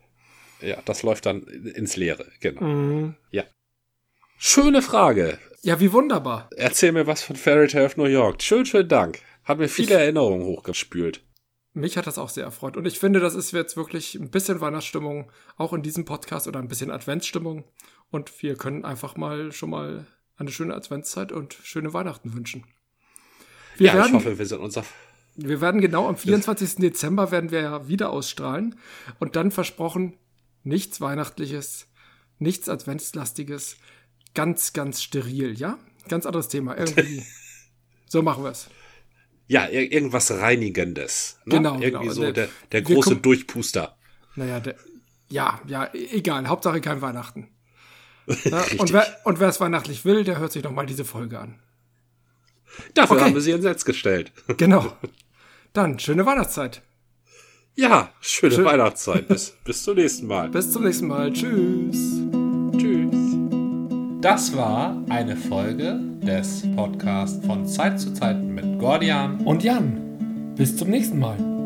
Ja, 0.62 0.78
das 0.86 1.04
läuft 1.04 1.26
dann 1.26 1.43
ins 1.43 1.98
Leere, 1.98 2.26
genau. 2.39 2.62
Mhm. 2.62 3.16
Ja. 3.32 3.43
Schöne 4.38 4.82
Frage. 4.82 5.39
Ja, 5.62 5.80
wie 5.80 5.91
wunderbar. 5.91 6.50
Erzähl 6.56 6.91
mir 6.91 7.08
was 7.08 7.24
von 7.24 7.36
Fairy 7.36 7.68
Tale 7.68 7.86
of 7.86 7.98
New 7.98 8.06
York. 8.06 8.41
Schön, 8.41 8.66
schönen 8.66 8.89
Dank. 8.89 9.20
Hat 9.43 9.58
mir 9.58 9.68
viele 9.68 9.95
ich, 9.95 10.00
Erinnerungen 10.00 10.45
hochgespült. 10.45 11.24
Mich 11.74 11.98
hat 11.98 12.08
das 12.08 12.18
auch 12.18 12.30
sehr 12.30 12.43
erfreut. 12.43 12.78
Und 12.78 12.86
ich 12.86 13.00
finde, 13.00 13.20
das 13.20 13.36
ist 13.36 13.52
jetzt 13.52 13.78
wirklich 13.78 14.16
ein 14.16 14.30
bisschen 14.30 14.62
Weihnachtsstimmung, 14.62 15.32
auch 15.58 15.74
in 15.74 15.84
diesem 15.84 16.06
Podcast 16.06 16.48
oder 16.48 16.60
ein 16.60 16.68
bisschen 16.68 16.91
Adventsstimmung. 16.91 17.66
Und 18.10 18.41
wir 18.41 18.56
können 18.56 18.86
einfach 18.86 19.16
mal 19.16 19.52
schon 19.52 19.70
mal 19.70 20.08
eine 20.38 20.51
schöne 20.51 20.75
Adventszeit 20.75 21.31
und 21.31 21.57
schöne 21.63 21.93
Weihnachten 21.93 22.33
wünschen. 22.33 22.63
Wir 23.77 23.88
ja, 23.88 23.93
werden, 23.95 24.07
ich 24.07 24.13
hoffe, 24.13 24.39
wir 24.39 24.45
sind 24.45 24.59
unser. 24.59 24.83
Wir 25.35 25.61
werden 25.61 25.81
genau 25.81 26.07
am 26.07 26.17
24. 26.17 26.75
Dezember 26.77 27.31
werden 27.31 27.51
wir 27.51 27.61
ja 27.61 27.88
wieder 27.88 28.09
ausstrahlen 28.09 28.75
und 29.19 29.35
dann 29.35 29.51
versprochen 29.51 30.17
nichts 30.63 30.99
Weihnachtliches, 30.99 31.88
nichts 32.39 32.69
Adventslastiges, 32.69 33.77
ganz, 34.33 34.73
ganz 34.73 35.03
steril, 35.03 35.59
ja? 35.59 35.77
Ganz 36.09 36.25
anderes 36.25 36.47
Thema, 36.47 36.77
irgendwie. 36.77 37.23
so 38.07 38.21
machen 38.21 38.43
wir 38.43 38.51
es. 38.51 38.69
Ja, 39.47 39.69
irgendwas 39.69 40.31
Reinigendes. 40.31 41.39
Ne? 41.45 41.55
Genau. 41.55 41.79
Irgendwie 41.79 42.07
genau. 42.07 42.13
so 42.13 42.21
der, 42.21 42.31
der, 42.33 42.49
der 42.71 42.81
große 42.81 43.17
Durchpuster. 43.17 43.97
Naja, 44.35 44.59
der, 44.59 44.75
ja, 45.29 45.61
ja, 45.67 45.89
egal. 45.93 46.47
Hauptsache 46.47 46.81
kein 46.81 47.01
Weihnachten. 47.01 47.49
Ja, 48.43 48.63
und, 48.78 48.93
wer, 48.93 49.07
und 49.23 49.39
wer 49.39 49.47
es 49.47 49.59
weihnachtlich 49.59 50.05
will, 50.05 50.23
der 50.23 50.39
hört 50.39 50.51
sich 50.51 50.63
noch 50.63 50.71
mal 50.71 50.86
diese 50.86 51.05
Folge 51.05 51.39
an. 51.39 51.59
Dafür 52.93 53.15
okay. 53.15 53.25
haben 53.25 53.34
wir 53.34 53.41
sie 53.41 53.51
ins 53.51 53.63
Netz 53.63 53.86
gestellt. 53.86 54.32
Genau. 54.57 54.93
Dann 55.73 55.99
schöne 55.99 56.25
Weihnachtszeit. 56.25 56.82
Ja, 57.75 58.09
schöne 58.21 58.55
Schön. 58.55 58.65
Weihnachtszeit. 58.65 59.28
Bis, 59.28 59.55
bis 59.63 59.84
zum 59.84 59.95
nächsten 59.95 60.25
Mal. 60.25 60.49
Bis 60.49 60.71
zum 60.71 60.84
nächsten 60.84 61.07
Mal. 61.07 61.32
Tschüss. 61.32 62.21
Tschüss. 62.75 63.38
Das 64.21 64.55
war 64.55 65.03
eine 65.09 65.38
Folge 65.38 65.99
des 66.23 66.63
Podcasts 66.75 67.45
von 67.45 67.67
Zeit 67.67 67.99
zu 67.99 68.11
Zeit 68.13 68.41
mit 68.41 68.80
Gordian 68.80 69.41
und 69.41 69.63
Jan. 69.63 70.53
Bis 70.55 70.75
zum 70.75 70.89
nächsten 70.89 71.19
Mal. 71.19 71.57